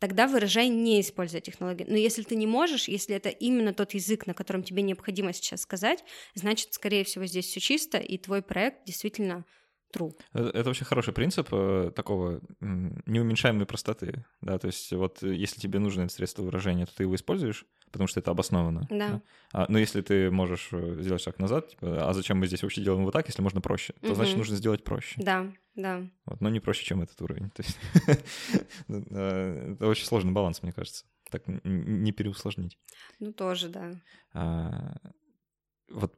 тогда 0.00 0.26
выражай, 0.26 0.68
не 0.68 1.00
используя 1.00 1.40
технологию. 1.40 1.86
Но 1.88 1.96
если 1.96 2.22
ты 2.22 2.34
не 2.34 2.46
можешь, 2.46 2.88
если 2.88 3.14
это 3.14 3.28
именно 3.28 3.72
тот 3.72 3.94
язык, 3.94 4.26
на 4.26 4.34
котором 4.34 4.62
тебе 4.62 4.82
необходимо 4.82 5.32
сейчас 5.32 5.62
сказать, 5.62 6.02
значит, 6.34 6.72
скорее 6.72 7.04
всего, 7.04 7.26
здесь 7.26 7.46
все 7.46 7.60
чисто, 7.60 7.98
и 7.98 8.18
твой 8.18 8.42
проект 8.42 8.86
действительно 8.86 9.44
true. 9.94 10.12
Это, 10.32 10.48
это 10.50 10.70
очень 10.70 10.86
хороший 10.86 11.12
принцип 11.12 11.48
э, 11.52 11.92
такого 11.94 12.40
неуменьшаемой 12.60 13.66
простоты, 13.66 14.24
да, 14.40 14.58
то 14.58 14.68
есть 14.68 14.92
вот 14.92 15.22
если 15.22 15.60
тебе 15.60 15.78
нужно 15.78 16.02
это 16.02 16.14
средство 16.14 16.42
выражения, 16.42 16.86
то 16.86 16.96
ты 16.96 17.02
его 17.04 17.14
используешь, 17.14 17.66
потому 17.90 18.08
что 18.08 18.20
это 18.20 18.30
обосновано. 18.30 18.86
Да. 18.90 19.08
да? 19.08 19.22
А, 19.52 19.66
но 19.68 19.78
если 19.78 20.00
ты 20.00 20.30
можешь 20.30 20.68
э, 20.72 20.96
сделать 21.00 21.22
шаг 21.22 21.38
назад, 21.38 21.68
типа, 21.68 22.08
а 22.08 22.12
зачем 22.12 22.38
мы 22.38 22.46
здесь 22.46 22.62
вообще 22.62 22.82
делаем 22.82 23.04
вот 23.04 23.12
так, 23.12 23.26
если 23.26 23.42
можно 23.42 23.60
проще, 23.60 23.94
то 24.00 24.08
угу. 24.08 24.14
значит 24.14 24.36
нужно 24.36 24.56
сделать 24.56 24.84
проще. 24.84 25.20
Да, 25.22 25.46
да. 25.74 26.02
Вот, 26.26 26.40
но 26.40 26.48
не 26.48 26.60
проще, 26.60 26.84
чем 26.84 27.02
этот 27.02 27.20
уровень. 27.22 27.50
То 27.54 27.62
есть 27.62 27.78
ну, 28.88 29.04
э, 29.10 29.74
это 29.74 29.86
очень 29.86 30.06
сложный 30.06 30.32
баланс, 30.32 30.62
мне 30.62 30.72
кажется. 30.72 31.04
Так 31.30 31.42
не 31.46 32.12
переусложнить. 32.12 32.78
Ну, 33.18 33.32
тоже, 33.32 33.68
да. 33.68 33.92
А, 34.32 34.96
вот 35.88 36.14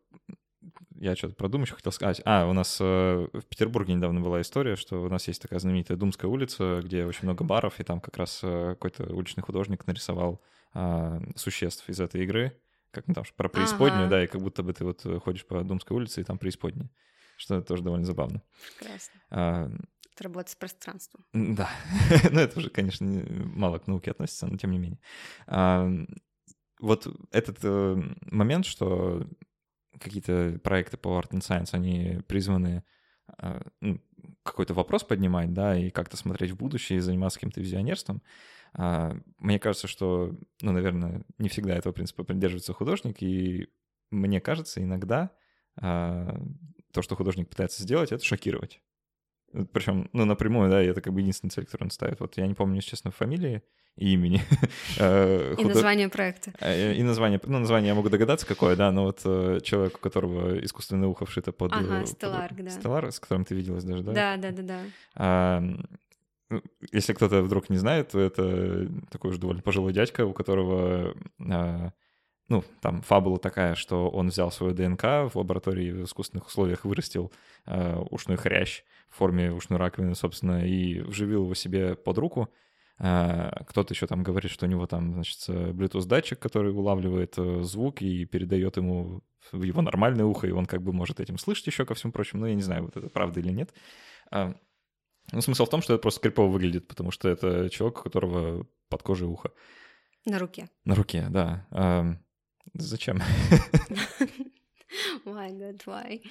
я 1.02 1.16
что-то 1.16 1.34
про 1.34 1.48
Дум 1.48 1.62
еще 1.62 1.74
хотел 1.74 1.92
сказать. 1.92 2.22
А, 2.24 2.46
у 2.46 2.52
нас 2.52 2.78
э, 2.80 3.28
в 3.32 3.44
Петербурге 3.46 3.94
недавно 3.94 4.20
была 4.20 4.40
история, 4.40 4.76
что 4.76 5.02
у 5.02 5.08
нас 5.08 5.26
есть 5.26 5.42
такая 5.42 5.58
знаменитая 5.58 5.98
Думская 5.98 6.30
улица, 6.30 6.80
где 6.82 7.04
очень 7.04 7.24
много 7.24 7.44
баров, 7.44 7.80
и 7.80 7.84
там 7.84 8.00
как 8.00 8.16
раз 8.16 8.40
э, 8.42 8.70
какой-то 8.70 9.12
уличный 9.12 9.42
художник 9.42 9.86
нарисовал 9.86 10.40
э, 10.74 11.20
существ 11.36 11.88
из 11.88 12.00
этой 12.00 12.24
игры, 12.24 12.60
как 12.90 13.06
ну, 13.08 13.14
там 13.14 13.24
про 13.36 13.48
преисподнюю, 13.48 14.02
ага. 14.02 14.10
да, 14.10 14.24
и 14.24 14.26
как 14.26 14.40
будто 14.40 14.62
бы 14.62 14.72
ты 14.72 14.84
вот 14.84 15.06
ходишь 15.22 15.46
по 15.46 15.62
Думской 15.62 15.96
улице, 15.96 16.20
и 16.20 16.24
там 16.24 16.38
преисподняя, 16.38 16.90
что 17.36 17.60
тоже 17.62 17.82
довольно 17.82 18.04
забавно. 18.04 18.42
Прекрасно. 18.78 19.20
А, 19.30 19.70
это 20.14 20.24
работа 20.24 20.50
с 20.50 20.54
пространством. 20.54 21.24
Да, 21.32 21.70
ну 22.30 22.40
это 22.40 22.58
уже, 22.58 22.70
конечно, 22.70 23.06
мало 23.06 23.78
к 23.78 23.86
науке 23.86 24.10
относится, 24.10 24.46
но 24.46 24.56
тем 24.56 24.70
не 24.70 24.78
менее. 24.78 25.00
А, 25.46 25.88
вот 26.80 27.06
этот 27.30 27.58
э, 27.62 28.02
момент, 28.22 28.66
что 28.66 29.26
какие-то 29.98 30.58
проекты 30.62 30.96
по 30.96 31.18
Art 31.18 31.30
and 31.30 31.40
Science, 31.40 31.70
они 31.72 32.20
призваны 32.26 32.84
а, 33.38 33.62
ну, 33.80 34.00
какой-то 34.42 34.74
вопрос 34.74 35.04
поднимать, 35.04 35.52
да, 35.52 35.78
и 35.78 35.90
как-то 35.90 36.16
смотреть 36.16 36.50
в 36.50 36.56
будущее 36.56 36.98
и 36.98 37.00
заниматься 37.00 37.38
каким-то 37.38 37.60
визионерством. 37.60 38.22
А, 38.74 39.16
мне 39.38 39.58
кажется, 39.58 39.86
что, 39.86 40.34
ну, 40.60 40.72
наверное, 40.72 41.24
не 41.38 41.48
всегда 41.48 41.74
этого 41.74 41.92
принципа 41.92 42.24
придерживается 42.24 42.72
художник, 42.72 43.22
и 43.22 43.68
мне 44.10 44.40
кажется, 44.40 44.82
иногда 44.82 45.30
а, 45.80 46.40
то, 46.92 47.02
что 47.02 47.16
художник 47.16 47.48
пытается 47.48 47.82
сделать, 47.82 48.12
это 48.12 48.24
шокировать. 48.24 48.80
Причем, 49.72 50.08
ну, 50.12 50.24
напрямую, 50.24 50.70
да, 50.70 50.82
это 50.82 51.00
как 51.00 51.12
бы 51.12 51.20
единственная 51.20 51.50
цель, 51.50 51.66
которую 51.66 51.86
он 51.86 51.90
ставит. 51.90 52.20
Вот 52.20 52.36
я 52.38 52.46
не 52.46 52.54
помню, 52.54 52.80
честно, 52.80 53.10
фамилии, 53.10 53.62
и 53.96 54.14
имени. 54.14 54.40
Э, 54.98 55.54
и 55.58 55.64
название 55.64 56.08
проекта. 56.08 56.52
Э, 56.60 56.94
и 56.94 57.02
название, 57.02 57.40
ну, 57.44 57.58
название 57.58 57.88
я 57.88 57.94
могу 57.94 58.08
догадаться, 58.08 58.46
какое, 58.46 58.76
да, 58.76 58.90
но 58.90 59.04
вот 59.04 59.20
э, 59.24 59.60
человек, 59.62 59.96
у 59.96 60.00
которого 60.00 60.58
искусственное 60.64 61.08
ухо 61.08 61.26
вшито 61.26 61.52
под... 61.52 61.72
Ага, 61.72 62.06
Стеллар, 62.06 62.54
да. 62.54 62.70
Стеллар, 62.70 63.12
с 63.12 63.20
которым 63.20 63.44
ты 63.44 63.54
виделась 63.54 63.84
даже, 63.84 64.02
да? 64.02 64.12
Да, 64.12 64.36
да, 64.36 64.50
да, 64.50 64.62
да. 65.14 65.86
Ну, 66.52 66.62
если 66.92 67.14
кто-то 67.14 67.42
вдруг 67.42 67.70
не 67.70 67.78
знает, 67.78 68.10
то 68.10 68.20
это 68.20 68.88
такой 69.10 69.30
уже 69.30 69.40
довольно 69.40 69.62
пожилой 69.62 69.92
дядька, 69.92 70.26
у 70.26 70.32
которого 70.32 71.14
а, 71.40 71.92
ну, 72.48 72.62
там 72.80 73.02
фабула 73.02 73.38
такая, 73.38 73.74
что 73.74 74.10
он 74.10 74.28
взял 74.28 74.50
свою 74.50 74.74
ДНК 74.74 75.02
в 75.02 75.32
лаборатории 75.34 75.92
в 75.92 76.04
искусственных 76.04 76.46
условиях, 76.48 76.84
вырастил 76.84 77.32
э, 77.66 77.96
ушной 78.10 78.36
хрящ 78.36 78.84
в 79.08 79.16
форме 79.16 79.52
ушной 79.52 79.78
раковины, 79.78 80.14
собственно, 80.14 80.66
и 80.66 81.00
вживил 81.00 81.44
его 81.44 81.54
себе 81.54 81.94
под 81.94 82.18
руку, 82.18 82.48
кто-то 82.98 83.94
еще 83.94 84.06
там 84.06 84.22
говорит, 84.22 84.52
что 84.52 84.66
у 84.66 84.68
него 84.68 84.86
там, 84.86 85.14
значит, 85.14 85.48
Bluetooth-датчик, 85.48 86.38
который 86.38 86.72
улавливает 86.72 87.34
э, 87.36 87.62
звук 87.62 88.00
и 88.00 88.24
передает 88.26 88.76
ему 88.76 89.22
в 89.50 89.62
его 89.62 89.82
нормальное 89.82 90.24
ухо, 90.24 90.46
и 90.46 90.52
он 90.52 90.66
как 90.66 90.82
бы 90.82 90.92
может 90.92 91.18
этим 91.18 91.36
слышать 91.36 91.66
еще 91.66 91.84
ко 91.84 91.94
всему 91.94 92.12
прочему. 92.12 92.42
Ну, 92.42 92.46
я 92.46 92.54
не 92.54 92.62
знаю, 92.62 92.84
вот 92.84 92.96
это 92.96 93.08
правда 93.08 93.40
или 93.40 93.50
нет. 93.50 93.74
Ну, 95.30 95.40
смысл 95.40 95.64
в 95.64 95.70
том, 95.70 95.82
что 95.82 95.94
это 95.94 96.02
просто 96.02 96.20
крипово 96.20 96.48
выглядит, 96.48 96.88
потому 96.88 97.10
что 97.10 97.28
это 97.28 97.70
человек, 97.70 98.00
у 98.00 98.02
которого 98.02 98.66
под 98.88 99.02
кожей 99.02 99.28
ухо. 99.28 99.52
На 100.24 100.38
руке. 100.38 100.68
На 100.84 100.94
руке, 100.94 101.26
да. 101.30 101.66
А, 101.70 102.16
зачем? 102.74 103.22
Why, 105.24 105.50
God, 105.50 105.80
why? 105.86 106.22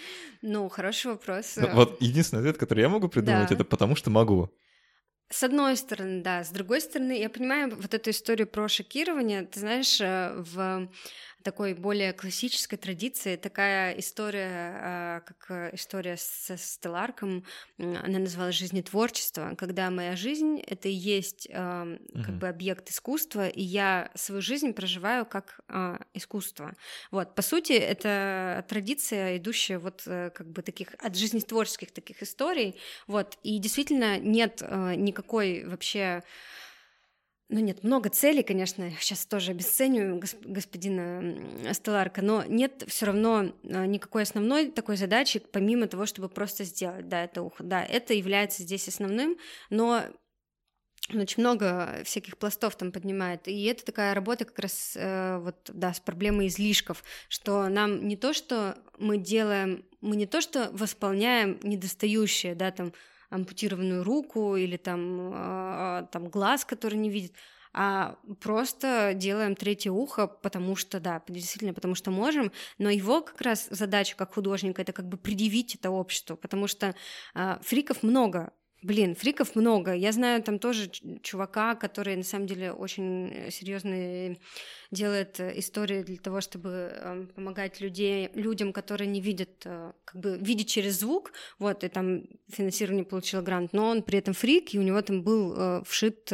Ну, 0.41 0.69
хороший 0.69 1.11
вопрос. 1.11 1.55
Ну, 1.57 1.67
вот 1.73 2.01
единственный 2.01 2.41
ответ, 2.41 2.57
который 2.57 2.81
я 2.81 2.89
могу 2.89 3.07
придумать, 3.07 3.49
да. 3.49 3.55
это 3.55 3.65
потому 3.65 3.95
что 3.95 4.11
могу. 4.11 4.51
С 5.31 5.43
одной 5.43 5.77
стороны, 5.77 6.21
да. 6.21 6.43
С 6.43 6.51
другой 6.51 6.81
стороны, 6.81 7.17
я 7.17 7.29
понимаю 7.29 7.75
вот 7.75 7.93
эту 7.93 8.09
историю 8.09 8.47
про 8.47 8.67
шокирование. 8.67 9.43
Ты 9.43 9.61
знаешь, 9.61 10.01
э, 10.01 10.33
в 10.35 10.89
такой 11.43 11.73
более 11.73 12.13
классической 12.13 12.77
традиции. 12.77 13.35
Такая 13.35 13.97
история, 13.99 14.49
а, 14.51 15.19
как 15.21 15.73
история 15.73 16.17
со 16.17 16.57
Стелларком, 16.57 17.43
она 17.77 18.19
называлась 18.19 18.55
«Жизнетворчество», 18.55 19.55
когда 19.57 19.89
моя 19.89 20.15
жизнь— 20.15 20.61
это 20.67 20.87
и 20.87 20.93
есть 20.93 21.47
как 21.51 22.37
бы 22.37 22.47
объект 22.47 22.89
искусства, 22.89 23.47
и 23.47 23.61
я 23.61 24.11
свою 24.15 24.41
жизнь 24.41 24.73
проживаю 24.73 25.25
как 25.25 25.59
а, 25.67 25.99
искусство. 26.13 26.75
Вот, 27.11 27.35
по 27.35 27.41
сути, 27.41 27.73
это 27.73 28.65
традиция, 28.67 29.37
идущая 29.37 29.79
вот 29.79 30.03
э, 30.05 30.31
как 30.33 30.47
бы 30.47 30.61
таких 30.61 30.93
от 30.99 31.15
жизнетворческих 31.15 31.91
таких 31.91 32.23
историй, 32.23 32.75
вот, 33.07 33.37
и 33.43 33.57
действительно 33.59 34.19
нет 34.19 34.61
э, 34.61 34.95
никакой 34.95 35.65
вообще 35.65 36.23
ну 37.51 37.59
нет, 37.59 37.83
много 37.83 38.09
целей, 38.09 38.43
конечно, 38.43 38.89
сейчас 38.99 39.25
тоже 39.25 39.51
обесцениваю 39.51 40.21
господина 40.45 41.73
Стелларка, 41.73 42.21
но 42.21 42.43
нет 42.45 42.85
все 42.87 43.07
равно 43.07 43.53
а, 43.63 43.85
никакой 43.85 44.23
основной 44.23 44.71
такой 44.71 44.95
задачи, 44.95 45.39
помимо 45.51 45.87
того, 45.87 46.05
чтобы 46.05 46.29
просто 46.29 46.63
сделать, 46.63 47.09
да, 47.09 47.25
это 47.25 47.41
ухо. 47.41 47.63
Да, 47.63 47.83
это 47.83 48.13
является 48.13 48.63
здесь 48.63 48.87
основным, 48.87 49.37
но 49.69 50.05
очень 51.13 51.41
много 51.43 52.01
всяких 52.05 52.37
пластов 52.37 52.77
там 52.77 52.93
поднимает. 52.93 53.49
И 53.49 53.65
это 53.65 53.83
такая 53.83 54.13
работа 54.13 54.45
как 54.45 54.59
раз 54.59 54.93
э, 54.95 55.39
вот, 55.39 55.69
да, 55.73 55.93
с 55.93 55.99
проблемой 55.99 56.47
излишков, 56.47 57.03
что 57.27 57.67
нам 57.67 58.07
не 58.07 58.15
то, 58.15 58.31
что 58.31 58.77
мы 58.97 59.17
делаем, 59.17 59.83
мы 59.99 60.15
не 60.15 60.25
то, 60.25 60.39
что 60.39 60.69
восполняем 60.71 61.59
недостающее, 61.63 62.55
да, 62.55 62.71
там, 62.71 62.93
ампутированную 63.31 64.03
руку 64.03 64.55
или 64.55 64.77
там, 64.77 65.31
э, 65.33 66.07
там 66.11 66.29
глаз, 66.29 66.65
который 66.65 66.99
не 66.99 67.09
видит, 67.09 67.33
а 67.73 68.17
просто 68.41 69.13
делаем 69.15 69.55
третье 69.55 69.91
ухо, 69.91 70.27
потому 70.27 70.75
что, 70.75 70.99
да, 70.99 71.23
действительно, 71.27 71.73
потому 71.73 71.95
что 71.95 72.11
можем, 72.11 72.51
но 72.77 72.89
его 72.89 73.21
как 73.21 73.41
раз 73.41 73.67
задача 73.71 74.15
как 74.15 74.33
художника 74.33 74.81
это 74.81 74.91
как 74.91 75.07
бы 75.07 75.17
предъявить 75.17 75.75
это 75.75 75.89
обществу, 75.89 76.35
потому 76.35 76.67
что 76.67 76.93
э, 77.33 77.57
фриков 77.61 78.03
много, 78.03 78.53
Блин, 78.83 79.15
фриков 79.15 79.55
много. 79.55 79.93
Я 79.93 80.11
знаю 80.11 80.41
там 80.41 80.57
тоже 80.57 80.89
чувака, 81.21 81.75
который 81.75 82.15
на 82.15 82.23
самом 82.23 82.47
деле 82.47 82.71
очень 82.71 83.51
серьезный 83.51 84.39
делает 84.91 85.39
э, 85.39 85.57
истории 85.59 86.03
для 86.03 86.17
того, 86.17 86.41
чтобы 86.41 86.69
эм, 86.69 87.27
помогать 87.27 87.79
людей, 87.79 88.29
людям, 88.33 88.73
которые 88.73 89.07
не 89.07 89.21
видят, 89.21 89.49
э, 89.65 89.93
как 90.03 90.21
бы 90.21 90.37
видеть 90.37 90.67
через 90.67 90.99
звук, 90.99 91.31
вот, 91.59 91.83
и 91.83 91.87
там 91.87 92.23
финансирование 92.49 93.05
получил 93.05 93.41
грант, 93.41 93.71
но 93.71 93.87
он 93.87 94.03
при 94.03 94.19
этом 94.19 94.33
фрик, 94.33 94.73
и 94.73 94.79
у 94.79 94.81
него 94.81 95.01
там 95.01 95.23
был 95.23 95.53
э, 95.55 95.83
вшит 95.85 96.31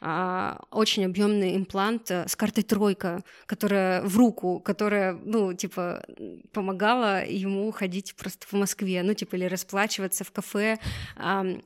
а, 0.00 0.64
очень 0.70 1.04
объемный 1.04 1.56
имплант 1.56 2.10
с 2.10 2.34
картой 2.34 2.64
тройка, 2.64 3.22
которая 3.46 4.02
в 4.02 4.16
руку, 4.16 4.60
которая, 4.60 5.12
ну, 5.12 5.52
типа, 5.52 6.04
помогала 6.52 7.24
ему 7.24 7.70
ходить 7.72 8.14
просто 8.16 8.46
в 8.46 8.52
Москве, 8.54 9.02
ну, 9.02 9.14
типа, 9.14 9.36
или 9.36 9.44
расплачиваться 9.44 10.24
в 10.24 10.32
кафе 10.32 10.78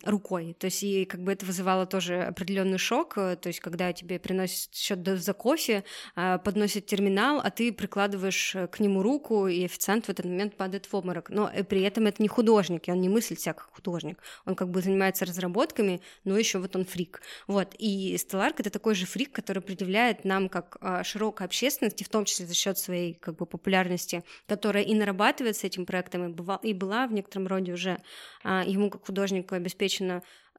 рукой. 0.04 0.21
То 0.58 0.66
есть, 0.66 0.82
и 0.82 1.04
как 1.04 1.22
бы 1.22 1.32
это 1.32 1.44
вызывало 1.44 1.86
тоже 1.86 2.22
определенный 2.22 2.78
шок, 2.78 3.14
то 3.14 3.40
есть, 3.44 3.60
когда 3.60 3.92
тебе 3.92 4.18
приносят 4.18 4.74
счет 4.74 5.06
за 5.06 5.32
кофе, 5.34 5.84
а, 6.14 6.38
подносит 6.38 6.86
терминал, 6.86 7.40
а 7.42 7.50
ты 7.50 7.72
прикладываешь 7.72 8.54
э, 8.54 8.66
к 8.66 8.80
нему 8.80 9.02
руку, 9.02 9.46
и 9.46 9.64
официант 9.64 10.06
в 10.06 10.08
этот 10.08 10.26
момент 10.26 10.56
падает 10.56 10.86
в 10.86 10.94
обморок. 10.94 11.30
Но 11.30 11.50
э, 11.52 11.64
при 11.64 11.82
этом 11.82 12.06
это 12.06 12.22
не 12.22 12.28
художник, 12.28 12.88
и 12.88 12.92
он 12.92 13.00
не 13.00 13.08
мыслит 13.08 13.40
себя 13.40 13.54
как 13.54 13.70
художник. 13.74 14.18
Он 14.44 14.54
как 14.54 14.70
бы 14.70 14.82
занимается 14.82 15.24
разработками, 15.24 16.00
но 16.24 16.36
еще 16.36 16.58
вот 16.58 16.76
он 16.76 16.84
фрик. 16.84 17.22
Вот. 17.46 17.74
И 17.78 18.16
Стелларк— 18.18 18.56
это 18.60 18.70
такой 18.70 18.94
же 18.94 19.06
фрик, 19.06 19.32
который 19.32 19.62
предъявляет 19.62 20.24
нам 20.24 20.48
как 20.48 20.76
а, 20.80 21.02
широкой 21.04 21.46
общественности, 21.46 22.04
в 22.04 22.08
том 22.08 22.24
числе 22.24 22.46
за 22.46 22.54
счет 22.54 22.78
своей 22.78 23.14
как 23.14 23.36
бы 23.36 23.46
популярности, 23.46 24.22
которая 24.46 24.82
и 24.82 24.94
нарабатывается 24.94 25.66
этим 25.66 25.86
проектом, 25.86 26.32
и 26.62 26.74
была 26.74 27.06
в 27.06 27.12
некотором 27.12 27.46
роде 27.46 27.72
уже 27.72 27.98
а, 28.44 28.64
ему 28.66 28.90
как 28.90 29.06
художнику 29.06 29.54
обеспечена 29.54 30.11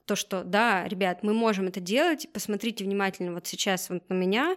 то, 0.06 0.16
что 0.16 0.44
да, 0.44 0.88
ребят, 0.88 1.24
мы 1.24 1.34
можем 1.34 1.68
это 1.68 1.80
делать, 1.80 2.28
посмотрите 2.34 2.84
внимательно 2.84 3.34
вот 3.34 3.48
сейчас 3.48 3.90
вот 3.90 4.10
на 4.10 4.14
меня, 4.14 4.56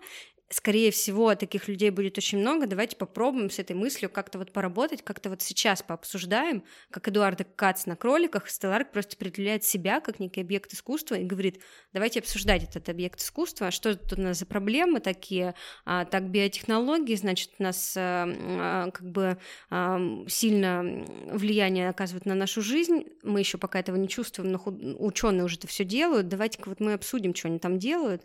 скорее 0.48 0.92
всего, 0.92 1.34
таких 1.34 1.66
людей 1.66 1.90
будет 1.90 2.18
очень 2.18 2.38
много. 2.38 2.66
Давайте 2.66 2.96
попробуем 2.96 3.50
с 3.50 3.58
этой 3.58 3.74
мыслью 3.74 4.08
как-то 4.08 4.38
вот 4.38 4.52
поработать, 4.52 5.02
как-то 5.02 5.28
вот 5.28 5.42
сейчас 5.42 5.82
пообсуждаем, 5.82 6.62
как 6.90 7.08
Эдуарда 7.08 7.44
Кац 7.44 7.86
на 7.86 7.96
кроликах. 7.96 8.48
Стелларк 8.48 8.92
просто 8.92 9.16
определяет 9.16 9.64
себя 9.64 10.00
как 10.00 10.20
некий 10.20 10.40
объект 10.40 10.72
искусства 10.72 11.16
и 11.16 11.24
говорит, 11.24 11.60
давайте 11.92 12.20
обсуждать 12.20 12.62
этот 12.62 12.88
объект 12.88 13.20
искусства, 13.20 13.72
что 13.72 13.96
тут 13.96 14.18
у 14.18 14.22
нас 14.22 14.38
за 14.38 14.46
проблемы 14.46 15.00
такие, 15.00 15.54
а, 15.84 16.04
так 16.04 16.30
биотехнологии, 16.30 17.16
значит, 17.16 17.50
у 17.58 17.62
нас 17.64 17.94
а, 17.96 18.90
как 18.92 19.10
бы 19.10 19.38
а, 19.70 20.00
сильно 20.28 21.04
влияние 21.32 21.88
оказывают 21.88 22.26
на 22.26 22.34
нашу 22.34 22.62
жизнь, 22.62 23.06
мы 23.22 23.40
еще 23.40 23.58
пока 23.58 23.80
этого 23.80 23.96
не 23.96 24.08
чувствуем, 24.08 24.52
но 24.52 24.62
ученые 25.04 25.44
уже 25.44 25.56
это 25.56 25.66
все 25.66 25.84
делают, 25.84 26.28
давайте-ка 26.28 26.68
вот 26.68 26.78
мы 26.78 26.92
обсудим, 26.92 27.34
что 27.34 27.48
они 27.48 27.58
там 27.58 27.78
делают, 27.78 28.22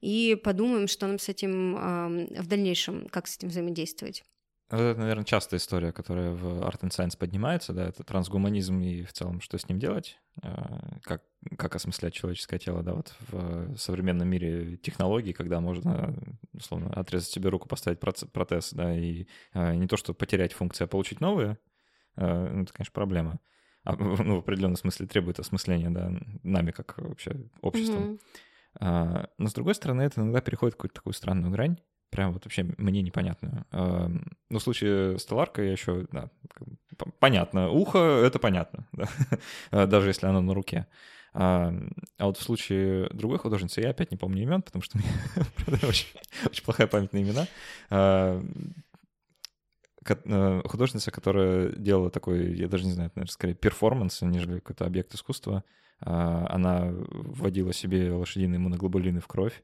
и 0.00 0.34
подумаем, 0.42 0.88
что 0.88 1.06
нам 1.06 1.18
с 1.18 1.28
этим 1.28 2.26
в 2.40 2.46
дальнейшем, 2.46 3.08
как 3.08 3.26
с 3.26 3.36
этим 3.36 3.48
взаимодействовать. 3.48 4.24
Это, 4.70 4.94
наверное, 4.98 5.24
частая 5.24 5.58
история, 5.58 5.92
которая 5.92 6.32
в 6.32 6.62
Art 6.62 6.80
and 6.82 6.90
Science 6.90 7.16
поднимается, 7.16 7.72
да, 7.72 7.88
это 7.88 8.04
трансгуманизм 8.04 8.80
и 8.80 9.02
в 9.02 9.14
целом, 9.14 9.40
что 9.40 9.56
с 9.56 9.66
ним 9.66 9.78
делать, 9.78 10.18
а, 10.42 10.98
как, 11.02 11.22
как 11.56 11.74
осмыслять 11.74 12.12
человеческое 12.12 12.58
тело, 12.58 12.82
да, 12.82 12.92
вот 12.92 13.14
в 13.30 13.76
современном 13.78 14.28
мире 14.28 14.76
технологий, 14.76 15.32
когда 15.32 15.60
можно, 15.60 16.14
условно, 16.52 16.92
отрезать 16.92 17.30
себе 17.30 17.48
руку, 17.48 17.66
поставить 17.66 17.98
протез, 17.98 18.74
да, 18.74 18.94
и 18.94 19.26
а, 19.54 19.74
не 19.74 19.86
то, 19.86 19.96
что 19.96 20.12
потерять 20.12 20.52
функции, 20.52 20.84
а 20.84 20.86
получить 20.86 21.22
новые, 21.22 21.56
а, 22.16 22.50
ну, 22.52 22.64
это, 22.64 22.72
конечно, 22.74 22.92
проблема. 22.92 23.40
ну, 23.84 24.36
в 24.36 24.40
определенном 24.40 24.76
смысле 24.76 25.06
требует 25.06 25.40
осмысления, 25.40 25.88
да, 25.88 26.12
нами 26.42 26.72
как 26.72 26.98
вообще 26.98 27.48
обществом. 27.62 28.02
Mm-hmm. 28.02 28.20
А, 28.80 29.28
но 29.38 29.48
с 29.48 29.54
другой 29.54 29.74
стороны, 29.74 30.02
это 30.02 30.20
иногда 30.20 30.40
переходит 30.40 30.74
какую-то 30.76 30.96
такую 30.96 31.14
странную 31.14 31.52
грань, 31.52 31.78
прям 32.10 32.32
вот 32.32 32.44
вообще 32.44 32.64
мне 32.78 33.02
непонятную. 33.02 33.66
Ну, 33.70 34.58
в 34.58 34.62
случае 34.62 35.18
с 35.18 35.24
Теларкой 35.26 35.66
я 35.66 35.72
еще, 35.72 36.06
да, 36.12 36.30
понятно. 37.18 37.70
Ухо— 37.70 37.98
это 38.24 38.38
понятно, 38.38 38.86
да? 38.92 39.08
А, 39.70 39.86
даже 39.86 40.10
если 40.10 40.26
оно 40.26 40.40
на 40.40 40.54
руке. 40.54 40.86
А, 41.34 41.72
а 42.18 42.26
вот 42.26 42.38
в 42.38 42.42
случае 42.42 43.08
другой 43.10 43.38
художницы 43.38 43.80
я 43.80 43.90
опять 43.90 44.10
не 44.10 44.16
помню 44.16 44.42
имен, 44.42 44.62
потому 44.62 44.82
что 44.82 44.98
у 44.98 45.00
меня 45.00 45.78
очень, 45.88 46.08
очень 46.46 46.64
плохая 46.64 46.86
память 46.86 47.12
на 47.12 47.22
имена. 47.22 47.46
А, 47.90 48.42
художница, 50.64 51.10
которая 51.10 51.72
делала 51.72 52.10
такой, 52.10 52.56
я 52.56 52.68
даже 52.68 52.86
не 52.86 52.92
знаю, 52.92 53.10
наверное, 53.14 53.32
скорее 53.32 53.54
перформанс, 53.54 54.22
нежели 54.22 54.60
какой-то 54.60 54.86
объект 54.86 55.14
искусства, 55.14 55.64
она 56.00 56.90
вводила 56.90 57.72
себе 57.72 58.12
лошадиные 58.12 58.58
иммуноглобулины 58.58 59.20
в 59.20 59.26
кровь. 59.26 59.62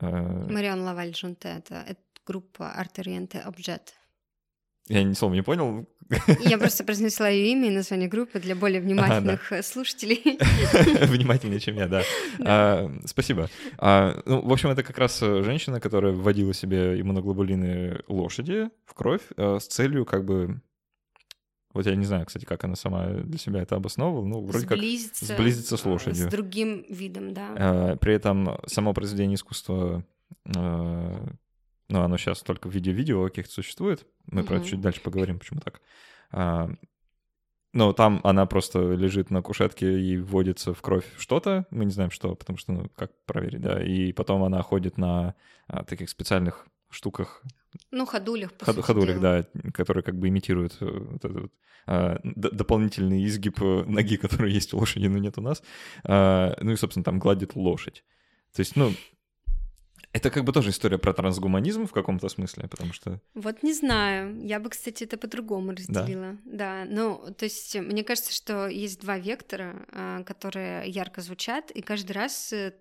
А, 0.00 0.46
Марион 0.48 0.82
Лаваль 0.82 1.14
Жунте, 1.14 1.48
это, 1.48 1.84
группа 2.26 2.72
Артериенте 2.72 3.38
Обжет. 3.40 3.94
Я 4.88 5.04
ни 5.04 5.12
слова 5.12 5.34
не 5.34 5.42
понял. 5.42 5.86
Я 6.40 6.58
просто 6.58 6.82
произнесла 6.82 7.28
ее 7.28 7.52
имя 7.52 7.68
и 7.68 7.70
название 7.70 8.08
группы 8.08 8.40
для 8.40 8.56
более 8.56 8.80
внимательных 8.80 9.46
ага, 9.46 9.56
да. 9.58 9.62
слушателей. 9.62 10.20
Внимательнее, 11.06 11.60
чем 11.60 11.76
я, 11.76 11.86
да. 11.86 12.02
да. 12.38 12.44
А, 12.44 12.92
спасибо. 13.06 13.48
А, 13.78 14.20
ну, 14.26 14.40
в 14.40 14.52
общем, 14.52 14.70
это 14.70 14.82
как 14.82 14.98
раз 14.98 15.20
женщина, 15.20 15.78
которая 15.78 16.12
вводила 16.12 16.52
себе 16.52 17.00
иммуноглобулины 17.00 18.00
лошади 18.08 18.70
в 18.84 18.94
кровь 18.94 19.22
а, 19.36 19.58
с 19.60 19.66
целью 19.68 20.04
как 20.04 20.24
бы 20.24 20.60
вот 21.72 21.86
я 21.86 21.94
не 21.94 22.04
знаю, 22.04 22.26
кстати, 22.26 22.44
как 22.44 22.64
она 22.64 22.74
сама 22.74 23.06
для 23.06 23.38
себя 23.38 23.62
это 23.62 23.76
обосновывала. 23.76 24.24
Ну, 24.24 24.44
вроде 24.44 24.66
сблизиться, 24.66 25.26
как 25.26 25.36
сблизиться 25.36 25.76
с 25.76 25.84
лошадью. 25.84 26.28
С 26.28 26.30
другим 26.30 26.84
видом, 26.88 27.32
да. 27.32 27.54
А, 27.56 27.96
при 27.96 28.14
этом 28.14 28.58
само 28.66 28.92
произведение 28.92 29.36
искусства, 29.36 30.04
а, 30.56 31.26
ну, 31.88 32.00
оно 32.02 32.16
сейчас 32.16 32.42
только 32.42 32.68
в 32.68 32.74
виде 32.74 32.90
видео 32.90 33.24
каких-то 33.24 33.52
существует. 33.52 34.04
Мы 34.26 34.40
угу. 34.40 34.48
про 34.48 34.56
это 34.56 34.66
чуть 34.66 34.80
дальше 34.80 35.00
поговорим, 35.00 35.38
почему 35.38 35.60
так. 35.60 35.80
А, 36.32 36.70
Ну, 37.72 37.92
там 37.92 38.20
она 38.24 38.46
просто 38.46 38.94
лежит 38.94 39.30
на 39.30 39.42
кушетке 39.42 40.00
и 40.00 40.16
вводится 40.16 40.74
в 40.74 40.82
кровь 40.82 41.06
что-то, 41.18 41.66
мы 41.70 41.84
не 41.84 41.92
знаем 41.92 42.10
что, 42.10 42.34
потому 42.34 42.58
что, 42.58 42.72
ну, 42.72 42.88
как 42.96 43.12
проверить, 43.26 43.60
да, 43.60 43.80
и 43.80 44.12
потом 44.12 44.42
она 44.42 44.60
ходит 44.62 44.98
на 44.98 45.36
таких 45.86 46.10
специальных 46.10 46.66
штуках. 46.90 47.44
Ну, 47.90 48.06
ходулях. 48.06 48.52
По 48.52 48.66
Ход, 48.66 48.84
ходулях, 48.84 49.20
дела. 49.20 49.46
да, 49.52 49.70
которые 49.72 50.02
как 50.02 50.18
бы 50.18 50.28
имитируют 50.28 50.76
э, 50.80 50.86
вот 50.86 51.24
этот 51.24 51.42
вот, 51.42 51.52
а, 51.86 52.20
дополнительный 52.22 53.24
изгиб 53.26 53.60
э, 53.60 53.84
ноги, 53.84 54.16
который 54.22 54.52
есть 54.52 54.74
у 54.74 54.78
лошади, 54.78 55.06
но 55.06 55.18
нет 55.18 55.38
у 55.38 55.42
нас. 55.42 55.62
А, 56.04 56.56
ну 56.60 56.72
и, 56.72 56.76
собственно, 56.76 57.04
там 57.04 57.18
гладит 57.18 57.56
лошадь. 57.56 58.04
То 58.54 58.60
есть, 58.60 58.76
ну, 58.76 58.92
это 60.12 60.30
как 60.30 60.44
бы 60.44 60.52
тоже 60.52 60.70
история 60.70 60.98
про 60.98 61.12
трансгуманизм 61.12 61.86
в 61.86 61.92
каком-то 61.92 62.28
смысле, 62.28 62.66
потому 62.68 62.92
что... 62.92 63.20
Вот 63.34 63.62
не 63.62 63.72
знаю. 63.72 64.44
Я 64.44 64.58
бы, 64.58 64.70
кстати, 64.70 65.04
это 65.04 65.16
по-другому 65.16 65.72
разделила. 65.72 66.36
Да. 66.44 66.84
да. 66.84 66.86
Ну, 66.88 67.32
то 67.36 67.44
есть 67.44 67.76
мне 67.76 68.02
кажется, 68.02 68.32
что 68.32 68.66
есть 68.66 69.00
два 69.00 69.18
вектора, 69.18 69.86
а, 69.92 70.22
которые 70.24 70.88
ярко 70.88 71.20
звучат, 71.20 71.70
и 71.70 71.80
каждый 71.80 72.12
раз 72.12 72.52
э, 72.52 72.74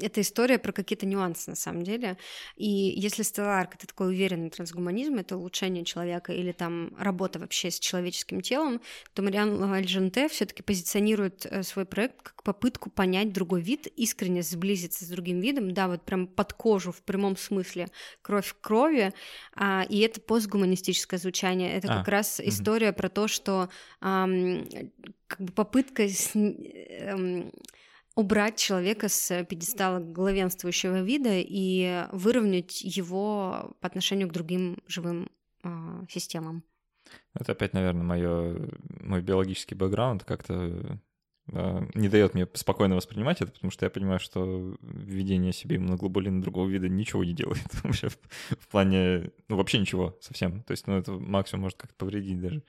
это 0.00 0.20
история 0.20 0.58
про 0.58 0.72
какие-то 0.72 1.06
нюансы 1.06 1.50
на 1.50 1.56
самом 1.56 1.82
деле. 1.82 2.16
И 2.56 2.66
если 2.66 3.22
Стелларк— 3.22 3.74
это 3.76 3.86
такой 3.86 4.08
уверенный 4.08 4.50
трансгуманизм, 4.50 5.16
это 5.16 5.36
улучшение 5.36 5.84
человека 5.84 6.32
или 6.32 6.52
там 6.52 6.94
работа 6.98 7.38
вообще 7.38 7.70
с 7.70 7.78
человеческим 7.78 8.40
телом, 8.40 8.80
то 9.14 9.22
Мариан 9.22 9.60
Лаваль-Жанте 9.60 10.28
все 10.28 10.46
таки 10.46 10.62
позиционирует 10.62 11.46
э, 11.46 11.62
свой 11.62 11.84
проект 11.84 12.22
как 12.22 12.42
попытку 12.42 12.90
понять 12.90 13.32
другой 13.32 13.60
вид, 13.60 13.86
искренне 13.96 14.42
сблизиться 14.42 15.04
с 15.04 15.08
другим 15.08 15.40
видом, 15.40 15.72
да, 15.74 15.88
вот 15.88 16.02
прям 16.02 16.26
под 16.26 16.52
кожу 16.52 16.92
в 16.92 17.02
прямом 17.02 17.36
смысле, 17.36 17.88
кровь 18.22 18.54
к 18.54 18.60
крови, 18.60 19.12
а, 19.54 19.84
и 19.88 19.98
это 20.00 20.20
постгуманистическое 20.20 21.18
звучание, 21.18 21.72
это 21.74 21.92
а, 21.92 21.98
как 21.98 22.08
раз 22.08 22.38
угу. 22.38 22.48
история 22.48 22.92
про 22.92 23.08
то, 23.08 23.28
что 23.28 23.68
ам, 24.00 24.66
как 25.26 25.40
бы 25.40 25.52
попытка 25.52 26.08
с, 26.08 26.34
эм, 26.34 27.52
убрать 28.18 28.56
человека 28.56 29.08
с 29.08 29.44
пьедестала 29.44 30.00
главенствующего 30.00 31.02
вида 31.02 31.34
и 31.34 32.04
выровнять 32.10 32.82
его 32.82 33.76
по 33.80 33.86
отношению 33.86 34.28
к 34.28 34.32
другим 34.32 34.78
живым 34.88 35.30
э, 35.62 35.68
системам. 36.08 36.64
Это 37.32 37.52
опять, 37.52 37.74
наверное, 37.74 38.02
моё, 38.02 38.68
мой 38.88 39.22
биологический 39.22 39.76
бэкграунд 39.76 40.24
как-то 40.24 40.98
э, 41.52 41.86
не 41.94 42.08
дает 42.08 42.34
мне 42.34 42.48
спокойно 42.54 42.96
воспринимать 42.96 43.40
это, 43.40 43.52
потому 43.52 43.70
что 43.70 43.86
я 43.86 43.90
понимаю, 43.90 44.18
что 44.18 44.76
введение 44.82 45.52
себе 45.52 45.76
иммуноглобулина 45.76 46.42
другого 46.42 46.68
вида 46.68 46.88
ничего 46.88 47.22
не 47.22 47.34
делает 47.34 47.72
вообще 47.84 48.08
в, 48.08 48.18
в 48.58 48.66
плане, 48.66 49.30
ну 49.46 49.56
вообще 49.56 49.78
ничего 49.78 50.18
совсем. 50.20 50.64
То 50.64 50.72
есть, 50.72 50.88
ну 50.88 50.98
это 50.98 51.12
максимум 51.12 51.62
может 51.62 51.78
как-то 51.78 51.94
повредить 51.94 52.40
даже. 52.40 52.64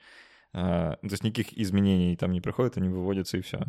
А, 0.52 0.92
то 0.92 1.08
есть 1.10 1.24
никаких 1.24 1.58
изменений 1.58 2.16
там 2.16 2.30
не 2.30 2.40
проходит, 2.40 2.76
они 2.76 2.88
выводятся 2.88 3.36
и 3.36 3.40
все. 3.40 3.66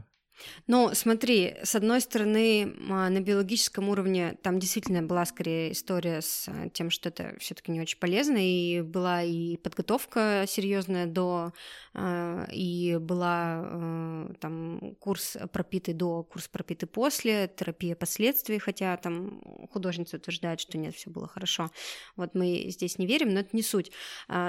Ну, 0.67 0.91
смотри, 0.93 1.55
с 1.63 1.75
одной 1.75 2.01
стороны, 2.01 2.75
а, 2.89 3.09
на 3.09 3.19
биологическом 3.19 3.89
уровне 3.89 4.37
там 4.41 4.59
действительно 4.59 5.01
была 5.01 5.25
скорее 5.25 5.71
история 5.71 6.21
с 6.21 6.47
а, 6.47 6.69
тем, 6.69 6.89
что 6.89 7.09
это 7.09 7.35
все-таки 7.39 7.71
не 7.71 7.81
очень 7.81 7.99
полезно, 7.99 8.37
и 8.37 8.81
была 8.81 9.23
и 9.23 9.57
подготовка 9.57 10.45
серьезная 10.47 11.07
до, 11.07 11.53
а, 11.93 12.47
и 12.51 12.97
была 12.97 14.31
там 14.39 14.95
курс 14.99 15.37
пропитый 15.51 15.93
до, 15.93 16.23
курс 16.23 16.47
пропитый 16.47 16.87
после, 16.87 17.47
терапия 17.47 17.95
последствий, 17.95 18.59
хотя 18.59 18.95
там 18.97 19.41
художница 19.71 20.17
утверждает, 20.17 20.59
что 20.59 20.77
нет, 20.77 20.95
все 20.95 21.09
было 21.09 21.27
хорошо. 21.27 21.71
Вот 22.15 22.35
мы 22.35 22.65
здесь 22.69 22.97
не 22.97 23.07
верим, 23.07 23.33
но 23.33 23.41
это 23.41 23.55
не 23.55 23.63
суть. 23.63 23.91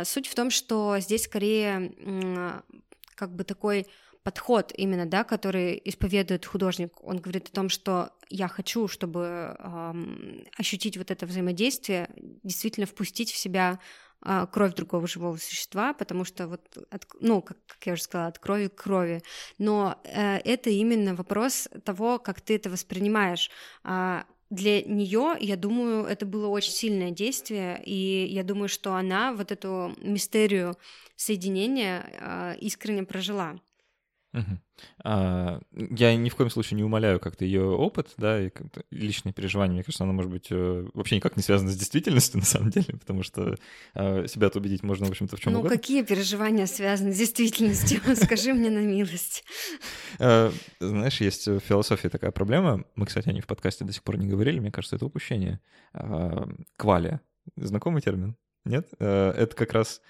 Суть 0.04 0.26
в 0.26 0.34
том, 0.34 0.50
что 0.50 0.96
здесь 0.98 1.24
скорее 1.24 1.92
как 3.14 3.34
бы 3.34 3.44
такой 3.44 3.86
подход 4.22 4.72
именно, 4.76 5.06
да, 5.06 5.24
который 5.24 5.80
исповедует 5.84 6.46
художник. 6.46 6.92
Он 7.02 7.18
говорит 7.18 7.48
о 7.48 7.52
том, 7.52 7.68
что 7.68 8.10
я 8.28 8.48
хочу, 8.48 8.88
чтобы 8.88 9.56
эм, 9.58 10.44
ощутить 10.56 10.96
вот 10.96 11.10
это 11.10 11.26
взаимодействие, 11.26 12.08
действительно 12.42 12.86
впустить 12.86 13.32
в 13.32 13.36
себя 13.36 13.78
э, 14.24 14.46
кровь 14.52 14.74
другого 14.74 15.06
живого 15.06 15.36
существа, 15.36 15.92
потому 15.92 16.24
что 16.24 16.46
вот, 16.46 16.60
от, 16.90 17.06
ну, 17.20 17.42
как, 17.42 17.58
как 17.66 17.86
я 17.86 17.92
уже 17.94 18.02
сказала, 18.02 18.28
от 18.28 18.38
крови 18.38 18.68
к 18.68 18.76
крови. 18.76 19.22
Но 19.58 20.00
э, 20.04 20.38
это 20.38 20.70
именно 20.70 21.14
вопрос 21.14 21.68
того, 21.84 22.18
как 22.18 22.40
ты 22.40 22.56
это 22.56 22.70
воспринимаешь. 22.70 23.50
Э, 23.84 24.22
для 24.50 24.82
нее, 24.82 25.34
я 25.40 25.56
думаю, 25.56 26.04
это 26.04 26.26
было 26.26 26.46
очень 26.48 26.72
сильное 26.72 27.10
действие, 27.10 27.82
и 27.84 28.26
я 28.26 28.44
думаю, 28.44 28.68
что 28.68 28.94
она 28.94 29.32
вот 29.32 29.50
эту 29.50 29.94
мистерию 29.98 30.76
соединения 31.16 32.04
э, 32.20 32.56
искренне 32.60 33.04
прожила. 33.04 33.58
Угу. 34.34 34.58
А, 35.04 35.60
я 35.74 36.16
ни 36.16 36.30
в 36.30 36.36
коем 36.36 36.48
случае 36.48 36.76
не 36.76 36.84
умоляю 36.84 37.20
как-то 37.20 37.44
ее 37.44 37.64
опыт, 37.64 38.14
да, 38.16 38.40
и 38.40 38.50
личные 38.90 39.34
переживания. 39.34 39.74
Мне 39.74 39.84
кажется, 39.84 40.04
оно 40.04 40.14
может 40.14 40.30
быть 40.30 40.46
э, 40.50 40.88
вообще 40.94 41.16
никак 41.16 41.36
не 41.36 41.42
связано 41.42 41.70
с 41.70 41.76
действительностью, 41.76 42.40
на 42.40 42.46
самом 42.46 42.70
деле, 42.70 42.96
потому 42.98 43.22
что 43.22 43.56
а, 43.94 44.26
себя-то 44.26 44.58
убедить 44.58 44.82
можно, 44.82 45.06
в 45.06 45.10
общем-то, 45.10 45.36
в 45.36 45.40
чем 45.40 45.52
ну, 45.52 45.58
угодно. 45.58 45.74
Ну, 45.74 45.80
какие 45.80 46.02
переживания 46.02 46.66
связаны 46.66 47.12
с 47.12 47.18
действительностью? 47.18 48.00
Скажи 48.16 48.54
мне 48.54 48.70
на 48.70 48.78
милость. 48.78 49.44
А, 50.18 50.50
знаешь, 50.80 51.20
есть 51.20 51.46
в 51.46 51.60
философии 51.60 52.08
такая 52.08 52.30
проблема. 52.30 52.84
Мы, 52.96 53.04
кстати, 53.04 53.28
о 53.28 53.32
ней 53.32 53.42
в 53.42 53.46
подкасте 53.46 53.84
до 53.84 53.92
сих 53.92 54.02
пор 54.02 54.16
не 54.16 54.26
говорили. 54.26 54.60
Мне 54.60 54.72
кажется, 54.72 54.96
это 54.96 55.04
упущение. 55.06 55.60
Квалия. 56.76 57.20
Знакомый 57.56 58.00
термин? 58.00 58.36
Нет? 58.64 58.88
Это 58.98 59.54
как 59.54 59.72
раз 59.72 60.00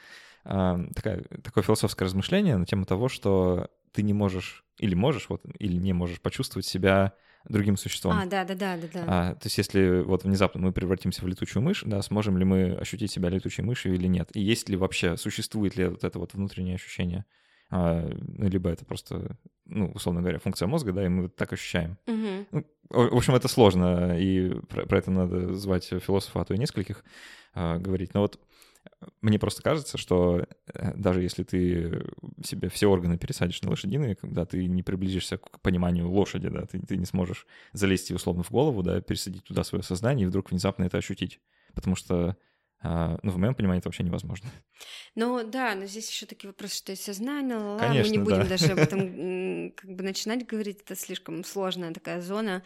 такая, 0.45 1.23
такое 1.43 1.64
философское 1.64 2.05
размышление 2.05 2.57
на 2.57 2.66
тему 2.66 2.85
того, 2.85 3.09
что 3.09 3.70
ты 3.93 4.03
не 4.03 4.12
можешь 4.12 4.64
или 4.78 4.95
можешь 4.95 5.28
вот 5.28 5.43
или 5.59 5.76
не 5.76 5.93
можешь 5.93 6.20
почувствовать 6.20 6.66
себя 6.66 7.14
другим 7.49 7.76
существом. 7.76 8.14
А, 8.18 8.26
да, 8.26 8.45
да, 8.45 8.55
да, 8.55 8.76
да, 8.76 8.86
да. 8.93 9.05
А, 9.07 9.34
то 9.34 9.47
есть, 9.47 9.59
если 9.59 10.03
вот 10.03 10.24
внезапно 10.24 10.61
мы 10.61 10.72
превратимся 10.72 11.22
в 11.22 11.28
летучую 11.28 11.62
мышь, 11.62 11.82
да, 11.84 12.01
сможем 12.03 12.38
ли 12.38 12.45
мы 12.45 12.74
ощутить 12.74 13.11
себя 13.11 13.28
летучей 13.28 13.64
мышью 13.64 13.95
или 13.95 14.07
нет? 14.07 14.30
И 14.34 14.40
есть 14.40 14.68
ли 14.68 14.76
вообще, 14.76 15.16
существует 15.16 15.76
ли 15.76 15.86
вот 15.86 16.05
это 16.05 16.18
вот 16.18 16.34
внутреннее 16.34 16.76
ощущение? 16.76 17.24
А, 17.70 18.07
ну, 18.07 18.49
либо 18.49 18.70
это 18.70 18.84
просто, 18.84 19.36
ну, 19.64 19.90
условно 19.93 20.20
говоря, 20.20 20.38
функция 20.38 20.68
мозга, 20.68 20.93
да, 20.93 21.05
и 21.05 21.09
мы 21.09 21.28
так 21.28 21.53
ощущаем. 21.53 21.97
Угу. 22.07 22.47
Ну, 22.53 22.64
в 22.90 23.16
общем, 23.16 23.34
это 23.34 23.49
сложно, 23.49 24.18
и 24.18 24.51
про, 24.68 24.86
про 24.86 24.99
это 24.99 25.11
надо 25.11 25.55
звать 25.55 25.84
философа, 25.86 26.43
а 26.43 26.45
то 26.45 26.55
и 26.55 26.59
нескольких 26.59 27.03
а, 27.55 27.78
говорить. 27.78 28.14
Но 28.14 28.20
вот 28.20 28.38
мне 29.20 29.39
просто 29.39 29.62
кажется, 29.62 29.99
что 29.99 30.47
э, 30.66 30.93
даже 30.97 31.22
если 31.22 31.45
ты 31.45 32.05
себе 32.45 32.68
все 32.68 32.87
органы 32.89 33.18
пересадишь 33.18 33.62
на 33.62 33.70
лошадиные, 33.70 34.16
когда 34.16 34.45
ты 34.45 34.66
не 34.66 34.83
приблизишься 34.83 35.39
к 35.39 35.61
пониманию 35.61 36.11
лошади, 36.11 36.49
да, 36.49 36.66
ты, 36.66 36.80
ты 36.80 36.97
не 36.97 37.07
сможешь 37.07 37.47
залезть 37.72 38.11
ей 38.11 38.16
условно 38.16 38.43
в 38.43 38.51
голову, 38.51 38.83
да, 38.83 39.01
пересадить 39.01 39.45
туда 39.45 39.64
свое 39.64 39.83
сознание 39.83 40.24
и 40.24 40.28
вдруг 40.28 40.51
внезапно 40.51 40.85
это 40.85 40.99
ощутить. 40.99 41.41
Потому 41.74 41.97
что 41.97 42.37
а, 42.85 43.18
ну, 43.22 43.30
в 43.30 43.39
моем 43.39 43.55
понимании 43.55 43.78
это 43.78 43.89
вообще 43.89 44.03
невозможно. 44.03 44.51
Ну 45.14 45.49
да, 45.49 45.74
но 45.76 45.87
здесь 45.87 46.11
еще 46.11 46.26
такие 46.26 46.49
вопросы, 46.49 46.76
что 46.76 46.93
есть 46.93 47.05
сознание, 47.05 47.57
ла 47.57 47.78
Конечно, 47.78 48.11
мы 48.11 48.16
не 48.16 48.22
будем 48.22 48.43
да. 48.43 48.49
даже 48.49 48.72
об 48.72 48.78
этом 48.78 49.70
как 49.76 49.91
бы 49.91 50.03
начинать 50.03 50.47
говорить, 50.47 50.80
это 50.80 50.97
слишком 50.97 51.45
сложная 51.45 51.93
такая 51.93 52.20
зона. 52.20 52.64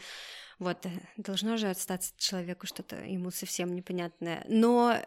Вот, 0.58 0.86
э, 0.86 0.90
должно 1.18 1.58
же 1.58 1.68
остаться 1.68 2.14
человеку 2.16 2.66
что-то 2.66 2.96
ему 3.04 3.30
совсем 3.30 3.74
непонятное. 3.74 4.42
Но 4.48 4.98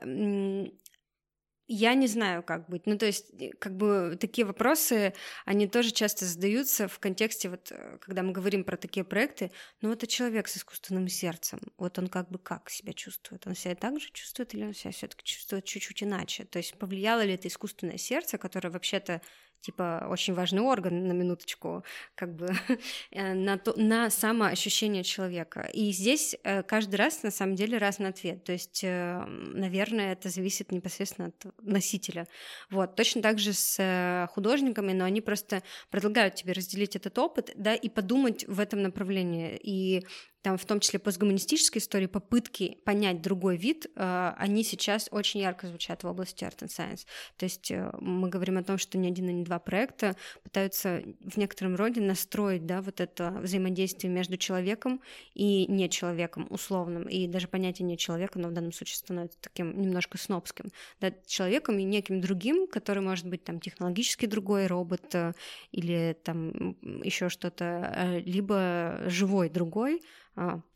я 1.70 1.94
не 1.94 2.08
знаю, 2.08 2.42
как 2.42 2.68
быть. 2.68 2.88
Ну, 2.88 2.98
то 2.98 3.06
есть, 3.06 3.32
как 3.60 3.78
бы 3.78 4.18
такие 4.20 4.46
вопросы, 4.46 5.14
они 5.46 5.68
тоже 5.68 5.92
часто 5.92 6.26
задаются 6.26 6.88
в 6.88 6.98
контексте, 7.00 7.50
вот, 7.50 7.72
э, 7.72 8.00
когда 8.02 8.24
мы 8.24 8.32
говорим 8.32 8.64
про 8.64 8.76
такие 8.76 9.04
проекты, 9.04 9.52
ну, 9.82 9.92
это 9.92 10.08
человек 10.08 10.48
с 10.48 10.58
искусственным 10.58 11.08
сердцем. 11.08 11.60
Вот 11.78 12.00
он 12.00 12.08
как 12.08 12.30
бы 12.30 12.40
как 12.40 12.72
себя 12.72 12.94
чувствует? 12.94 13.46
Он 13.46 13.54
себя 13.54 13.76
так 13.76 14.00
же 14.00 14.10
чувствует 14.12 14.54
или 14.56 14.66
он 14.66 14.74
себя 14.74 14.92
все 14.92 15.08
таки 15.08 15.24
чувствует 15.24 15.66
чуть-чуть 15.66 16.02
иначе? 16.02 16.46
То 16.46 16.58
есть, 16.58 16.76
повлияло 16.78 17.22
ли 17.22 17.36
это 17.36 17.48
искусственное 17.48 17.98
сердце, 17.98 18.40
которое 18.40 18.70
вообще-то 18.72 19.22
типа 19.62 20.08
очень 20.10 20.34
важный 20.34 20.62
орган 20.62 21.08
на 21.08 21.14
минуточку, 21.14 21.84
как 22.16 22.36
бы 22.36 22.48
э, 23.12 23.34
на, 23.34 23.58
то, 23.58 23.74
на 23.80 24.10
самоощущение 24.10 25.04
человека. 25.04 25.70
И 25.74 25.92
здесь 25.92 26.36
э, 26.44 26.64
каждый 26.64 26.96
раз 26.96 27.24
на 27.24 27.32
самом 27.32 27.56
деле 27.56 27.78
разный 27.78 28.10
ответ. 28.10 28.44
То 28.44 28.52
есть, 28.52 28.82
э, 28.84 29.24
наверное, 29.26 30.14
это 30.14 30.30
зависит 30.30 30.72
непосредственно 30.72 31.30
от 31.30 31.46
носителя. 31.62 32.28
Вот. 32.70 32.96
Точно 32.96 33.22
так 33.22 33.40
же 33.40 33.54
с 33.54 34.28
художниками, 34.34 34.94
но 34.94 35.06
они 35.06 35.22
просто 35.22 35.64
предлагают 35.90 36.36
тебе 36.36 36.54
разделить 36.54 36.96
этот 36.96 37.18
опыт, 37.18 37.52
да, 37.56 37.76
и 37.76 37.90
подумать 37.90 38.46
в 38.48 38.60
этом 38.60 38.82
направлении. 38.82 39.60
И 39.62 40.06
там 40.42 40.58
в 40.58 40.66
том 40.66 40.80
числе 40.80 41.00
постгуманистической 41.00 41.82
истории, 41.82 42.06
попытки 42.06 42.78
понять 42.86 43.22
другой 43.22 43.58
вид, 43.58 43.88
э, 43.96 44.34
они 44.38 44.64
сейчас 44.64 45.10
очень 45.12 45.42
ярко 45.42 45.68
звучат 45.68 46.04
в 46.04 46.08
области 46.08 46.44
Art 46.46 46.60
and 46.60 46.70
Science. 46.70 47.06
То 47.38 47.46
есть 47.46 47.70
э, 47.72 47.92
мы 48.00 48.30
говорим 48.30 48.58
о 48.58 48.64
том, 48.64 48.78
что 48.78 48.98
ни 48.98 49.08
один 49.08 49.30
и 49.30 49.34
ни 49.34 49.44
два 49.44 49.60
проекта 49.60 50.16
пытаются 50.44 51.04
в 51.20 51.38
некотором 51.38 51.76
роде 51.76 52.00
настроить 52.00 52.66
да, 52.66 52.82
вот 52.82 53.02
это 53.02 53.32
взаимодействие 53.42 54.12
между 54.14 54.38
человеком 54.38 55.02
и 55.34 55.66
не 55.68 55.90
человеком 55.90 56.48
условным. 56.50 57.04
И 57.04 57.28
даже 57.28 57.48
понятие 57.48 57.86
не 57.86 57.98
человека, 57.98 58.40
но 58.40 58.48
в 58.48 58.54
данном 58.54 58.72
случае 58.72 58.96
становится 58.96 59.38
таким 59.42 59.80
немножко 59.82 60.18
снобским. 60.18 60.72
Да, 61.02 61.12
человеком 61.28 61.80
и 61.80 61.84
неким 61.84 62.22
другим, 62.22 62.68
который 62.68 63.04
может 63.04 63.28
быть 63.28 63.44
там 63.44 63.60
технологически 63.60 64.26
другой 64.26 64.68
робот 64.68 65.14
э, 65.16 65.34
или 65.72 66.18
там 66.24 66.78
еще 67.04 67.28
что-то, 67.28 68.22
либо 68.26 69.02
живой 69.08 69.50
другой, 69.50 70.02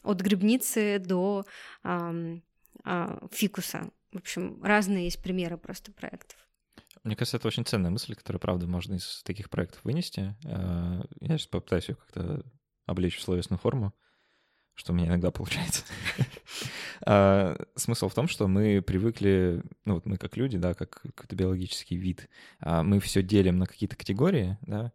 от 0.03 0.21
грибницы 0.21 0.99
до 0.99 1.45
а, 2.83 3.27
фикуса. 3.31 3.89
В 4.11 4.17
общем, 4.17 4.61
разные 4.63 5.05
есть 5.05 5.21
примеры 5.21 5.57
просто 5.57 5.91
проектов. 5.91 6.37
Мне 7.03 7.15
кажется, 7.15 7.37
это 7.37 7.47
очень 7.47 7.65
ценная 7.65 7.91
мысль, 7.91 8.15
которую, 8.15 8.39
правда, 8.39 8.67
можно 8.67 8.95
из 8.95 9.23
таких 9.23 9.49
проектов 9.49 9.83
вынести. 9.83 10.35
А, 10.45 11.03
я 11.19 11.37
сейчас 11.37 11.47
попытаюсь 11.47 11.89
ее 11.89 11.95
как-то 11.95 12.43
облечь 12.85 13.17
в 13.17 13.21
словесную 13.21 13.59
форму, 13.59 13.93
что 14.73 14.91
у 14.91 14.95
меня 14.95 15.07
иногда 15.07 15.31
получается. 15.31 15.83
Смысл 17.75 18.09
в 18.09 18.13
том, 18.13 18.27
что 18.27 18.47
мы 18.47 18.81
привыкли, 18.81 19.63
ну 19.85 19.95
вот 19.95 20.05
мы 20.05 20.17
как 20.17 20.37
люди, 20.37 20.57
да, 20.57 20.73
как 20.73 21.01
какой-то 21.01 21.35
биологический 21.35 21.95
вид, 21.95 22.29
мы 22.59 22.99
все 22.99 23.23
делим 23.23 23.57
на 23.57 23.65
какие-то 23.65 23.95
категории, 23.95 24.57
да, 24.61 24.91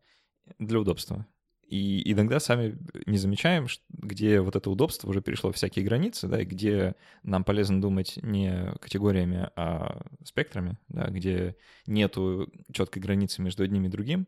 для 0.59 0.81
удобства. 0.81 1.27
И 1.69 2.11
иногда 2.11 2.41
сами 2.41 2.79
не 3.05 3.19
замечаем, 3.19 3.67
где 3.91 4.41
вот 4.41 4.57
это 4.57 4.71
удобство 4.71 5.11
уже 5.11 5.21
перешло 5.21 5.53
всякие 5.53 5.85
границы, 5.85 6.27
да, 6.27 6.41
и 6.41 6.47
где 6.47 6.95
нам 7.23 7.45
полезно 7.45 7.79
думать 7.79 8.19
не 8.23 8.73
категориями, 8.81 9.51
а 9.55 10.01
спектрами, 10.25 10.79
да, 10.89 11.09
где 11.09 11.57
нету 11.87 12.51
четкой 12.73 13.03
границы 13.03 13.43
между 13.43 13.65
одним 13.65 13.85
и 13.85 13.91
другим, 13.91 14.27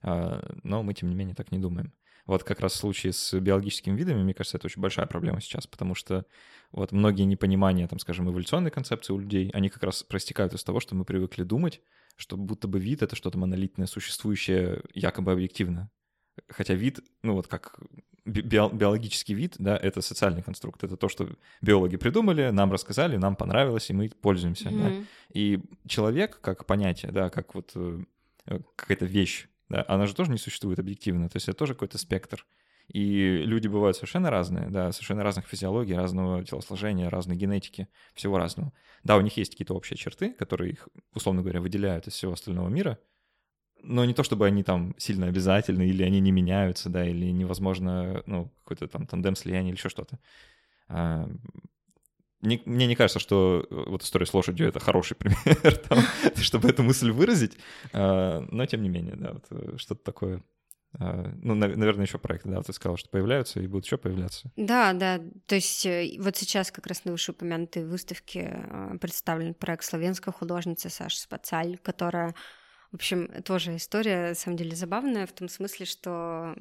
а, 0.00 0.40
но 0.62 0.84
мы, 0.84 0.94
тем 0.94 1.08
не 1.08 1.16
менее, 1.16 1.34
так 1.34 1.50
не 1.50 1.58
думаем. 1.58 1.92
Вот 2.24 2.44
как 2.44 2.60
раз 2.60 2.74
в 2.74 2.76
случае 2.76 3.12
с 3.12 3.36
биологическими 3.38 3.96
видами, 3.96 4.22
мне 4.22 4.34
кажется, 4.34 4.56
это 4.56 4.66
очень 4.66 4.82
большая 4.82 5.06
проблема 5.06 5.40
сейчас, 5.40 5.66
потому 5.66 5.96
что 5.96 6.24
вот 6.70 6.92
многие 6.92 7.24
непонимания, 7.24 7.88
там, 7.88 7.98
скажем, 7.98 8.30
эволюционной 8.30 8.70
концепции 8.70 9.12
у 9.12 9.18
людей, 9.18 9.50
они 9.54 9.70
как 9.70 9.82
раз 9.82 10.04
проистекают 10.04 10.54
из 10.54 10.62
того, 10.62 10.78
что 10.78 10.94
мы 10.94 11.04
привыкли 11.04 11.42
думать, 11.42 11.80
что 12.16 12.36
будто 12.36 12.68
бы 12.68 12.78
вид— 12.78 13.02
это 13.02 13.16
что-то 13.16 13.38
монолитное, 13.38 13.86
существующее 13.86 14.82
якобы 14.94 15.32
объективно. 15.32 15.90
Хотя 16.48 16.74
вид, 16.74 17.00
ну 17.22 17.34
вот 17.34 17.46
как 17.46 17.78
биологический 18.26 19.34
вид, 19.34 19.54
да, 19.58 19.76
это 19.76 20.00
социальный 20.00 20.42
конструкт. 20.42 20.82
Это 20.82 20.96
то, 20.96 21.08
что 21.08 21.28
биологи 21.62 21.96
придумали, 21.96 22.50
нам 22.50 22.72
рассказали, 22.72 23.16
нам 23.16 23.36
понравилось, 23.36 23.88
и 23.90 23.92
мы 23.92 24.08
пользуемся. 24.08 24.68
Mm-hmm. 24.68 24.98
Да? 25.00 25.06
И 25.32 25.60
человек 25.86 26.40
как 26.40 26.66
понятие, 26.66 27.12
да, 27.12 27.30
как 27.30 27.54
вот 27.54 27.70
э, 27.76 28.00
какая-то 28.74 29.04
вещь, 29.04 29.48
да, 29.68 29.84
она 29.86 30.06
же 30.06 30.14
тоже 30.14 30.32
не 30.32 30.38
существует 30.38 30.80
объективно. 30.80 31.28
То 31.28 31.36
есть 31.36 31.48
это 31.48 31.56
тоже 31.56 31.74
какой-то 31.74 31.98
спектр. 31.98 32.44
И 32.92 33.42
люди 33.44 33.66
бывают 33.68 33.96
совершенно 33.96 34.30
разные, 34.30 34.70
да, 34.70 34.92
совершенно 34.92 35.22
разных 35.22 35.46
физиологий, 35.46 35.94
разного 35.94 36.44
телосложения, 36.44 37.10
разной 37.10 37.36
генетики, 37.36 37.88
всего 38.14 38.38
разного. 38.38 38.72
Да, 39.02 39.16
у 39.16 39.20
них 39.20 39.36
есть 39.36 39.52
какие-то 39.52 39.74
общие 39.74 39.96
черты, 39.96 40.32
которые 40.32 40.72
их, 40.72 40.88
условно 41.14 41.42
говоря, 41.42 41.60
выделяют 41.60 42.06
из 42.06 42.12
всего 42.14 42.32
остального 42.32 42.68
мира, 42.68 42.98
но 43.86 44.04
не 44.04 44.14
то 44.14 44.22
чтобы 44.22 44.46
они 44.46 44.62
там 44.62 44.94
сильно 44.98 45.26
обязательны, 45.26 45.88
или 45.88 46.02
они 46.02 46.20
не 46.20 46.32
меняются, 46.32 46.90
да, 46.90 47.06
или 47.06 47.26
невозможно, 47.26 48.22
ну, 48.26 48.52
какой-то 48.64 48.88
там 48.88 49.06
тандем 49.06 49.36
слияния 49.36 49.70
или 49.70 49.76
еще 49.76 49.88
что-то. 49.88 50.18
А, 50.88 51.28
не, 52.42 52.62
мне 52.64 52.86
не 52.86 52.96
кажется, 52.96 53.18
что 53.18 53.66
э, 53.70 53.84
вот 53.88 54.02
история 54.02 54.26
с 54.26 54.34
лошадью— 54.34 54.68
это 54.68 54.80
хороший 54.80 55.14
пример, 55.16 55.76
там, 55.76 55.98
чтобы 56.36 56.68
эту 56.68 56.82
мысль 56.82 57.10
выразить, 57.10 57.56
а, 57.92 58.44
но 58.50 58.66
тем 58.66 58.82
не 58.82 58.88
менее, 58.88 59.16
да, 59.16 59.32
вот 59.32 59.44
э, 59.50 59.76
что-то 59.78 60.04
такое 60.04 60.42
а, 60.98 61.30
ну, 61.42 61.54
наверное, 61.54 62.06
еще 62.06 62.18
проекты, 62.18 62.48
да, 62.48 62.62
ты 62.62 62.72
сказала, 62.72 62.96
что 62.96 63.10
появляются 63.10 63.60
и 63.60 63.66
будут 63.66 63.84
еще 63.84 63.98
появляться. 63.98 64.50
Да, 64.56 64.92
да, 64.94 65.20
то 65.46 65.54
есть 65.54 65.84
э, 65.84 66.16
вот 66.20 66.36
сейчас 66.36 66.70
как 66.70 66.86
раз 66.86 67.04
на 67.04 67.12
вышеупомянутой 67.12 67.84
выставке 67.84 68.64
представлен 69.00 69.54
проект 69.54 69.84
славянской 69.84 70.32
художницы 70.32 70.88
Саши 70.88 71.18
Спацаль, 71.18 71.78
которая 71.78 72.34
в 72.92 72.94
общем, 72.94 73.28
тоже 73.42 73.76
история, 73.76 74.28
на 74.28 74.34
самом 74.34 74.56
деле, 74.56 74.76
забавная 74.76 75.26
в 75.26 75.32
том 75.32 75.48
смысле, 75.48 75.86
что 75.86 76.54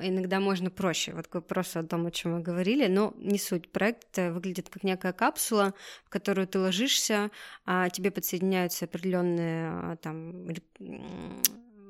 иногда 0.00 0.40
можно 0.40 0.70
проще. 0.70 1.12
Вот 1.12 1.28
вопросу 1.32 1.80
о 1.80 1.84
том, 1.84 2.06
о 2.06 2.10
чем 2.10 2.32
мы 2.32 2.40
говорили, 2.40 2.86
но 2.86 3.14
не 3.16 3.38
суть. 3.38 3.70
Проект 3.70 4.18
э, 4.18 4.32
выглядит 4.32 4.68
как 4.68 4.82
некая 4.82 5.12
капсула, 5.12 5.74
в 6.04 6.10
которую 6.10 6.46
ты 6.46 6.58
ложишься, 6.58 7.30
а 7.64 7.88
тебе 7.90 8.10
подсоединяются 8.10 8.86
определенные 8.86 9.68
а, 9.68 9.96
там 9.96 10.46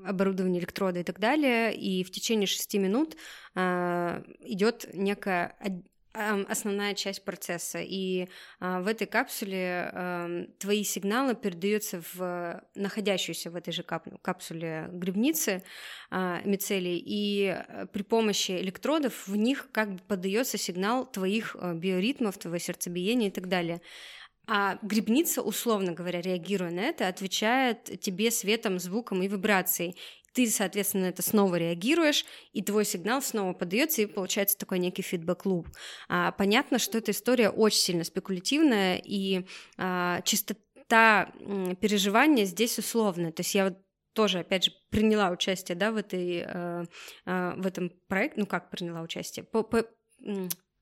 оборудование, 0.05 0.61
электроды 0.61 1.01
и 1.01 1.05
так 1.05 1.19
далее, 1.19 1.75
и 1.75 2.05
в 2.05 2.11
течение 2.11 2.47
шести 2.47 2.79
минут 2.79 3.17
э, 3.55 4.23
идет 4.41 4.87
некая 4.93 5.57
основная 6.15 6.95
часть 6.95 7.25
процесса. 7.25 7.81
И 7.83 8.29
а, 8.61 8.81
в 8.81 8.87
этой 8.87 9.07
капсуле 9.07 10.49
твои 10.59 10.85
сигналы 10.85 11.35
передаются 11.35 12.03
в 12.15 12.63
находящуюся 12.75 13.51
в 13.51 13.57
этой 13.57 13.73
же 13.73 13.83
кап 13.83 14.07
капсуле 14.23 14.89
грибницы 14.93 15.63
а, 16.11 16.41
мицелий, 16.45 17.03
и 17.05 17.49
а, 17.49 17.87
при 17.87 18.03
помощи 18.03 18.53
электродов 18.53 19.27
в 19.27 19.37
них 19.37 19.69
как 19.73 19.93
бы 19.93 19.99
подается 20.07 20.59
сигнал 20.59 21.07
твоих 21.07 21.57
а, 21.59 21.75
биоритмов, 21.75 22.39
твоего 22.39 22.59
сердцебиения 22.59 23.29
и 23.29 23.33
так 23.33 23.49
далее. 23.49 23.81
А 24.47 24.79
грибница, 24.83 25.41
условно 25.43 25.93
говоря, 25.93 26.21
реагируя 26.21 26.71
на 26.71 26.81
это, 26.81 27.09
отвечает 27.09 28.01
тебе 28.01 28.31
светом, 28.31 28.79
звуком 28.79 29.23
и 29.23 29.29
вибрацией 29.29 29.97
ты, 30.35 30.49
соответственно, 30.49 31.07
это 31.07 31.23
снова 31.23 31.57
реагируешь, 31.57 32.27
и 32.53 32.63
твой 32.63 32.85
сигнал 32.85 33.23
снова 33.23 33.53
подается, 33.53 34.03
и 34.03 34.07
получается 34.07 34.59
такой 34.59 34.81
некий 34.81 35.03
фидбэк-луп. 35.03 35.69
А, 36.09 36.33
понятно, 36.33 36.79
что 36.79 36.99
эта 36.99 37.13
история 37.13 37.51
очень 37.51 37.79
сильно 37.79 38.05
спекулятивная, 38.05 39.01
и 39.03 39.47
а, 39.79 40.21
чистота 40.23 41.33
переживания 41.81 42.45
здесь 42.45 42.79
условная. 42.79 43.33
То 43.33 43.41
есть 43.41 43.55
я 43.55 43.65
вот 43.65 43.79
тоже, 44.13 44.41
опять 44.41 44.65
же, 44.65 44.73
приняла 44.91 45.31
участие, 45.31 45.77
да, 45.77 45.91
в 45.91 45.97
этой, 45.97 46.45
э, 46.47 46.85
э, 47.27 47.55
в 47.57 47.67
этом 47.67 47.91
проекте, 48.07 48.41
ну 48.41 48.47
как 48.47 48.71
приняла 48.71 49.03
участие, 49.03 49.45
по, 49.45 49.63
по, 49.65 49.85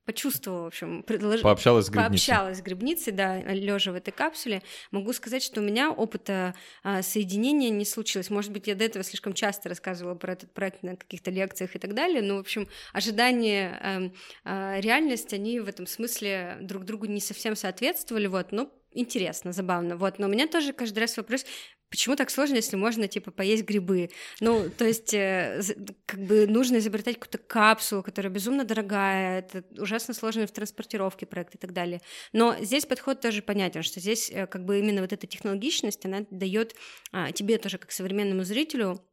почувствовала, 0.05 0.65
в 0.65 0.67
общем, 0.67 1.03
предлож... 1.03 1.41
пообщалась 1.41 1.87
с 1.87 1.91
грибницей. 1.91 2.11
Пообщалась 2.11 2.59
с 2.59 2.63
грибницей, 2.63 3.13
да, 3.13 3.41
лежа 3.41 3.93
в 3.93 3.95
этой 3.95 4.11
капсуле. 4.11 4.63
Могу 4.91 5.13
сказать, 5.13 5.43
что 5.43 5.61
у 5.61 5.65
меня 5.65 5.91
опыта 5.91 6.55
а, 6.83 7.03
соединения 7.03 7.71
не 7.71 7.85
случилось. 7.85 8.31
Может 8.31 8.53
быть, 8.53 8.67
я 8.67 8.75
до 8.75 8.85
этого 8.85 9.05
слишком 9.05 9.33
часто 9.33 9.69
рассказывала 9.69 10.15
про 10.15 10.33
этот 10.33 10.53
проект 10.53 10.83
на 10.83 10.97
каких-то 10.97 11.31
лекциях 11.31 11.77
и 11.77 11.79
так 11.79 11.95
далее, 11.95 12.23
но, 12.23 12.37
в 12.37 12.41
общем, 12.41 12.69
ожидания, 12.93 13.79
э, 13.83 14.11
э, 14.45 14.81
реальность, 14.81 15.33
они 15.33 15.61
в 15.61 15.69
этом 15.69 15.87
смысле 15.87 16.59
друг 16.61 16.85
другу 16.85 17.07
не 17.07 17.21
совсем 17.21 17.57
соответствовали, 17.57 18.27
вот, 18.27 18.53
но 18.53 18.71
интересно, 18.91 19.53
забавно, 19.53 19.97
вот, 19.97 20.19
но 20.19 20.27
у 20.27 20.31
меня 20.31 20.47
тоже 20.47 20.73
каждый 20.73 21.01
раз 21.01 21.17
вопрос, 21.17 21.45
Почему 21.93 22.17
так 22.17 22.31
сложно, 22.31 22.55
если 22.55 22.75
можно, 22.77 23.07
типа, 23.07 23.31
поесть 23.31 23.65
грибы? 23.65 24.09
Ну, 24.41 24.71
то 24.71 24.87
есть, 24.87 25.13
э, 25.13 25.61
как 26.07 26.21
бы 26.21 26.47
нужно 26.47 26.79
изобретать 26.79 27.17
какую-то 27.17 27.37
капсулу, 27.37 28.03
которая 28.03 28.33
безумно 28.33 28.65
дорогая, 28.65 29.41
это 29.41 29.63
ужасно 29.79 30.15
сложно 30.15 30.47
в 30.47 30.53
транспортировке 30.53 31.27
проект 31.27 31.55
и 31.55 31.59
так 31.59 31.75
далее. 31.75 32.01
Но 32.33 32.57
здесь 32.63 32.87
подход 32.87 33.21
тоже 33.21 33.43
понятен, 33.43 33.83
что 33.83 34.01
здесь 34.01 34.31
э, 34.31 34.47
как 34.47 34.65
бы 34.65 34.79
именно 34.79 35.03
вот 35.03 35.13
эта 35.13 35.27
технологичность, 35.27 36.07
она 36.07 36.25
дает 36.31 36.75
а, 37.13 37.31
тебе 37.31 37.59
тоже 37.59 37.77
как 37.77 37.93
современному 37.93 38.43
зрителю 38.43 39.05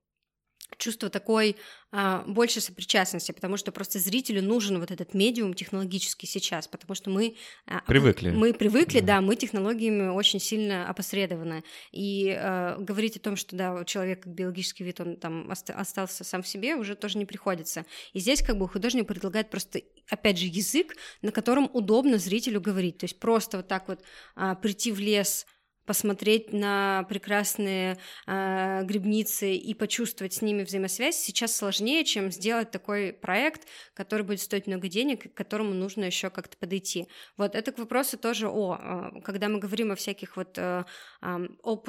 чувство 0.78 1.10
такой 1.10 1.56
а, 1.92 2.24
больше 2.28 2.62
сопричастности, 2.62 3.32
потому 3.32 3.58
что 3.58 3.72
просто 3.72 4.00
зрителю 4.00 4.44
нужен 4.44 4.80
вот 4.80 4.92
этот 4.92 5.14
медиум 5.14 5.54
технологический 5.54 6.28
сейчас, 6.28 6.68
потому 6.68 6.96
что 6.96 7.10
мы 7.10 7.36
а, 7.66 7.82
привыкли, 7.88 8.32
мы 8.32 8.54
привыкли, 8.54 9.00
да, 9.00 9.16
да 9.16 9.22
мы 9.22 9.36
технологиями 9.36 10.10
очень 10.10 10.40
сильно 10.40 10.88
опосредованы, 10.88 11.64
и 11.92 12.30
а, 12.38 12.78
говорить 12.78 13.18
о 13.18 13.20
том, 13.20 13.36
что 13.36 13.56
да, 13.56 13.84
человек 13.86 14.24
как 14.24 14.34
биологический 14.34 14.84
вид, 14.84 15.00
он 15.00 15.16
там 15.16 15.50
остался 15.50 16.24
сам 16.24 16.44
в 16.44 16.48
себе, 16.48 16.76
уже 16.76 16.96
тоже 16.96 17.18
не 17.18 17.26
приходится. 17.26 17.86
И 18.14 18.20
здесь 18.20 18.42
как 18.42 18.58
бы 18.58 18.68
художник 18.68 19.08
предлагает 19.08 19.50
просто, 19.50 19.82
опять 20.10 20.38
же, 20.38 20.46
язык, 20.46 20.96
на 21.22 21.32
котором 21.32 21.70
удобно 21.74 22.18
зрителю 22.18 22.62
говорить, 22.62 23.00
то 23.00 23.06
есть 23.06 23.20
просто 23.20 23.58
вот 23.58 23.68
так 23.68 23.88
вот 23.88 24.04
а, 24.36 24.56
прийти 24.56 24.92
в 24.92 25.00
лес 25.00 25.46
посмотреть 25.90 26.54
на 26.54 27.04
прекрасные 27.10 27.98
э, 28.28 28.84
грибницы 28.84 29.56
и 29.56 29.74
почувствовать 29.74 30.34
с 30.34 30.44
ними 30.44 30.62
взаимосвязь 30.62 31.16
сейчас 31.16 31.56
сложнее, 31.58 32.04
чем 32.06 32.32
сделать 32.32 32.70
такой 32.70 33.12
проект, 33.12 33.68
который 33.96 34.22
будет 34.22 34.40
стоить 34.40 34.68
много 34.68 34.88
денег, 34.88 35.34
к 35.34 35.36
которому 35.36 35.74
нужно 35.74 36.04
еще 36.04 36.30
как-то 36.30 36.58
подойти. 36.58 37.08
Вот 37.38 37.56
это 37.56 37.72
к 37.72 37.80
вопросу 37.80 38.20
тоже 38.20 38.50
о, 38.50 38.78
э, 38.80 39.22
когда 39.22 39.50
мы 39.50 39.58
говорим 39.58 39.92
о 39.92 39.96
всяких 39.96 40.38
вот 40.38 40.60
э, 40.60 40.84
э, 41.24 41.48
о 41.64 41.82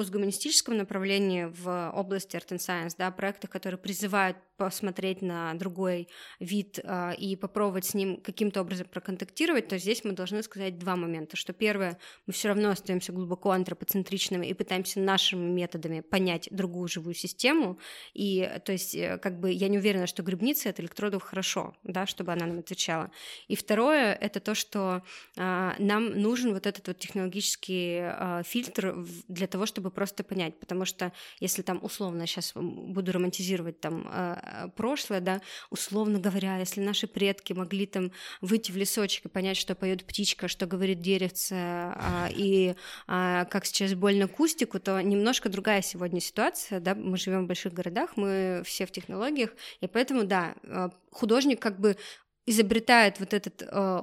направлении 0.73 1.45
в 1.45 1.93
области 1.95 2.37
Art 2.37 2.49
and 2.53 2.57
Science, 2.57 2.95
да, 2.97 3.11
проектах, 3.11 3.51
которые 3.51 3.79
призывают 3.79 4.39
посмотреть 4.61 5.23
на 5.23 5.55
другой 5.55 6.09
вид 6.39 6.81
э, 6.83 7.15
и 7.17 7.35
попробовать 7.35 7.87
с 7.87 7.95
ним 7.95 8.21
каким-то 8.21 8.61
образом 8.61 8.87
проконтактировать, 8.91 9.69
то 9.69 9.79
здесь 9.79 10.05
мы 10.05 10.13
должны 10.13 10.43
сказать 10.43 10.79
два 10.79 10.97
момента, 10.97 11.37
что 11.37 11.55
первое, 11.55 11.99
мы 12.27 12.35
все 12.35 12.49
равно 12.49 12.69
остаемся 12.69 13.13
глубоко 13.13 13.53
антропоцентричными 13.53 13.90
и 13.95 14.55
пытаемся 14.55 15.01
нашими 15.01 15.49
методами 15.49 16.01
понять 16.01 16.49
другую 16.51 16.89
живую 16.89 17.15
систему, 17.15 17.79
и 18.15 18.51
то 18.65 18.73
есть 18.73 18.95
э, 18.95 19.19
как 19.19 19.41
бы 19.41 19.51
я 19.53 19.69
не 19.69 19.79
уверена, 19.79 20.07
что 20.07 20.23
грибница 20.23 20.71
от 20.71 20.81
электродов 20.81 21.23
хорошо, 21.23 21.75
да, 21.83 22.07
чтобы 22.07 22.33
она 22.33 22.47
нам 22.47 22.59
отвечала. 22.61 23.11
И 23.49 23.57
второе, 23.57 24.13
это 24.15 24.41
то, 24.41 24.55
что 24.55 25.03
э, 25.37 25.73
нам 25.79 26.21
нужен 26.21 26.53
вот 26.53 26.67
этот 26.67 26.89
вот 26.89 26.99
технологический 26.99 28.01
э, 28.03 28.43
фильтр 28.45 29.05
для 29.29 29.47
того, 29.47 29.67
чтобы 29.67 29.91
просто 29.91 30.25
понять, 30.25 30.59
потому 30.59 30.85
что 30.85 31.13
если 31.41 31.63
там 31.63 31.79
условно 31.83 32.27
сейчас 32.27 32.53
буду 32.55 33.13
романтизировать 33.13 33.81
там 33.81 34.09
э, 34.11 34.31
Э, 34.43 34.69
прошлое, 34.77 35.21
да, 35.21 35.41
условно 35.71 36.19
говоря, 36.19 36.59
если 36.59 36.81
наши 36.81 37.07
предки 37.07 37.53
могли 37.53 37.87
там 37.87 38.13
выйти 38.41 38.73
в 38.73 38.77
лесочек 38.77 39.27
и 39.27 39.29
понять, 39.29 39.57
что 39.57 39.75
поет 39.75 40.05
птичка, 40.05 40.49
что 40.49 40.67
говорит 40.67 41.01
деревце, 41.01 41.55
а, 41.55 42.29
и 42.31 42.75
а, 43.07 43.45
как 43.47 43.65
сейчас 43.71 43.95
больно 43.95 44.29
кустику, 44.29 44.79
то 44.79 45.01
немножко 45.01 45.49
другая 45.49 45.83
сегодня 45.83 46.21
ситуация, 46.21 46.81
да, 46.81 46.95
мы 46.95 47.17
живем 47.17 47.45
в 47.45 47.49
больших 47.49 47.73
городах, 47.73 48.17
мы 48.17 48.63
все 48.65 48.87
в 48.87 48.93
технологиях, 48.93 49.51
и 49.81 49.87
поэтому, 49.87 50.25
да, 50.25 50.55
э, 50.63 50.89
художник 51.11 51.61
как 51.61 51.81
бы 51.81 51.97
изобретает 52.47 53.21
вот 53.21 53.33
этот 53.33 53.63
э, 53.63 54.03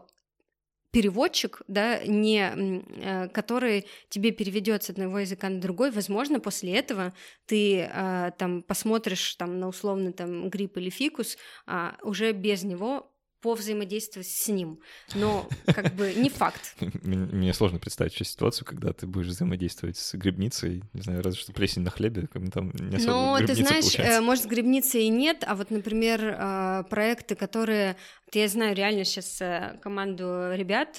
переводчик, 0.91 1.61
да, 1.68 1.99
не, 2.05 2.39
э, 2.39 3.28
который 3.30 3.86
тебе 4.09 4.32
переведет 4.32 4.84
с 4.84 4.89
одного 4.89 5.20
языка 5.20 5.49
на 5.49 5.59
другой, 5.59 5.91
возможно, 5.91 6.39
после 6.39 6.76
этого 6.76 7.13
ты 7.45 7.82
э, 7.82 8.32
там 8.38 8.63
посмотришь 8.63 9.36
там 9.36 9.59
на 9.59 9.68
условный 9.68 10.13
там 10.13 10.49
грипп 10.49 10.78
или 10.78 10.89
фикус, 10.89 11.38
а 11.65 11.97
уже 12.01 12.32
без 12.32 12.63
него 12.63 13.11
повзаимодействовать 13.42 14.28
с 14.28 14.48
ним. 14.48 14.80
Но 15.16 15.48
как 15.66 15.94
бы 15.96 16.14
не 16.14 16.30
факт. 16.30 16.76
Мне 17.04 17.54
сложно 17.54 17.80
представить 17.80 18.14
сейчас 18.14 18.30
ситуацию, 18.30 18.66
когда 18.66 18.94
ты 18.94 19.08
будешь 19.08 19.28
взаимодействовать 19.28 19.98
с 19.98 20.14
грибницей, 20.16 20.84
не 20.94 21.02
знаю, 21.02 21.22
разве 21.22 21.40
что 21.40 21.54
плесень 21.54 21.84
на 21.84 21.92
хлебе, 21.92 22.28
там 22.52 22.72
не 22.74 22.98
особо 22.98 23.40
Ну, 23.40 23.48
ты 23.48 23.56
знаешь, 23.56 23.84
получается. 23.84 24.14
Э, 24.14 24.22
может, 24.22 24.44
с 24.46 24.48
грибницей 24.48 25.04
и 25.04 25.10
нет, 25.10 25.44
а 25.46 25.56
вот, 25.56 25.72
например, 25.72 26.22
э, 26.24 26.84
проекты, 26.90 27.36
которые... 27.36 27.96
Я 28.34 28.48
знаю 28.48 28.76
реально 28.76 29.06
сейчас 29.06 29.42
э, 29.42 29.78
команду 29.82 30.52
ребят, 30.54 30.94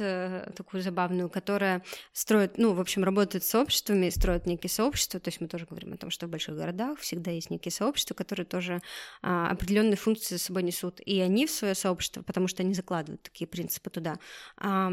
такую 0.54 0.82
забавную, 0.82 1.28
которая 1.28 1.82
строит, 2.12 2.56
ну, 2.56 2.72
в 2.72 2.80
общем, 2.80 3.04
работает 3.04 3.44
с 3.44 3.48
сообществами, 3.48 4.08
строит 4.10 4.46
некие 4.46 4.70
сообщества, 4.70 5.20
то 5.20 5.28
есть 5.28 5.40
мы 5.40 5.48
тоже 5.48 5.66
говорим 5.66 5.92
о 5.92 5.96
том, 5.96 6.10
что 6.10 6.26
в 6.26 6.30
больших 6.30 6.56
городах 6.56 6.98
всегда 7.00 7.30
есть 7.30 7.50
некие 7.50 7.72
сообщества, 7.72 8.14
которые 8.14 8.46
тоже 8.46 8.80
а, 9.22 9.50
определенные 9.50 9.96
функции 9.96 10.36
за 10.36 10.42
собой 10.42 10.62
несут, 10.62 11.00
и 11.04 11.20
они 11.20 11.46
в 11.46 11.50
свое 11.50 11.74
сообщество 11.74 12.22
потому 12.22 12.46
что 12.46 12.62
они 12.62 12.74
закладывают 12.74 13.22
такие 13.22 13.46
принципы 13.46 13.90
туда. 13.90 14.18
А, 14.58 14.92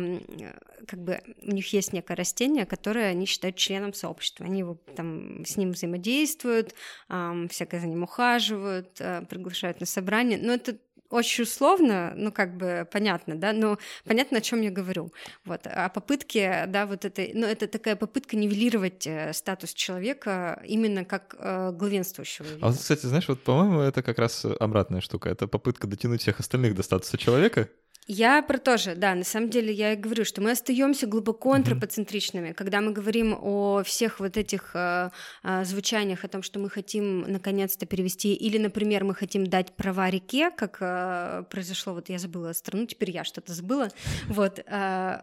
как 0.87 1.03
бы 1.03 1.21
у 1.41 1.51
них 1.51 1.71
есть 1.73 1.93
некое 1.93 2.15
растение, 2.15 2.65
которое 2.65 3.07
они 3.09 3.25
считают 3.25 3.55
членом 3.57 3.93
сообщества. 3.93 4.45
Они 4.45 4.59
его, 4.59 4.79
там, 4.95 5.45
с 5.45 5.57
ним 5.57 5.71
взаимодействуют, 5.71 6.73
а, 7.09 7.35
всякое 7.49 7.81
за 7.81 7.87
ним 7.87 8.03
ухаживают, 8.03 8.97
а, 8.99 9.25
приглашают 9.25 9.79
на 9.79 9.85
собрание. 9.85 10.39
Но 10.41 10.53
это 10.53 10.77
очень 11.15 11.43
условно, 11.43 12.13
ну, 12.15 12.31
как 12.31 12.57
бы 12.57 12.87
понятно, 12.91 13.35
да, 13.35 13.53
но 13.53 13.77
понятно, 14.05 14.37
о 14.37 14.41
чем 14.41 14.61
я 14.61 14.69
говорю. 14.69 15.11
Вот, 15.45 15.65
о 15.67 15.89
попытке, 15.89 16.65
да, 16.67 16.85
вот 16.85 17.05
этой, 17.05 17.31
ну, 17.33 17.47
это 17.47 17.67
такая 17.67 17.95
попытка 17.95 18.35
нивелировать 18.35 19.07
э, 19.07 19.33
статус 19.33 19.73
человека 19.73 20.61
именно 20.65 21.05
как 21.05 21.35
э, 21.39 21.71
главенствующего. 21.71 22.47
А 22.61 22.67
вот, 22.67 22.77
кстати, 22.77 23.05
знаешь, 23.05 23.27
вот, 23.27 23.41
по-моему, 23.41 23.79
это 23.79 24.03
как 24.03 24.19
раз 24.19 24.45
обратная 24.45 25.01
штука. 25.01 25.29
Это 25.29 25.47
попытка 25.47 25.87
дотянуть 25.87 26.21
всех 26.21 26.39
остальных 26.39 26.75
до 26.75 26.83
статуса 26.83 27.17
человека. 27.17 27.69
Я 28.07 28.43
про 28.43 28.59
то 28.59 28.77
же, 28.77 28.93
да, 28.93 29.15
на 29.15 29.23
самом 29.23 29.49
деле 29.49 29.73
я 29.73 29.93
и 29.93 29.95
говорю, 29.95 30.25
что 30.25 30.39
мы 30.39 30.51
остаемся 30.51 31.07
глубоко 31.07 31.53
антропоцентричными, 31.53 32.49
mm-hmm. 32.49 32.53
когда 32.53 32.79
мы 32.81 32.91
говорим 32.91 33.35
о 33.41 33.81
всех 33.83 34.19
вот 34.19 34.37
этих 34.37 34.71
э, 34.75 35.09
э, 35.43 35.65
звучаниях, 35.65 36.23
о 36.23 36.27
том, 36.27 36.43
что 36.43 36.59
мы 36.59 36.69
хотим 36.69 37.21
наконец-то 37.21 37.87
перевести, 37.87 38.35
или, 38.35 38.59
например, 38.59 39.03
мы 39.05 39.15
хотим 39.15 39.47
дать 39.47 39.75
права 39.75 40.11
реке, 40.11 40.51
как 40.51 40.77
э, 40.81 41.45
произошло, 41.49 41.93
вот 41.93 42.09
я 42.09 42.19
забыла 42.19 42.53
страну, 42.53 42.85
теперь 42.85 43.09
я 43.09 43.23
что-то 43.23 43.53
забыла, 43.53 43.89
вот, 44.27 44.59
э, 44.59 45.21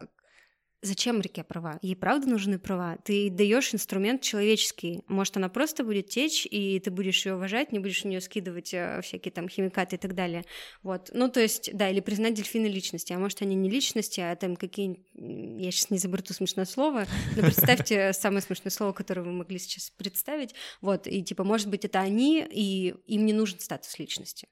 Зачем 0.84 1.20
реке 1.20 1.44
права? 1.44 1.78
Ей 1.80 1.94
правда 1.94 2.28
нужны 2.28 2.58
права? 2.58 2.98
Ты 3.04 3.30
даешь 3.30 3.72
инструмент 3.72 4.20
человеческий. 4.20 5.04
Может, 5.06 5.36
она 5.36 5.48
просто 5.48 5.84
будет 5.84 6.08
течь, 6.08 6.44
и 6.44 6.80
ты 6.80 6.90
будешь 6.90 7.24
ее 7.24 7.36
уважать, 7.36 7.70
не 7.70 7.78
будешь 7.78 8.02
в 8.02 8.04
нее 8.04 8.20
скидывать 8.20 8.74
э, 8.74 9.00
всякие 9.00 9.30
там 9.30 9.48
химикаты 9.48 9.94
и 9.94 9.98
так 9.98 10.16
далее. 10.16 10.44
Вот. 10.82 11.10
Ну, 11.14 11.28
то 11.28 11.38
есть, 11.38 11.70
да, 11.72 11.88
или 11.88 12.00
признать 12.00 12.34
дельфины 12.34 12.66
личности. 12.66 13.12
А 13.12 13.18
может, 13.20 13.42
они 13.42 13.54
не 13.54 13.70
личности, 13.70 14.20
а 14.20 14.34
там 14.34 14.56
какие 14.56 15.04
Я 15.14 15.70
сейчас 15.70 15.90
не 15.90 15.98
изобрету 15.98 16.34
смешное 16.34 16.64
слово, 16.64 17.06
но 17.36 17.42
представьте 17.42 18.12
самое 18.14 18.42
смешное 18.42 18.72
слово, 18.72 18.92
которое 18.92 19.22
вы 19.22 19.30
могли 19.30 19.60
сейчас 19.60 19.90
представить. 19.90 20.52
Вот. 20.80 21.06
И 21.06 21.22
типа, 21.22 21.44
может 21.44 21.68
быть, 21.68 21.84
это 21.84 22.00
они, 22.00 22.44
и 22.50 22.92
им 23.06 23.24
не 23.24 23.32
нужен 23.32 23.60
статус 23.60 24.00
личности. 24.00 24.48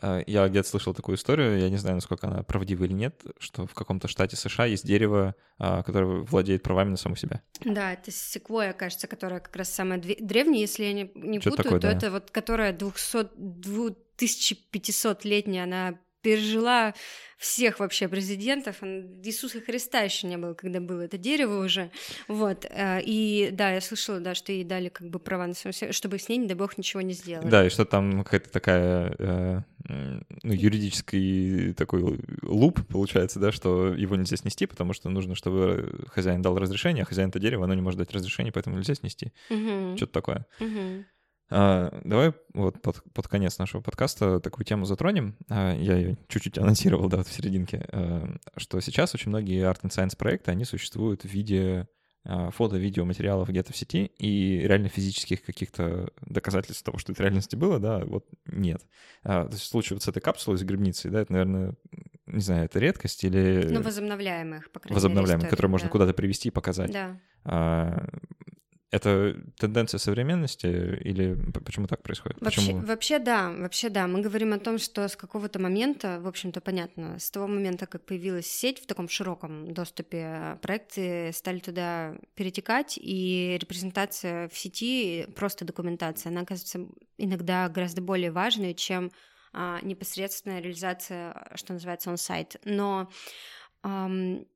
А, 0.00 0.22
я 0.26 0.48
где-то 0.48 0.68
слышал 0.68 0.94
такую 0.94 1.16
историю, 1.16 1.58
я 1.58 1.68
не 1.70 1.76
знаю, 1.76 1.96
насколько 1.96 2.26
она 2.26 2.42
правдива 2.42 2.84
или 2.84 2.92
нет, 2.92 3.22
что 3.38 3.66
в 3.66 3.74
каком-то 3.74 4.08
штате 4.08 4.36
США 4.36 4.66
есть 4.66 4.86
дерево, 4.86 5.34
а, 5.58 5.82
которое 5.82 6.22
владеет 6.22 6.62
правами 6.62 6.90
на 6.90 6.96
саму 6.96 7.16
себя. 7.16 7.42
Да, 7.64 7.92
это 7.92 8.10
секвоя, 8.10 8.72
кажется, 8.72 9.06
которая 9.06 9.40
как 9.40 9.54
раз 9.56 9.70
самая 9.70 9.98
древняя, 9.98 10.60
если 10.60 10.84
я 10.84 10.92
не, 10.92 11.10
не 11.14 11.38
путаю, 11.38 11.56
такое, 11.56 11.80
то 11.80 11.88
да. 11.88 11.92
это 11.92 12.10
вот 12.10 12.30
которая 12.30 12.72
200, 12.72 13.28
2500-летняя, 14.18 15.64
она 15.64 15.98
пережила 16.22 16.94
всех 17.38 17.78
вообще 17.78 18.08
президентов. 18.08 18.82
Иисуса 18.82 19.60
Христа 19.60 20.00
еще 20.00 20.26
не 20.26 20.36
было, 20.36 20.54
когда 20.54 20.80
было 20.80 21.02
это 21.02 21.18
дерево 21.18 21.64
уже. 21.64 21.90
Вот. 22.26 22.66
Э, 22.68 23.00
и 23.00 23.50
да, 23.52 23.72
я 23.72 23.80
слышала, 23.80 24.18
да, 24.18 24.34
что 24.34 24.52
ей 24.52 24.64
дали 24.64 24.88
как 24.88 25.08
бы 25.08 25.20
права 25.20 25.46
на 25.46 25.54
самом 25.54 25.92
чтобы 25.92 26.18
с 26.18 26.28
ней, 26.28 26.38
не 26.38 26.48
дай 26.48 26.56
бог, 26.56 26.76
ничего 26.76 27.00
не 27.00 27.12
сделали. 27.12 27.48
Да, 27.48 27.64
и 27.64 27.68
что 27.68 27.84
там 27.84 28.24
какая-то 28.24 28.50
такая 28.50 29.14
э, 29.18 29.60
ну, 29.88 30.52
юридический 30.52 31.74
такой 31.74 32.20
луп 32.42 32.86
получается, 32.88 33.38
да, 33.38 33.52
что 33.52 33.94
его 33.94 34.16
нельзя 34.16 34.36
снести, 34.36 34.66
потому 34.66 34.92
что 34.92 35.08
нужно, 35.08 35.36
чтобы 35.36 36.06
хозяин 36.08 36.42
дал 36.42 36.58
разрешение, 36.58 37.04
а 37.04 37.06
хозяин 37.06 37.28
это 37.28 37.38
дерево, 37.38 37.64
оно 37.64 37.74
не 37.74 37.82
может 37.82 37.98
дать 37.98 38.12
разрешение, 38.12 38.52
поэтому 38.52 38.76
нельзя 38.76 38.94
снести. 38.94 39.32
Угу. 39.48 39.96
Что-то 39.96 40.12
такое. 40.12 40.46
Угу. 40.58 41.04
А, 41.50 42.00
давай 42.04 42.34
вот 42.52 42.82
под, 42.82 43.02
под 43.12 43.28
конец 43.28 43.58
нашего 43.58 43.80
подкаста 43.80 44.40
такую 44.40 44.66
тему 44.66 44.84
затронем. 44.84 45.36
А, 45.48 45.74
я 45.74 45.96
ее 45.96 46.18
чуть-чуть 46.28 46.58
анонсировал, 46.58 47.08
да, 47.08 47.18
вот 47.18 47.26
в 47.26 47.32
серединке, 47.32 47.86
а, 47.90 48.36
что 48.56 48.80
сейчас 48.80 49.14
очень 49.14 49.30
многие 49.30 49.64
Art 49.64 49.80
and 49.82 49.90
Science 49.90 50.16
проекты, 50.16 50.50
они 50.50 50.64
существуют 50.64 51.22
в 51.22 51.28
виде 51.28 51.88
а, 52.24 52.50
фото-видео 52.50 53.06
материалов 53.06 53.48
где-то 53.48 53.72
в 53.72 53.76
сети, 53.76 54.12
и 54.18 54.58
реально 54.58 54.88
физических 54.88 55.42
каких-то 55.42 56.10
доказательств 56.20 56.84
того, 56.84 56.98
что 56.98 57.12
это 57.12 57.22
в 57.22 57.24
реальности 57.24 57.56
было, 57.56 57.78
да, 57.78 58.04
вот 58.04 58.26
нет. 58.46 58.82
А, 59.22 59.44
то 59.46 59.52
есть 59.52 59.64
в 59.64 59.68
случае 59.68 59.96
вот 59.96 60.02
с 60.02 60.08
этой 60.08 60.20
капсулой, 60.20 60.58
с 60.58 60.62
грибницей, 60.62 61.10
да, 61.10 61.22
это, 61.22 61.32
наверное, 61.32 61.74
не 62.26 62.40
знаю, 62.40 62.66
это 62.66 62.78
редкость 62.78 63.24
или... 63.24 63.66
Ну, 63.70 63.82
возобновляемых, 63.82 64.70
по 64.70 64.80
крайней 64.80 64.94
возобновляемых, 64.94 65.44
мере, 65.44 65.50
которые 65.50 65.70
да. 65.70 65.72
можно 65.72 65.88
куда-то 65.88 66.12
привести 66.12 66.48
и 66.48 66.52
показать. 66.52 66.92
Да. 66.92 67.18
А, 67.44 68.06
это 68.90 69.36
тенденция 69.58 69.98
современности 69.98 70.66
или 70.66 71.34
почему 71.64 71.86
так 71.86 72.02
происходит? 72.02 72.40
Вообще, 72.40 72.60
почему? 72.60 72.80
вообще 72.80 73.18
да, 73.18 73.50
вообще 73.50 73.90
да. 73.90 74.06
Мы 74.06 74.22
говорим 74.22 74.54
о 74.54 74.58
том, 74.58 74.78
что 74.78 75.06
с 75.06 75.16
какого-то 75.16 75.58
момента, 75.58 76.20
в 76.20 76.26
общем-то, 76.26 76.60
понятно, 76.62 77.18
с 77.18 77.30
того 77.30 77.46
момента, 77.46 77.86
как 77.86 78.06
появилась 78.06 78.46
сеть 78.46 78.80
в 78.80 78.86
таком 78.86 79.08
широком 79.08 79.74
доступе, 79.74 80.58
проекты 80.62 81.32
стали 81.34 81.58
туда 81.58 82.16
перетекать, 82.34 82.98
и 83.00 83.58
репрезентация 83.60 84.48
в 84.48 84.56
сети, 84.56 85.26
просто 85.36 85.66
документация, 85.66 86.30
она 86.30 86.40
оказывается 86.42 86.86
иногда 87.18 87.68
гораздо 87.68 88.00
более 88.00 88.30
важной, 88.30 88.72
чем 88.72 89.10
а, 89.52 89.80
непосредственная 89.82 90.60
реализация, 90.60 91.50
что 91.56 91.74
называется, 91.74 92.10
он-сайт. 92.10 92.56
Но 92.64 93.10
ам, 93.82 94.46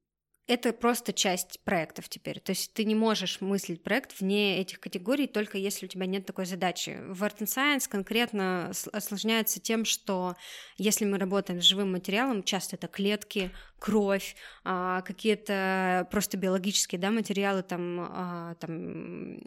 это 0.47 0.72
просто 0.72 1.12
часть 1.12 1.61
проектов 1.64 2.09
теперь. 2.09 2.40
То 2.40 2.51
есть 2.51 2.74
ты 2.74 2.84
не 2.84 2.95
можешь 2.95 3.40
мыслить 3.40 3.82
проект 3.82 4.20
вне 4.20 4.61
этих 4.61 4.80
категорий, 4.80 5.26
только 5.26 5.57
если 5.57 5.86
у 5.86 5.88
тебя 5.88 6.07
нет 6.07 6.26
такой 6.26 6.47
задачи. 6.47 6.99
В 7.09 7.22
Art 7.22 7.38
and 7.38 7.47
Science 7.47 7.88
конкретно 7.88 8.72
осложняется 8.93 9.61
тем, 9.61 9.84
что 9.84 10.34
если 10.78 11.05
мы 11.05 11.18
работаем 11.18 11.61
с 11.61 11.64
живым 11.64 11.93
материалом, 11.93 12.43
часто 12.43 12.76
это 12.76 12.88
клетки, 12.88 13.51
кровь, 13.78 14.36
а, 14.64 15.03
какие-то 15.03 16.09
просто 16.11 16.36
биологические 16.36 17.01
да, 17.01 17.11
материалы, 17.11 17.62
там, 17.62 18.01
а, 18.01 18.55
там... 18.57 19.38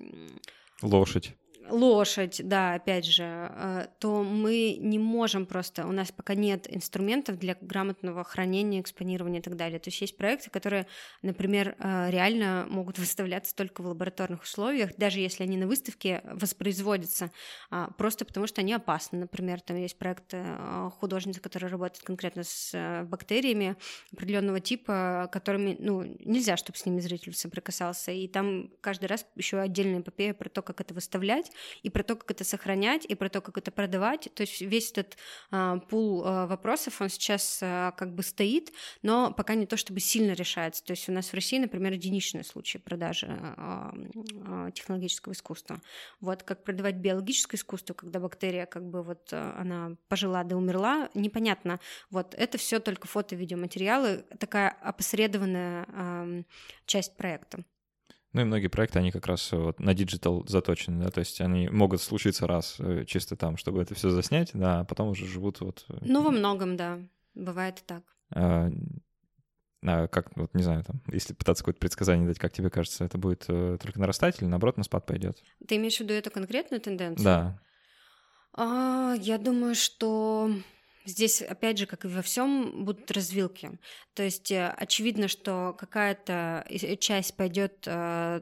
Лошадь 0.82 1.36
лошадь, 1.70 2.42
да, 2.44 2.76
опять 2.76 3.06
же, 3.06 3.24
э, 3.24 3.88
то 4.00 4.24
мы 4.24 4.78
не 4.80 5.00
можем 5.00 5.46
просто, 5.46 5.86
у 5.88 5.92
нас 5.92 6.12
пока 6.12 6.36
нет 6.36 6.68
инструментов 6.74 7.40
для 7.40 7.56
грамотного 7.60 8.24
хранения, 8.24 8.82
экспонирования 8.82 9.40
и 9.40 9.44
так 9.44 9.56
далее. 9.56 9.80
То 9.80 9.90
есть 9.90 10.02
есть 10.02 10.18
проекты, 10.18 10.50
которые, 10.50 10.88
например, 11.22 11.76
э, 11.80 12.10
реально 12.12 12.66
могут 12.70 13.00
выставляться 13.00 13.56
только 13.56 13.82
в 13.82 13.88
лабораторных 13.88 14.44
условиях, 14.44 14.96
даже 14.98 15.20
если 15.20 15.44
они 15.44 15.58
на 15.58 15.68
выставке 15.68 16.22
воспроизводятся, 16.26 17.32
а, 17.70 17.92
просто 17.98 18.26
потому 18.26 18.48
что 18.48 18.62
они 18.62 18.74
опасны. 18.74 19.20
Например, 19.20 19.62
там 19.62 19.78
есть 19.78 19.98
проект 19.98 20.34
э, 20.34 20.90
художницы, 21.00 21.42
которая 21.42 21.72
работает 21.72 22.04
конкретно 22.06 22.44
с 22.44 23.04
бактериями 23.06 23.76
определенного 24.14 24.60
типа, 24.60 25.30
которыми, 25.32 25.76
ну, 25.80 26.04
нельзя, 26.04 26.58
чтобы 26.58 26.78
с 26.78 26.86
ними 26.86 27.00
зритель 27.00 27.34
соприкасался. 27.34 28.12
И 28.12 28.28
там 28.28 28.70
каждый 28.82 29.06
раз 29.06 29.26
еще 29.36 29.60
отдельная 29.60 30.02
эпопея 30.02 30.34
про 30.34 30.50
то, 30.50 30.62
как 30.62 30.82
это 30.82 30.94
выставлять, 30.94 31.52
и 31.84 31.90
про 31.90 32.04
то, 32.04 32.16
как 32.16 32.32
это 32.32 32.44
сохранять, 32.44 33.06
и 33.06 33.16
про 33.16 33.30
то, 33.30 33.42
как 33.42 33.58
это 33.58 33.72
продавать. 33.72 34.30
То 34.34 34.42
есть 34.42 34.62
весь 34.62 34.92
этот 34.92 35.18
а, 35.52 35.78
пул 35.78 36.24
а, 36.26 36.48
вопросов, 36.48 37.02
он 37.02 37.10
сейчас 37.10 37.60
а, 37.62 37.92
как 37.92 38.14
бы 38.14 38.24
стоит, 38.24 38.72
но 39.02 39.32
пока 39.32 39.56
не 39.56 39.66
то 39.66 39.78
чтобы 39.78 40.00
сильно 40.00 40.34
решается. 40.34 40.84
То 40.84 40.92
есть 40.92 41.10
у 41.10 41.12
нас 41.12 41.28
в 41.28 41.34
России, 41.34 41.58
например, 41.58 41.94
единичные 41.94 42.44
случаи 42.44 42.78
продажи 42.78 43.28
а, 43.30 43.94
а, 44.46 44.72
технологического 44.72 45.34
искусства. 45.34 45.82
Вот 46.22 46.44
как 46.44 46.64
продавать 46.64 46.96
биологическое 46.96 47.58
искусство, 47.58 47.94
когда 47.94 48.20
бактерия 48.20 48.66
как 48.66 48.90
бы 48.90 49.04
вот 49.04 49.32
она 49.34 49.96
пожила 50.08 50.44
да 50.44 50.56
умерла, 50.56 51.10
непонятно. 51.14 51.80
Вот 52.10 52.34
это 52.36 52.58
все 52.58 52.80
только 52.80 53.08
фото-видеоматериалы, 53.08 54.26
такая 54.40 54.70
опосредованная 54.70 55.86
а, 55.90 56.44
часть 56.86 57.16
проекта. 57.18 57.64
Ну 58.36 58.42
и 58.42 58.44
многие 58.44 58.68
проекты, 58.68 59.00
они 59.00 59.12
как 59.12 59.28
раз 59.28 59.50
вот 59.54 59.80
на 59.80 59.94
digital 59.94 60.46
заточены, 60.46 61.06
да, 61.06 61.10
то 61.10 61.22
есть 61.22 61.40
они 61.40 61.70
могут 61.70 62.02
случиться 62.02 62.46
раз 62.46 62.76
э, 62.80 63.06
чисто 63.08 63.38
там, 63.38 63.56
чтобы 63.56 63.82
это 63.82 63.96
все 63.96 64.10
заснять, 64.10 64.50
да, 64.54 64.82
а 64.82 64.84
потом 64.84 65.08
уже 65.08 65.26
живут 65.26 65.62
вот... 65.62 65.86
Э, 65.88 66.00
ну, 66.02 66.22
во 66.22 66.32
многом, 66.32 66.76
да, 66.76 67.00
бывает 67.34 67.80
и 67.80 67.84
так. 67.86 68.04
А, 68.32 68.70
а 69.86 70.08
как, 70.10 70.36
вот 70.36 70.54
не 70.54 70.64
знаю, 70.64 70.84
там, 70.84 71.02
если 71.14 71.34
пытаться 71.34 71.64
какое-то 71.64 71.80
предсказание 71.80 72.28
дать, 72.28 72.38
как 72.38 72.52
тебе 72.52 72.70
кажется, 72.70 73.06
это 73.06 73.18
будет 73.18 73.46
э, 73.48 73.78
только 73.82 74.02
нарастать 74.02 74.42
или 74.42 74.50
наоборот 74.50 74.76
на 74.76 74.84
спад 74.84 75.06
пойдет? 75.06 75.42
Ты 75.66 75.78
имеешь 75.78 75.96
в 75.96 76.02
виду 76.02 76.14
эту 76.14 76.30
конкретную 76.30 76.82
тенденцию? 76.82 77.24
Да. 77.24 77.62
А, 78.52 79.16
я 79.18 79.38
думаю, 79.38 79.76
что 79.76 80.52
Здесь, 81.06 81.42
опять 81.42 81.78
же, 81.78 81.86
как 81.86 82.06
и 82.06 82.08
во 82.08 82.22
всем, 82.22 82.84
будут 82.84 83.12
развилки. 83.12 83.80
То 84.16 84.24
есть 84.24 84.52
э, 84.52 84.68
очевидно, 84.70 85.28
что 85.28 85.76
какая-то 85.78 86.66
часть 87.00 87.38
пойдет 87.38 87.84
э, 87.86 88.42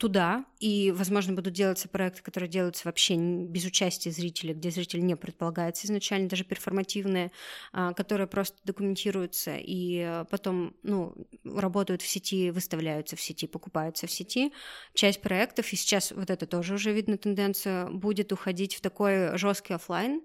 туда, 0.00 0.46
и, 0.60 0.92
возможно, 0.96 1.34
будут 1.34 1.52
делаться 1.52 1.86
проекты, 1.86 2.22
которые 2.22 2.48
делаются 2.48 2.88
вообще 2.88 3.16
без 3.16 3.66
участия 3.66 4.10
зрителя, 4.10 4.54
где 4.54 4.70
зритель 4.70 5.04
не 5.04 5.14
предполагается 5.14 5.86
изначально, 5.86 6.26
даже 6.26 6.42
перформативные, 6.44 7.30
а, 7.72 7.92
которые 7.92 8.26
просто 8.26 8.56
документируются 8.64 9.56
и 9.58 9.98
э, 9.98 10.24
потом, 10.30 10.74
ну, 10.82 11.14
работают 11.44 12.00
в 12.00 12.06
сети, 12.06 12.50
выставляются 12.50 13.14
в 13.14 13.20
сети, 13.20 13.46
покупаются 13.46 14.06
в 14.06 14.10
сети. 14.10 14.52
Часть 14.94 15.20
проектов, 15.20 15.70
и 15.70 15.76
сейчас 15.76 16.12
вот 16.12 16.30
это 16.30 16.46
тоже 16.46 16.74
уже 16.74 16.92
видно 16.92 17.18
тенденцию, 17.18 17.92
будет 17.92 18.32
уходить 18.32 18.74
в 18.76 18.80
такой 18.80 19.36
жесткий 19.36 19.74
офлайн, 19.74 20.22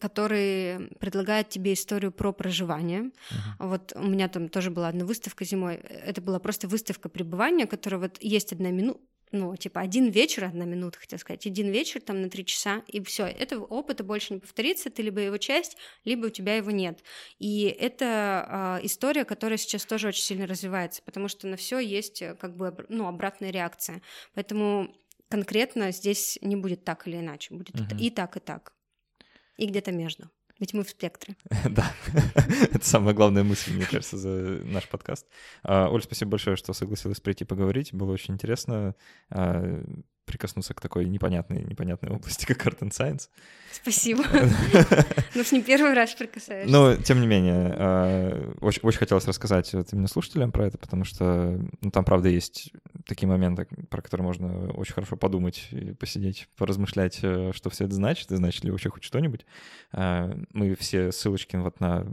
который 0.00 0.88
предлагает 1.00 1.50
тебе 1.50 1.74
историю 1.74 2.12
про 2.12 2.32
проживание. 2.32 3.00
Uh-huh. 3.02 3.68
Вот 3.68 3.92
у 3.94 4.08
меня 4.08 4.28
там 4.28 4.48
тоже 4.48 4.70
была 4.70 4.88
одна 4.88 5.04
выставка 5.04 5.44
зимой. 5.44 5.74
Это 5.74 6.22
была 6.22 6.38
просто 6.38 6.66
выставка 6.66 7.10
пребывания, 7.10 7.66
которая 7.66 8.00
вот 8.00 8.16
есть 8.22 8.37
одна 8.52 8.70
минута, 8.70 9.00
ну, 9.30 9.54
типа, 9.56 9.80
один 9.80 10.08
вечер, 10.08 10.44
одна 10.44 10.64
минута, 10.64 10.98
хотел 10.98 11.18
сказать, 11.18 11.46
один 11.46 11.70
вечер 11.70 12.00
там 12.00 12.22
на 12.22 12.30
три 12.30 12.46
часа, 12.46 12.82
и 12.86 13.02
все, 13.02 13.26
этого 13.26 13.64
опыта 13.64 14.02
больше 14.02 14.34
не 14.34 14.40
повторится, 14.40 14.90
ты 14.90 15.02
либо 15.02 15.20
его 15.20 15.36
часть, 15.36 15.76
либо 16.04 16.26
у 16.26 16.30
тебя 16.30 16.56
его 16.56 16.70
нет. 16.70 17.02
И 17.38 17.64
это 17.64 18.78
э, 18.80 18.86
история, 18.86 19.24
которая 19.24 19.58
сейчас 19.58 19.84
тоже 19.84 20.08
очень 20.08 20.22
сильно 20.22 20.46
развивается, 20.46 21.02
потому 21.04 21.28
что 21.28 21.46
на 21.46 21.56
все 21.56 21.78
есть 21.78 22.22
э, 22.22 22.36
как 22.36 22.56
бы, 22.56 22.86
ну, 22.88 23.06
обратная 23.06 23.50
реакция. 23.50 24.00
Поэтому 24.34 24.94
конкретно 25.28 25.92
здесь 25.92 26.38
не 26.40 26.56
будет 26.56 26.84
так 26.84 27.06
или 27.06 27.18
иначе, 27.18 27.54
будет 27.54 27.76
uh-huh. 27.76 27.98
и 27.98 28.10
так, 28.10 28.36
и 28.36 28.40
так 28.40 28.72
и 29.58 29.66
где-то 29.66 29.92
между. 29.92 30.30
Ведь 30.58 30.74
мы 30.74 30.82
в 30.84 30.90
спектре. 30.90 31.36
Да, 31.68 31.92
это 32.72 32.84
самая 32.84 33.14
главная 33.14 33.44
мысль, 33.44 33.72
мне 33.72 33.86
кажется, 33.86 34.16
за 34.16 34.28
наш 34.64 34.88
подкаст. 34.88 35.26
А, 35.62 35.88
Оль, 35.88 36.02
спасибо 36.02 36.32
большое, 36.32 36.56
что 36.56 36.72
согласилась 36.72 37.20
прийти 37.20 37.44
поговорить. 37.44 37.92
Было 37.92 38.12
очень 38.12 38.34
интересно. 38.34 38.94
Прикоснуться 40.28 40.74
к 40.74 40.80
такой 40.80 41.06
непонятной, 41.06 41.64
непонятной 41.64 42.10
области, 42.10 42.44
как 42.44 42.66
Art 42.66 42.80
and 42.80 42.90
Science. 42.90 43.28
Спасибо. 43.72 44.24
Ну, 45.34 45.44
не 45.52 45.62
первый 45.62 45.94
раз 45.94 46.14
прикасаешься. 46.14 46.72
Но, 46.72 46.96
тем 46.96 47.20
не 47.20 47.26
менее, 47.26 47.72
а, 47.76 48.54
очень, 48.60 48.80
очень 48.82 48.98
хотелось 48.98 49.26
рассказать 49.26 49.72
вот 49.72 49.92
именно 49.92 50.08
слушателям 50.08 50.50
про 50.50 50.66
это, 50.66 50.78
потому 50.78 51.04
что 51.04 51.60
ну, 51.80 51.90
там, 51.90 52.04
правда, 52.04 52.28
есть 52.28 52.72
такие 53.06 53.28
моменты, 53.28 53.66
про 53.88 54.02
которые 54.02 54.26
можно 54.26 54.70
очень 54.72 54.94
хорошо 54.94 55.16
подумать 55.16 55.68
и 55.70 55.92
посидеть, 55.92 56.48
поразмышлять, 56.56 57.20
э, 57.22 57.52
что 57.54 57.70
все 57.70 57.84
это 57.84 57.94
значит, 57.94 58.32
и 58.32 58.36
значит 58.36 58.64
ли 58.64 58.70
вообще 58.70 58.90
хоть 58.90 59.04
что-нибудь. 59.04 59.46
А, 59.92 60.34
мы 60.52 60.74
все 60.74 61.12
ссылочки 61.12 61.56
вот 61.56 61.78
на 61.80 62.06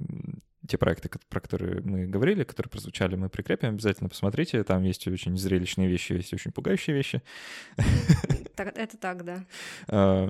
те 0.67 0.77
проекты, 0.77 1.09
про 1.29 1.39
которые 1.39 1.81
мы 1.81 2.05
говорили, 2.05 2.43
которые 2.43 2.69
прозвучали, 2.69 3.15
мы 3.15 3.29
прикрепим. 3.29 3.69
Обязательно 3.69 4.09
посмотрите. 4.09 4.63
Там 4.63 4.83
есть 4.83 5.07
очень 5.07 5.37
зрелищные 5.37 5.87
вещи, 5.87 6.13
есть 6.13 6.33
очень 6.33 6.51
пугающие 6.51 6.95
вещи. 6.95 7.21
Это 8.55 8.97
так, 8.97 9.23
да. 9.25 10.29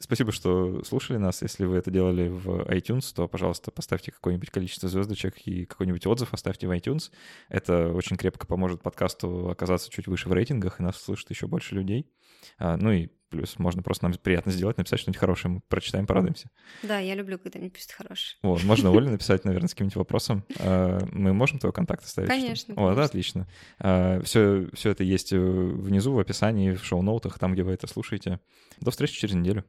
Спасибо, 0.00 0.32
что 0.32 0.82
слушали 0.84 1.16
нас. 1.16 1.40
Если 1.40 1.64
вы 1.64 1.76
это 1.76 1.90
делали 1.90 2.28
в 2.28 2.68
iTunes, 2.68 3.14
то, 3.14 3.26
пожалуйста, 3.26 3.70
поставьте 3.70 4.12
какое-нибудь 4.12 4.50
количество 4.50 4.88
звездочек 4.88 5.38
и 5.46 5.64
какой-нибудь 5.64 6.06
отзыв 6.06 6.34
оставьте 6.34 6.66
в 6.66 6.72
iTunes. 6.72 7.10
Это 7.48 7.90
очень 7.90 8.16
крепко 8.16 8.46
поможет 8.46 8.82
подкасту 8.82 9.48
оказаться 9.48 9.90
чуть 9.90 10.06
выше 10.06 10.28
в 10.28 10.32
рейтингах, 10.32 10.78
и 10.78 10.82
нас 10.82 10.96
слышит 10.96 11.30
еще 11.30 11.46
больше 11.46 11.74
людей. 11.74 12.10
А, 12.58 12.76
ну 12.76 12.92
и 12.92 13.08
плюс 13.34 13.58
можно 13.58 13.82
просто 13.82 14.04
нам 14.04 14.14
приятно 14.14 14.52
сделать, 14.52 14.78
написать 14.78 15.00
что-нибудь 15.00 15.18
хорошее, 15.18 15.54
мы 15.54 15.60
прочитаем, 15.68 16.06
порадуемся. 16.06 16.48
Да, 16.82 17.00
я 17.00 17.14
люблю, 17.14 17.38
когда 17.38 17.58
мне 17.58 17.68
пишут 17.68 17.90
хорошее. 17.90 18.36
Вот, 18.42 18.62
можно 18.62 18.90
Оле 18.96 19.10
написать, 19.10 19.44
наверное, 19.44 19.68
с 19.68 19.72
каким-нибудь 19.72 19.96
вопросом. 19.96 20.44
А, 20.60 21.00
мы 21.10 21.32
можем 21.32 21.58
твой 21.58 21.72
контакт 21.72 22.04
оставить? 22.04 22.28
Конечно. 22.28 22.74
Вот, 22.76 22.96
отлично. 22.96 23.48
Все, 23.78 23.80
а, 23.80 24.22
все 24.22 24.90
это 24.90 25.02
есть 25.02 25.32
внизу 25.32 26.12
в 26.12 26.18
описании, 26.18 26.74
в 26.74 26.84
шоу-ноутах, 26.84 27.38
там, 27.38 27.54
где 27.54 27.64
вы 27.64 27.72
это 27.72 27.88
слушаете. 27.88 28.38
До 28.80 28.92
встречи 28.92 29.18
через 29.18 29.34
неделю. 29.34 29.64